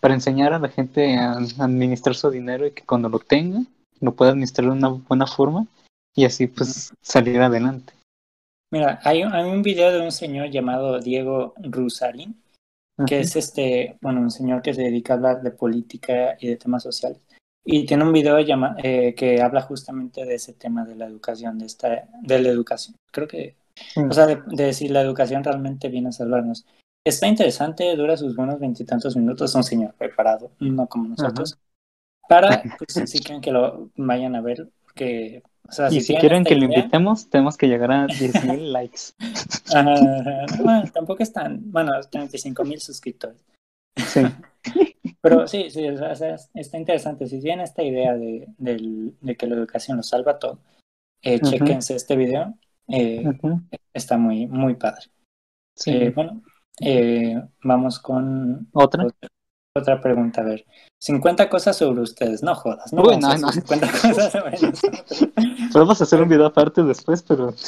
[0.00, 3.62] para enseñar a la gente a administrar su dinero y que cuando lo tenga,
[4.00, 5.66] lo pueda administrar de una buena forma
[6.14, 7.92] y así, pues, salir adelante.
[8.72, 12.40] Mira, hay, un- hay un video de un señor llamado Diego Rusarín,
[13.06, 13.22] que Ajá.
[13.22, 16.82] es este, bueno, un señor que se dedica a hablar de política y de temas
[16.82, 17.18] sociales.
[17.64, 21.58] Y tiene un video llama, eh, que habla justamente de ese tema de la educación,
[21.58, 22.96] de esta, de la educación.
[23.12, 24.00] Creo que, Sí.
[24.00, 26.64] o sea, de, de si la educación realmente viene a salvarnos.
[27.04, 31.58] Está interesante, dura sus buenos veintitantos minutos, un señor preparado, no como nosotros.
[32.28, 36.44] Para, pues si quieren que lo vayan a ver, porque, o sea, Y si quieren
[36.44, 39.12] que lo invitemos, tenemos que llegar a 10.000 likes.
[39.72, 40.46] Ajá.
[40.62, 43.44] Bueno, tampoco es tan, bueno, 35 mil suscriptores.
[43.96, 44.22] Sí,
[45.20, 47.26] Pero sí, sí, o sea, es- está interesante.
[47.26, 50.58] Si tienen esta idea de, del- de que la educación lo salva todo,
[51.22, 51.50] eh, Ujú.
[51.50, 52.54] chéquense este video.
[52.88, 53.24] eh,
[53.92, 55.06] está muy, muy padre.
[55.74, 55.90] sí.
[55.90, 56.42] Eh, bueno,
[56.80, 59.06] eh, vamos con ¿Otra?
[59.06, 59.28] otra,
[59.76, 60.40] otra pregunta.
[60.40, 60.64] A ver,
[61.02, 62.42] 50 cosas sobre ustedes.
[62.42, 63.68] No jodas, no, Uy, vamos a no, hacer no.
[63.76, 65.28] 50 cosas sobre nosotros.
[65.72, 67.54] Podemos hacer un video aparte después, pero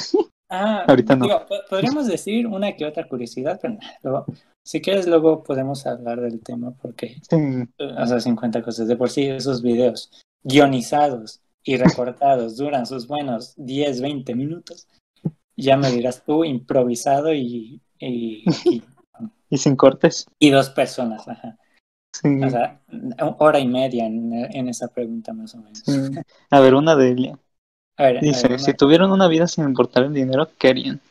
[0.51, 1.25] Ah, Ahorita no.
[1.25, 4.25] digo, po- podríamos decir una que otra curiosidad, pero luego,
[4.65, 7.35] si quieres luego podemos hablar del tema porque, sí,
[7.77, 8.87] o sea, 50 cosas.
[8.87, 10.09] De por sí esos videos
[10.43, 14.87] guionizados y recortados duran sus buenos 10, 20 minutos.
[15.55, 18.83] Ya me dirás tú, improvisado y, y, y,
[19.51, 20.25] y sin cortes.
[20.39, 21.58] y dos personas, ajá.
[22.13, 22.41] Sí.
[22.43, 22.81] O sea,
[23.37, 25.79] hora y media en, en esa pregunta más o menos.
[25.79, 25.91] sí.
[26.49, 27.39] A ver, una de Elia.
[27.97, 31.01] A ver, a Dice, ver, si tuvieran una vida sin importar el dinero, ¿qué harían?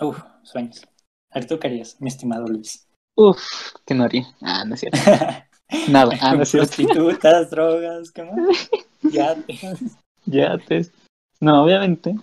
[0.00, 0.82] uf, sueños.
[1.30, 2.86] A ver, tú querías, mi estimado Luis.
[3.16, 3.40] Uf,
[3.84, 4.26] ¿qué no haría?
[4.40, 4.98] Ah, no es cierto.
[5.88, 6.76] Nada, ah, no es cierto.
[6.76, 8.70] Prostitutas, drogas, ¿qué más?
[9.02, 9.36] Ya.
[10.26, 10.86] Ya te...
[11.40, 12.14] No, obviamente,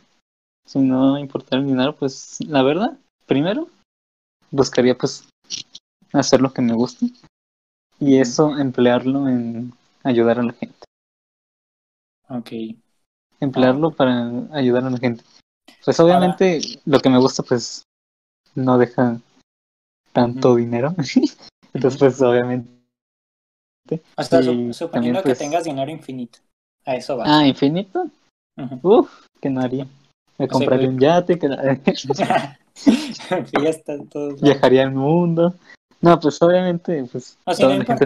[0.65, 3.67] si no me importara el dinero, pues la verdad, primero,
[4.51, 5.27] buscaría pues
[6.13, 7.05] hacer lo que me gusta
[7.99, 9.73] y eso emplearlo en
[10.03, 10.75] ayudar a la gente.
[12.29, 12.51] Ok.
[13.39, 15.23] emplearlo para ayudar a la gente.
[15.85, 17.83] Pues obviamente lo que me gusta pues
[18.55, 19.19] no deja
[20.13, 20.93] tanto dinero.
[21.73, 22.69] Entonces pues obviamente.
[24.15, 26.39] También, suponiendo pues- que tengas dinero infinito.
[26.85, 27.23] A eso va.
[27.25, 28.07] Ah, infinito.
[28.57, 28.79] Ujú.
[28.99, 29.87] Uf, que no haría.
[30.37, 31.47] Me compraría pues- un yate, que
[33.59, 34.35] Fiesta, todo.
[34.35, 35.55] viajaría al mundo.
[36.01, 38.05] No, pues obviamente, pues O sea, no gente-.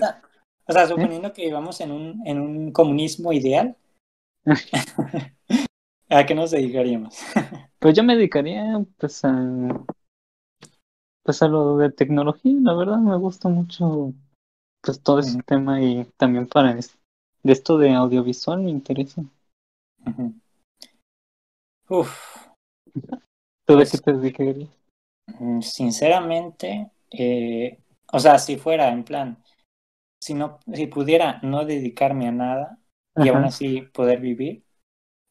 [0.67, 3.75] O sea, suponiendo que vivamos en un, en un comunismo ideal,
[6.09, 7.19] ¿a qué nos dedicaríamos?
[7.79, 9.85] Pues yo me dedicaría pues a
[11.23, 14.13] pues a lo de tecnología, la verdad me gusta mucho
[14.81, 16.81] pues todo ese tema y también para de
[17.51, 19.25] esto de audiovisual me interesa.
[20.05, 20.33] Ujú.
[21.89, 22.47] Uf,
[23.65, 24.69] ¿Tú de Pues- qué te dedicarías?
[25.39, 27.79] mm, sinceramente, eh,
[28.13, 29.43] o sea, si fuera en plan,
[30.21, 32.77] si no, si pudiera no dedicarme a nada
[33.15, 34.63] y aún así poder vivir,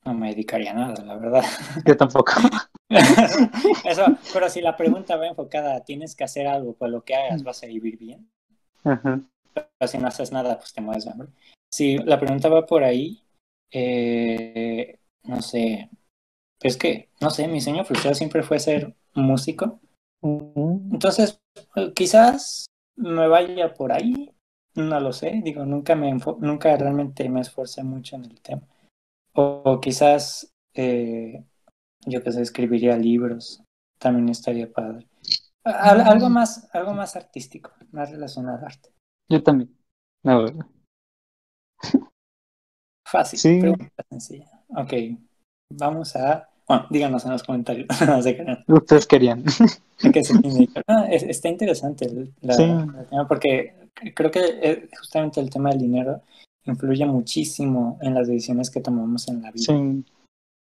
[0.04, 1.44] no me dedicaría a nada, la verdad.
[1.86, 2.32] Yo tampoco.
[3.84, 7.44] Eso, pero si la pregunta va enfocada tienes que hacer algo, pues lo que hagas
[7.44, 8.28] vas a vivir bien.
[8.82, 9.20] Ajá.
[9.54, 11.28] Pero si no haces nada, pues te mueres de hambre.
[11.70, 13.22] Si la pregunta va por ahí,
[13.70, 15.88] eh, no sé,
[16.60, 19.80] es que, no sé, mi sueño frustrado siempre fue ser músico.
[20.20, 21.40] Entonces,
[21.94, 24.34] quizás me vaya por ahí,
[24.74, 28.62] no lo sé, digo, nunca me nunca realmente me esforcé mucho en el tema.
[29.34, 31.44] O, o quizás, eh,
[32.06, 33.62] yo que sé, escribiría libros,
[33.98, 35.08] también estaría padre.
[35.64, 38.90] Al- algo más, algo más artístico, más relacionado al arte.
[39.28, 39.76] Yo también.
[40.22, 40.66] La verdad.
[43.04, 43.58] Fácil, Sí.
[43.58, 44.64] pregunta sencilla.
[44.76, 44.92] Ok,
[45.70, 46.48] vamos a...
[46.72, 47.86] Bueno, díganos en los comentarios.
[48.08, 49.44] no sé qué, Ustedes querían.
[50.00, 50.22] qué.
[50.88, 52.62] Ah, es- está interesante el, la- Sí.
[52.62, 53.74] el tema porque
[54.14, 56.22] creo que eh, justamente el tema del dinero
[56.64, 59.64] influye muchísimo en las decisiones que tomamos en la vida.
[59.66, 60.04] Sí.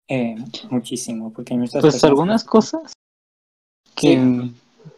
[0.08, 0.36] Eh,
[0.70, 2.92] muchísimo, porque hay muchas Pues personas algunas que- cosas
[3.96, 4.54] que Sí.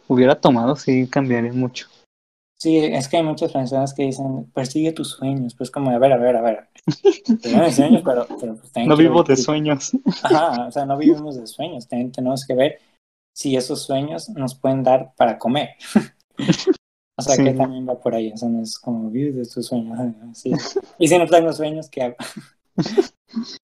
[0.07, 1.87] hubiera tomado sí cambiarían mucho.
[2.61, 5.55] Sí, es que hay muchas personas que dicen, persigue tus sueños.
[5.55, 6.67] Pues como, a ver, a ver, a ver.
[7.41, 9.93] Tengo mis sueños, pero, pero pues No vivo de sueños.
[10.21, 12.77] Ajá, o sea, no vivimos de sueños, también tenemos que ver
[13.35, 15.69] si esos sueños nos pueden dar para comer.
[17.17, 17.43] o sea, Sí.
[17.45, 19.97] que también va por ahí, o sea, no es como vivir de tus sueños.
[20.37, 20.51] sí.
[20.99, 22.15] Y si no tengo sueños, ¿qué hago?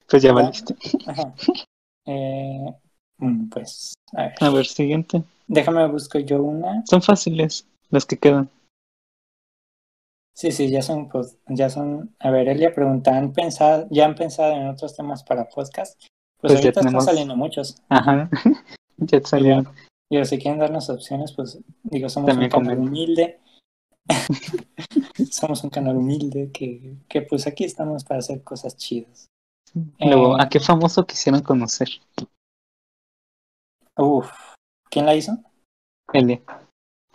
[0.09, 0.75] Pues ya valiste.
[1.05, 1.35] Ajá.
[2.07, 2.65] Eh,
[3.19, 5.21] mm, pues, a ver, A ver, siguiente.
[5.47, 6.83] déjame busco yo una.
[6.87, 8.49] Son fáciles las que quedan.
[10.37, 12.15] Sí, sí, ya son, pues, ya son.
[12.19, 15.99] A ver, Elia pregunta, ¿han pensado, ya han pensado en otros temas para podcast?
[16.39, 17.81] Pues, Pues ahorita tenemos- están saliendo muchos.
[17.89, 18.29] Ajá.
[18.97, 19.67] ya salieron.
[20.11, 23.39] Y si quieren darnos opciones, pues digo, somos También un canal humilde.
[25.31, 29.25] somos un canal humilde que, que pues aquí estamos para hacer cosas chidas.
[29.99, 31.87] Luego, Eh, ¿a qué famoso quisieran conocer?
[33.97, 34.31] Uf,
[34.91, 35.35] ¿quién la hizo?
[36.13, 36.41] Elia.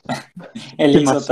[0.76, 1.30] Él ¿Qué hizo más?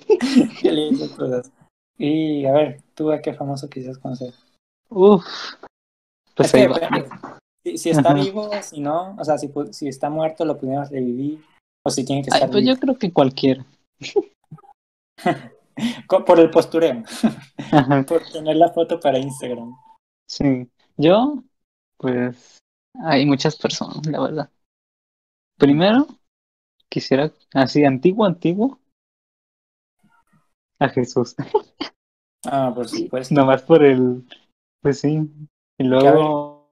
[1.96, 4.34] Y a ver, ¿tú a qué famoso quisieras conocer?
[4.88, 5.24] Uf.
[6.34, 7.08] Pues Es que,
[7.64, 8.14] si, si está Ajá.
[8.14, 11.44] vivo, si no, o sea, si, si está muerto lo pudimos revivir,
[11.84, 12.74] o si tiene que Ay, estar pues vivo.
[12.74, 13.64] yo creo que cualquiera.
[16.08, 17.02] Por el postureo,
[17.72, 18.04] Ajá.
[18.06, 19.74] por tener la foto para Instagram.
[20.28, 20.70] Sí.
[20.96, 21.42] Yo,
[21.96, 22.58] pues,
[23.02, 24.50] hay muchas personas, la verdad.
[25.58, 26.06] Primero,
[26.88, 28.78] quisiera, así, antiguo, antiguo,
[30.78, 31.34] a Jesús.
[32.46, 33.34] Ah, por supuesto.
[33.34, 34.24] Nomás por el,
[34.82, 35.18] pues sí.
[35.78, 36.70] Y luego,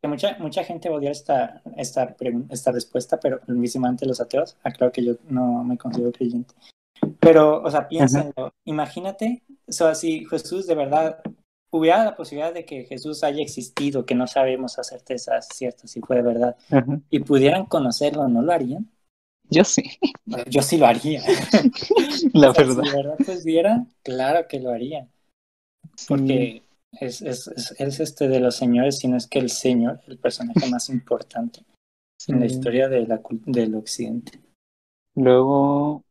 [0.00, 2.14] que mucha, mucha gente va a odiar esta, esta,
[2.50, 6.54] esta respuesta, pero mismamente los ateos, aclaro que yo no me considero creyente.
[7.20, 11.20] Pero, o sea, piénsenlo, imagínate, o sea, si Jesús de verdad,
[11.70, 16.00] hubiera la posibilidad de que Jesús haya existido, que no sabemos a certeza cierta si
[16.00, 18.90] fue de verdad, ajá, y pudieran conocerlo, ¿no lo harían?
[19.50, 19.82] Yo sí,
[20.26, 21.22] Bueno, Yo sí lo haría.
[22.32, 22.82] la O sea, verdad.
[22.84, 25.08] Si de verdad pues viera, claro que lo haría,
[25.96, 26.06] Sí.
[26.08, 26.62] porque
[27.00, 30.18] es, es, es, es este de los señores, si no es que el señor, el
[30.18, 31.60] personaje más importante.
[32.26, 34.40] en la historia de la, del occidente.
[35.14, 36.02] Luego,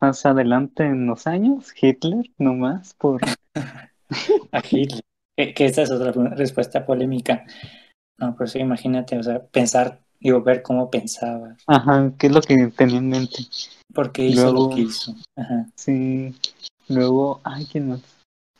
[0.00, 3.20] más adelante en los años, Hitler, nomás por,
[4.52, 5.00] A Hitler.
[5.36, 7.46] Que, que esta es otra respuesta polémica.
[8.20, 12.40] No, por eso imagínate, o sea, pensar, digo, ver cómo pensaba, ajá, qué es lo
[12.40, 13.46] que tenía en mente.
[13.92, 15.14] por qué hizo Luego- lo que hizo.
[15.36, 15.66] Ajá.
[15.74, 16.34] Sí.
[16.88, 18.00] Luego, ay, ¿quién más?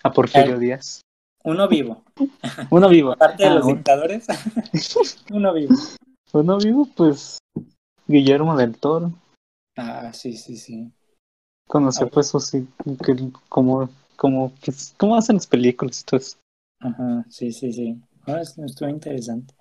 [0.02, 0.60] A Porfirio Ay.
[0.60, 1.00] Díaz.
[1.44, 2.02] Uno vivo.
[2.70, 3.12] Uno vivo.
[3.12, 4.26] Aparte de Ah, los dictadores,
[5.32, 5.74] uno vivo.
[6.32, 7.38] uno vivo, pues,
[8.06, 9.12] Guillermo del Toro.
[9.76, 10.90] Ah, sí, sí, sí.
[11.68, 12.66] Conocer, Ah, pues, su, sí,
[13.04, 13.16] que,
[13.48, 16.36] cómo, cómo, pues, cómo hacen las películas y todo eso.
[16.80, 18.00] Ajá, sí, sí, sí.
[18.26, 19.54] Oh, estuvo interesante.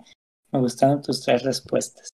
[0.52, 2.10] Me gustaron tus tres respuestas.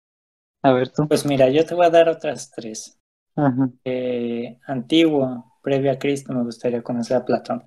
[0.62, 1.06] A ver tú.
[1.08, 2.96] Pues mira, yo te voy a dar otras tres.
[3.36, 3.68] Ajá.
[3.84, 7.64] Eh, antiguo, previo a Cristo, me gustaría conocer a Platón.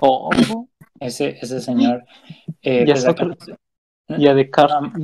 [0.00, 0.30] Oh,
[1.00, 2.04] Ese, ese señor.
[2.62, 3.48] eh, Ya Descartes.
[4.08, 4.16] No,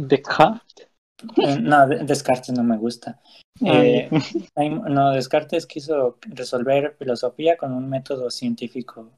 [0.09, 0.89] Descartes.
[1.37, 3.21] eh, no, De- Descartes no me gusta.
[3.65, 4.09] Eh,
[4.57, 9.11] hay- no, Descartes quiso resolver filosofía con un método científico.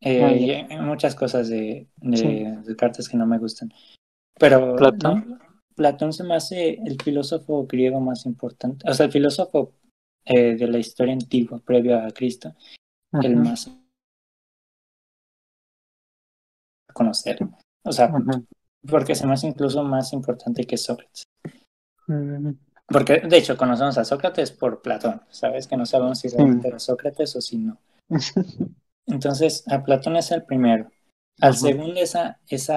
[0.00, 0.66] Eh, Ah, ya.
[0.74, 2.44] hay muchas cosas de, de Sí.
[2.66, 3.72] Descartes que no me gustan.
[4.42, 5.24] Pero Platón.
[5.28, 5.38] no,
[5.76, 9.74] Platón se me hace el filósofo griego más importante, o sea, el filósofo
[10.24, 12.52] eh, de la historia antigua, previo a Cristo,
[13.22, 13.70] el más
[16.92, 17.38] conocer.
[17.84, 18.42] O sea, ajá.
[18.90, 21.22] porque se me hace incluso más importante que Sócrates.
[22.08, 22.50] Mm,
[22.88, 25.68] Porque, de hecho, conocemos a Sócrates por Platón, ¿sabes?
[25.68, 27.78] Que no sabemos si realmente era Sócrates o si no.
[29.06, 30.90] Entonces, a Platón es el primero.
[31.40, 32.68] Al segundo es a, es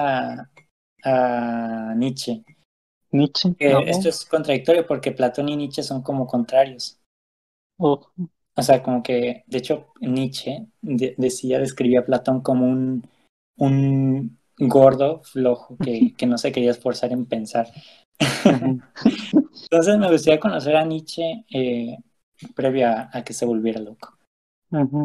[1.04, 2.44] a, Nietzsche.
[3.12, 3.54] Nietzsche.
[3.60, 3.80] No.
[3.80, 6.98] Esto es contradictorio porque Platón y Nietzsche son como contrarios.
[7.78, 8.00] Oh,
[8.54, 13.06] O sea, como que, de hecho, Nietzsche de- decía, describía a Platón como un,
[13.58, 17.68] un gordo flojo que, que no se quería esforzar en pensar.
[19.70, 21.98] Entonces me gustaría conocer a Nietzsche eh,
[22.54, 24.16] previo a, que se volviera loco.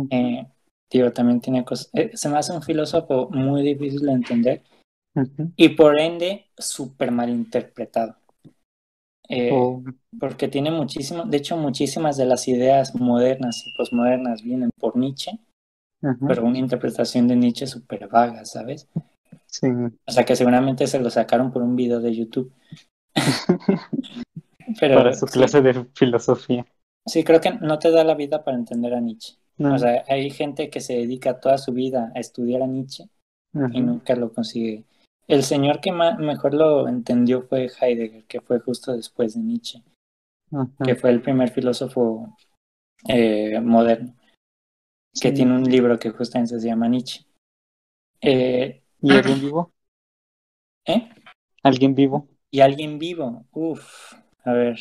[0.09, 0.47] Eh,
[0.89, 1.89] digo, también tiene cosas.
[1.93, 4.63] eh, se me hace un filósofo muy difícil de entender
[5.55, 8.17] Y por ende súper mal interpretado.
[9.29, 9.83] Eh, Oh,
[10.19, 15.39] Porque tiene muchísimo, de hecho, muchísimas de las ideas modernas y posmodernas vienen por Nietzsche,
[16.25, 18.89] pero una interpretación de Nietzsche súper vaga, ¿sabes?
[19.47, 19.67] Sí.
[20.05, 22.53] O sea, que seguramente se lo sacaron por un video de YouTube.
[24.79, 26.65] Pero Para su sí, clase de filosofía.
[27.05, 29.35] sí, creo que no te da la vida para entender a Nietzsche.
[29.57, 29.69] No.
[29.73, 33.05] O sea, hay gente que se dedica toda su vida a estudiar a Nietzsche
[33.53, 33.71] Ajá.
[33.71, 34.85] y nunca lo consigue.
[35.27, 39.81] El señor que mejor lo entendió fue Heidegger, que fue justo después de Nietzsche,
[40.52, 40.69] Ajá.
[40.84, 42.35] que fue el primer filósofo
[43.07, 44.14] eh, moderno,
[45.14, 45.34] que Sí.
[45.34, 47.26] tiene un libro que justamente se llama Nietzsche.
[48.22, 49.73] Eh, ¿Y alguien vivo?
[50.85, 51.10] ¿eh?
[51.64, 52.27] ¿Alguien vivo?
[52.52, 54.77] Y alguien vivo, uff, a ver.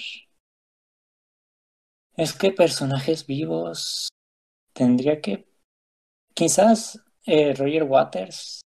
[2.16, 4.08] Es que personajes vivos
[4.72, 5.46] tendría que,
[6.34, 8.60] quizás eh, Roger Waters,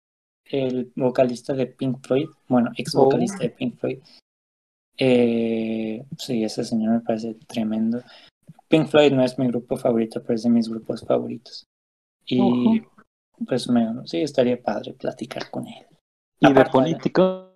[0.53, 3.43] el vocalista de Pink Floyd, bueno, ex vocalista Oh.
[3.43, 3.99] de Pink Floyd.
[4.99, 8.03] Eh, sí, ese señor me parece tremendo.
[8.69, 11.65] Pink Floyd no es mi grupo favorito, pero es de mis grupos favoritos.
[12.27, 12.87] Y Ujú.
[13.47, 15.87] pues me, sí, estaría padre platicar con él.
[16.41, 17.49] ¿Y de políticos?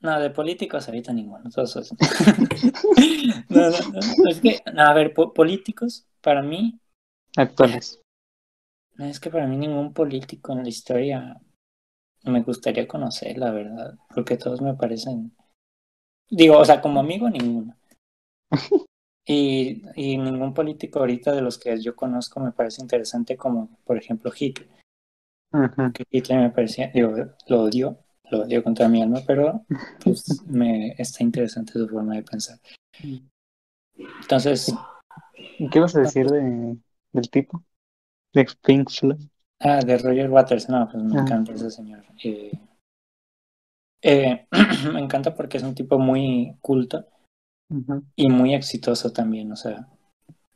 [0.00, 1.50] No, de políticos ahorita ninguno.
[1.50, 1.76] Todos
[3.48, 6.78] no, no, no, es que, no, a ver, po- políticos, para mí,
[7.36, 8.00] Actuales.
[8.94, 11.40] no, es que para mí ningún político en la historia
[12.26, 15.32] me gustaría conocer, la verdad, porque todos me parecen,
[16.30, 17.76] digo, o sea, como amigo ninguno.
[19.28, 23.98] Y, y ningún político ahorita de los que yo conozco me parece interesante como, por
[23.98, 24.68] ejemplo, Hitler.
[25.50, 25.90] Ajá.
[25.92, 27.12] que Hitler me parecía, digo,
[27.48, 27.98] lo odio,
[28.30, 29.66] lo odio contra mi alma, pero
[30.04, 32.60] pues me está interesante su forma de pensar.
[34.20, 34.72] Entonces,
[35.58, 36.76] ¿Y qué vas a decir de,
[37.12, 37.64] del tipo?
[38.32, 39.20] De Pink Floyd.
[39.60, 41.22] Ah, de Roger Waters, no, pues me Ah.
[41.22, 42.04] encanta ese señor.
[42.22, 42.52] Eh,
[44.02, 44.46] eh,
[44.94, 47.06] me encanta porque es un tipo muy culto
[48.14, 49.88] y muy exitoso también, o sea,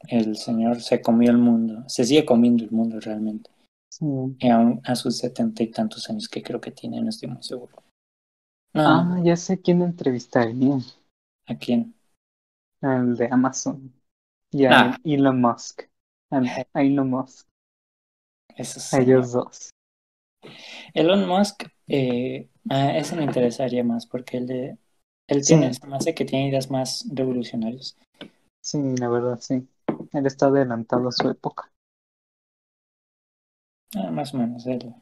[0.09, 3.51] el señor se comió el mundo, se sigue comiendo el mundo realmente,
[3.93, 4.07] Sí.
[4.39, 7.43] y aún a sus setenta y tantos años que creo que tiene, no estoy muy
[7.43, 7.83] seguro.
[8.73, 10.79] No, Ah, ya sé quién entrevistaría.
[11.47, 11.93] ¿a quién?
[12.81, 13.93] Al de Amazon.
[14.53, 14.97] Y a Ah.
[15.03, 15.83] Elon Musk.
[16.31, 17.49] A Elon Musk.
[18.93, 19.71] Ellos dos.
[20.95, 24.79] Elon Musk, eh, a ese me interesaría más porque él, de,
[25.29, 25.55] él Sí.
[25.55, 27.97] tiene, hace que tiene ideas más revolucionarias.
[28.63, 29.67] Sí, la verdad, sí.
[30.13, 31.71] Él está adelantado a su época.
[33.97, 34.95] Ah, más o menos, él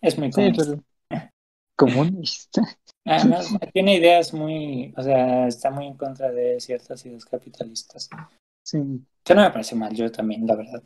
[0.00, 0.64] es muy Sí, comunista.
[0.64, 0.82] pero.
[1.76, 2.62] Comunista.
[3.06, 8.10] Además, tiene ideas muy, o sea, está muy en contra de ciertas ideas capitalistas.
[8.66, 8.78] Sí.
[9.22, 10.82] Que no me parece mal, yo también, la verdad.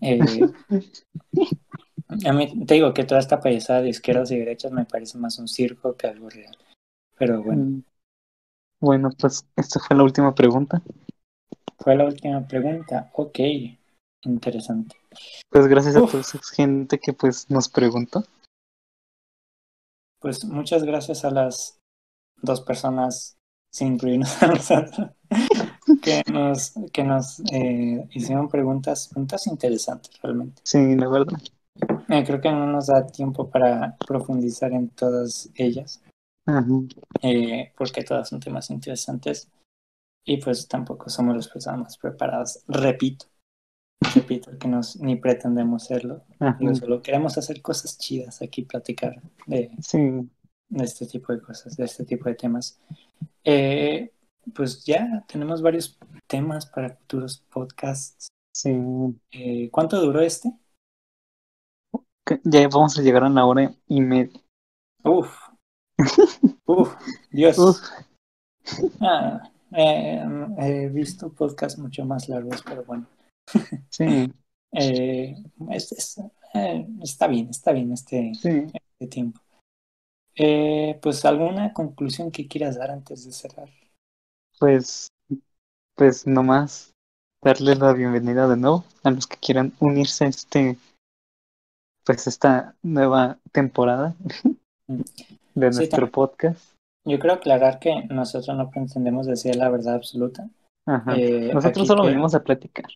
[0.00, 0.18] Eh,
[2.26, 5.38] a mí te digo que toda esta payasada de izquierdas y derechas me parece más
[5.38, 6.56] un circo que algo real.
[7.18, 7.82] Pero bueno, Mm.
[8.78, 10.82] Bueno, pues esta fue la última pregunta.
[11.78, 13.10] fue la última pregunta.
[13.14, 13.38] Ok,
[14.24, 14.96] interesante.
[15.48, 16.22] Pues gracias a toda
[16.54, 18.22] gente que pues nos preguntó.
[20.20, 21.78] Pues muchas gracias a las
[22.42, 23.38] dos personas,
[23.72, 25.10] sin incluirnos a nosotros,
[26.06, 30.62] que nos, que nos eh, hicieron preguntas, preguntas interesantes realmente.
[30.64, 31.38] Sí, la verdad.
[32.08, 36.00] Eh, creo que no nos da tiempo para profundizar en todas ellas,
[36.46, 36.64] Ajá.
[37.22, 39.50] eh, porque todas son temas interesantes
[40.24, 42.62] y pues tampoco somos las personas más preparadas.
[42.68, 43.26] Repito,
[44.14, 46.22] repito que nos, ni pretendemos serlo.
[46.78, 49.98] Solo queremos hacer cosas chidas aquí, platicar de, Sí,
[50.68, 52.78] de este tipo de cosas, de este tipo de temas.
[53.42, 54.12] Eh,
[54.54, 58.28] pues ya tenemos varios temas para futuros podcasts.
[58.52, 58.70] sí.
[59.32, 60.52] Eh, ¿Cuánto duró este?
[62.44, 64.40] Ya vamos a llegar a la hora y media.
[65.04, 65.48] Uf,
[66.66, 66.96] uf,
[67.30, 67.66] Dios.
[67.66, 67.80] Uf,
[69.00, 69.40] Ah,
[69.72, 70.22] eh,
[70.58, 73.06] he visto podcasts mucho más largos, pero bueno.
[73.90, 74.32] sí,
[74.72, 75.34] Eh,
[75.70, 76.18] es- es-
[76.54, 78.66] eh, está bien, está bien este, sí.
[78.74, 79.40] este tiempo.
[80.36, 83.68] Eh, pues alguna conclusión que quieras dar antes de cerrar.
[84.58, 85.08] Pues,
[85.96, 86.92] pues nomás
[87.44, 90.78] darles la bienvenida de nuevo a los que quieran unirse a este,
[92.04, 94.14] pues esta nueva temporada
[94.88, 96.72] de Sí, nuestro podcast.
[97.06, 100.48] Yo quiero aclarar que nosotros no pretendemos decir la verdad absoluta.
[100.88, 101.14] Ajá.
[101.16, 102.86] Eh, Nosotros solo que- venimos a platicar.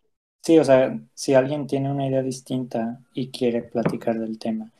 [0.43, 4.71] Sí, o sea, si alguien tiene una idea distinta y quiere platicar del tema,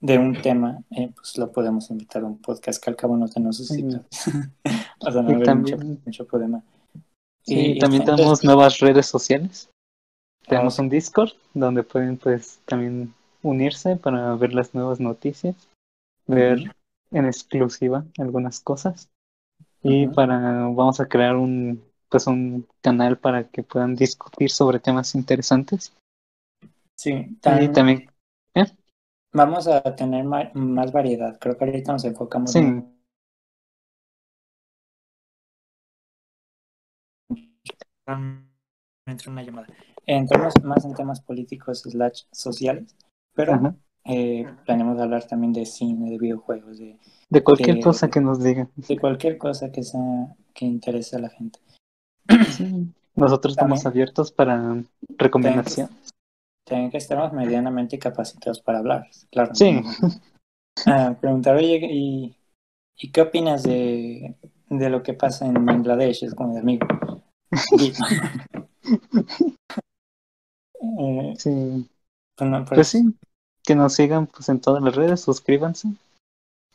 [0.00, 3.28] de un tema, eh, pues lo podemos invitar a un podcast que al cabo no
[3.28, 3.64] tenemos Sí.
[3.64, 4.08] suscriptores.
[5.06, 6.62] o sea, no Y mucho, también, mucho problema.
[7.42, 9.70] sí, Y- y también entonces- tenemos nuevas redes sociales.
[10.46, 15.54] Tenemos Ah, un Discord donde pueden pues también unirse para ver las nuevas noticias,
[16.26, 16.74] ver
[17.10, 19.08] en exclusiva algunas cosas
[19.82, 25.14] y para vamos a crear un pues un canal para que puedan discutir sobre temas
[25.14, 25.92] interesantes
[26.96, 28.10] Sí, y también también
[29.32, 31.38] vamos a tener más variedad.
[31.40, 32.60] Creo que ahorita nos enfocamos Sí.
[38.06, 39.66] Una llamada.
[40.06, 42.94] Entramos más en temas políticos slash sociales,
[43.34, 43.74] pero
[44.04, 46.98] eh, planeamos hablar también de cine, de videojuegos, de,
[47.30, 51.30] de cualquier cosa que nos digan de cualquier cosa que sea que interese a la
[51.30, 51.58] gente.
[52.50, 52.92] Sí.
[53.14, 54.82] nosotros estamos abiertos para
[55.18, 56.10] recomendaciones
[56.64, 59.54] Tienen que estar medianamente capacitados para hablar, claro.
[59.54, 59.80] Sí.
[60.86, 62.34] Ah, preguntar, oye, ¿y,
[62.98, 64.34] ¿y qué opinas de,
[64.68, 66.24] de lo que pasa en Bangladesh?
[66.24, 66.84] Es como de amigo.
[71.00, 71.88] Eh, sí
[72.36, 73.02] pues no, pues, pues sí
[73.62, 75.88] que nos sigan pues en todas las redes suscríbanse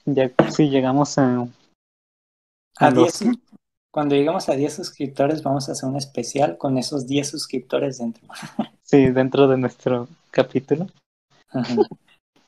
[0.05, 3.37] ya si llegamos a a a los 10
[3.91, 8.23] cuando lleguemos a 10 suscriptores, vamos a hacer un especial con esos 10 suscriptores dentro.
[8.83, 10.87] sí dentro de nuestro capítulo
[11.49, 11.75] Ajá.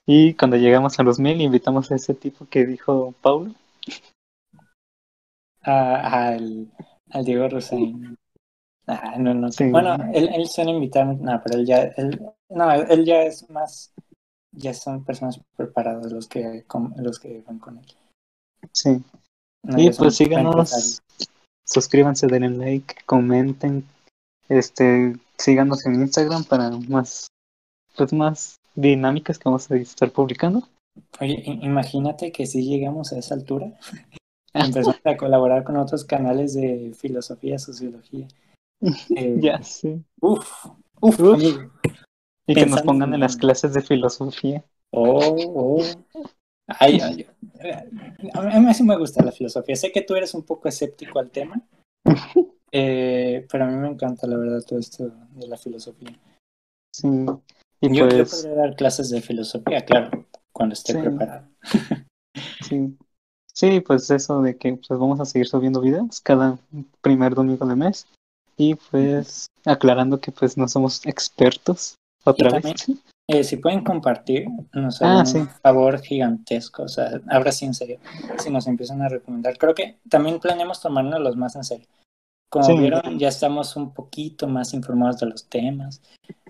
[0.06, 3.56] y cuando llegamos a los mil invitamos a ese tipo que dijo Paulo
[5.64, 6.72] al,
[7.10, 8.18] al Diego Rosain.
[8.88, 9.50] Ah, no, no.
[9.70, 13.94] Bueno, él, él suele invitarme, no, pero él ya, él, no, él ya es más,
[14.52, 16.66] ya son personas preparadas los que,
[16.98, 17.86] los que van con él.
[18.72, 19.04] sí
[19.64, 21.02] No, y pues síganos
[21.66, 23.86] suscríbanse denle like comenten
[24.50, 27.28] este síganos en Instagram para más
[27.96, 30.68] pues más dinámicas que vamos a estar publicando
[31.20, 33.74] Oye, imagínate que si llegamos a esa altura,
[34.54, 38.28] empezamos a colaborar con otros canales de filosofía, sociología.
[39.16, 40.66] Eh, ya sí Uf,
[41.02, 41.44] uf, Uf.
[42.48, 44.64] y que nos pongan en las clases de filosofía
[44.94, 45.84] Oh, oh.
[46.68, 47.28] Ay, ay,
[48.34, 49.76] a mí sí me gusta la filosofía.
[49.76, 51.62] Sé que tú eres un poco escéptico al tema,
[52.72, 56.18] eh, pero a mí me encanta, la verdad, todo esto de la filosofía.
[56.94, 57.08] sí
[57.82, 61.00] y Yo, yo pues podría dar clases de filosofía, claro, cuando esté Sí.
[61.00, 61.48] preparado.
[62.62, 62.98] Sí.
[63.54, 66.58] Sí, pues eso de que pues vamos a seguir subiendo videos cada
[67.02, 68.08] primer domingo de mes
[68.62, 72.86] y pues aclarando que pues no somos expertos otra Y vez.
[73.28, 75.38] Eh, si pueden compartir, nos Ah, sí.
[75.40, 76.84] un favor gigantesco.
[76.84, 77.98] O sea, ahora sí, en serio,
[78.40, 79.58] si nos empiezan a recomendar.
[79.58, 81.88] Creo que también planeamos tomarnos los más en serio.
[82.52, 82.78] Como Sí.
[82.78, 86.02] vieron, ya estamos un poquito más informados de los temas.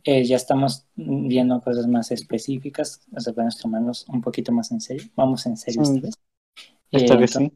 [0.03, 3.01] Eh, ya estamos viendo cosas más específicas.
[3.15, 5.03] O sea, podemos tomarnos un poquito más en serio.
[5.15, 5.91] Vamos en serio Sí.
[5.95, 6.15] esta vez.
[6.91, 7.53] Esta Eh, vez sí.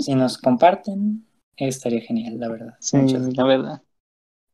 [0.00, 1.26] Si nos comparten,
[1.56, 2.74] estaría genial, la verdad.
[2.80, 3.82] Sí, Muchas la verdad.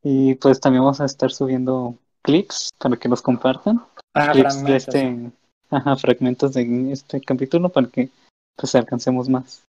[0.03, 3.81] Y pues también vamos a estar subiendo clips para que los compartan.
[4.15, 4.95] Ah, clips de fragmentos.
[4.95, 5.31] este,
[5.69, 8.09] ajá, fragmentos de este capítulo para que
[8.55, 9.63] pues alcancemos más.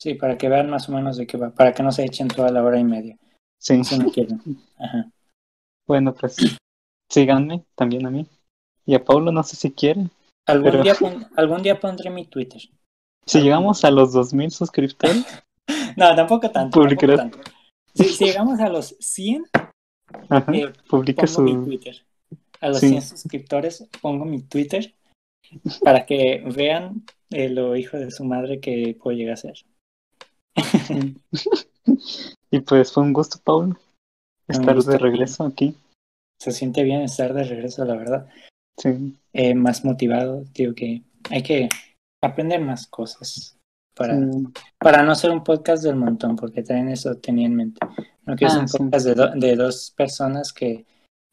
[0.00, 1.50] Sí, para que vean más o menos de qué va.
[1.50, 3.16] Para que no se echen toda la hora y media.
[3.60, 3.82] Sí.
[3.84, 4.40] Si no quieren.
[4.78, 5.10] Ajá.
[5.86, 6.36] Bueno, pues
[7.10, 8.26] síganme también a mí.
[8.86, 10.06] Y a Paulo no sé si quiere.
[10.46, 12.60] Algún, Pero- día pon- algún día pondré mi Twitter.
[13.26, 15.24] Si Algún- llegamos a los 2000 suscriptores,
[15.96, 16.80] No, tampoco tanto.
[16.80, 17.18] Publicarás.
[17.18, 17.59] tampoco tanto.
[17.94, 19.46] Si, si llegamos a los 100,
[20.28, 21.96] ajá, eh, publica pongo mi su Twitter.
[22.60, 22.88] A los Sí.
[22.88, 24.94] 100 suscriptores pongo mi Twitter
[25.82, 29.54] para que vean eh, lo hijo de su madre que puede llegar a ser.
[32.50, 33.76] y pues fue un gusto, Paulo,
[34.48, 35.76] estar de regreso aquí.
[36.40, 38.28] Se siente bien estar de regreso, la verdad.
[38.78, 39.16] Sí.
[39.32, 41.68] Eh, más motivado, digo que hay que
[42.22, 43.59] aprender más cosas
[44.00, 44.18] para,
[44.78, 47.80] para no ser un podcast del montón, porque también eso tenía en mente.
[48.24, 50.86] No quiero ser ah, un podcast de, de, dos personas que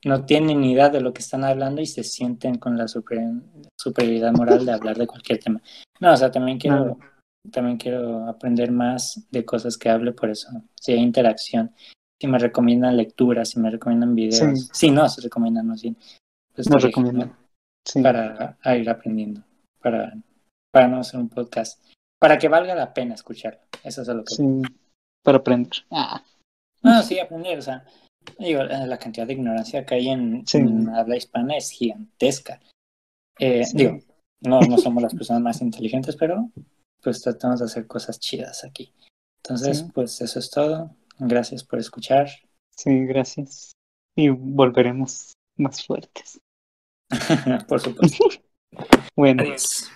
[0.04, 4.34] no tienen ni idea de lo que están hablando y se sienten con la superioridad
[4.34, 5.62] moral de hablar de cualquier tema.
[6.02, 7.00] No, o sea, también quiero,
[7.50, 11.72] también quiero aprender más de cosas que hable, por eso, si hay interacción,
[12.20, 15.96] si me recomiendan lecturas, si me recomiendan videos, si no se recomiendan, no, sí,
[16.54, 17.34] pues no recomiendan.
[18.04, 19.42] Para ir aprendiendo,
[19.82, 20.14] para,
[20.70, 21.82] para no hacer un podcast
[22.20, 23.60] para que valga la pena escucharlo.
[23.84, 24.36] Eso es lo que.
[24.36, 24.62] Sí,
[25.24, 25.86] para aprender.
[25.92, 26.24] Ah.
[26.82, 27.58] No, sí, aprender.
[27.58, 27.84] O sea,
[28.40, 30.44] digo, la cantidad de ignorancia que hay en,
[30.96, 32.60] habla hispana es gigantesca.
[33.40, 34.00] Eh, Digo,
[34.42, 36.50] no, no somos las personas más inteligentes, pero
[37.02, 38.94] pues tratamos de hacer cosas chidas aquí.
[39.38, 40.96] Entonces, pues eso es todo.
[41.20, 42.30] Gracias por escuchar.
[42.76, 43.72] Sí, gracias.
[44.16, 46.40] Y volveremos más fuertes.
[47.68, 48.26] por supuesto.
[49.16, 49.90] bueno, adiós.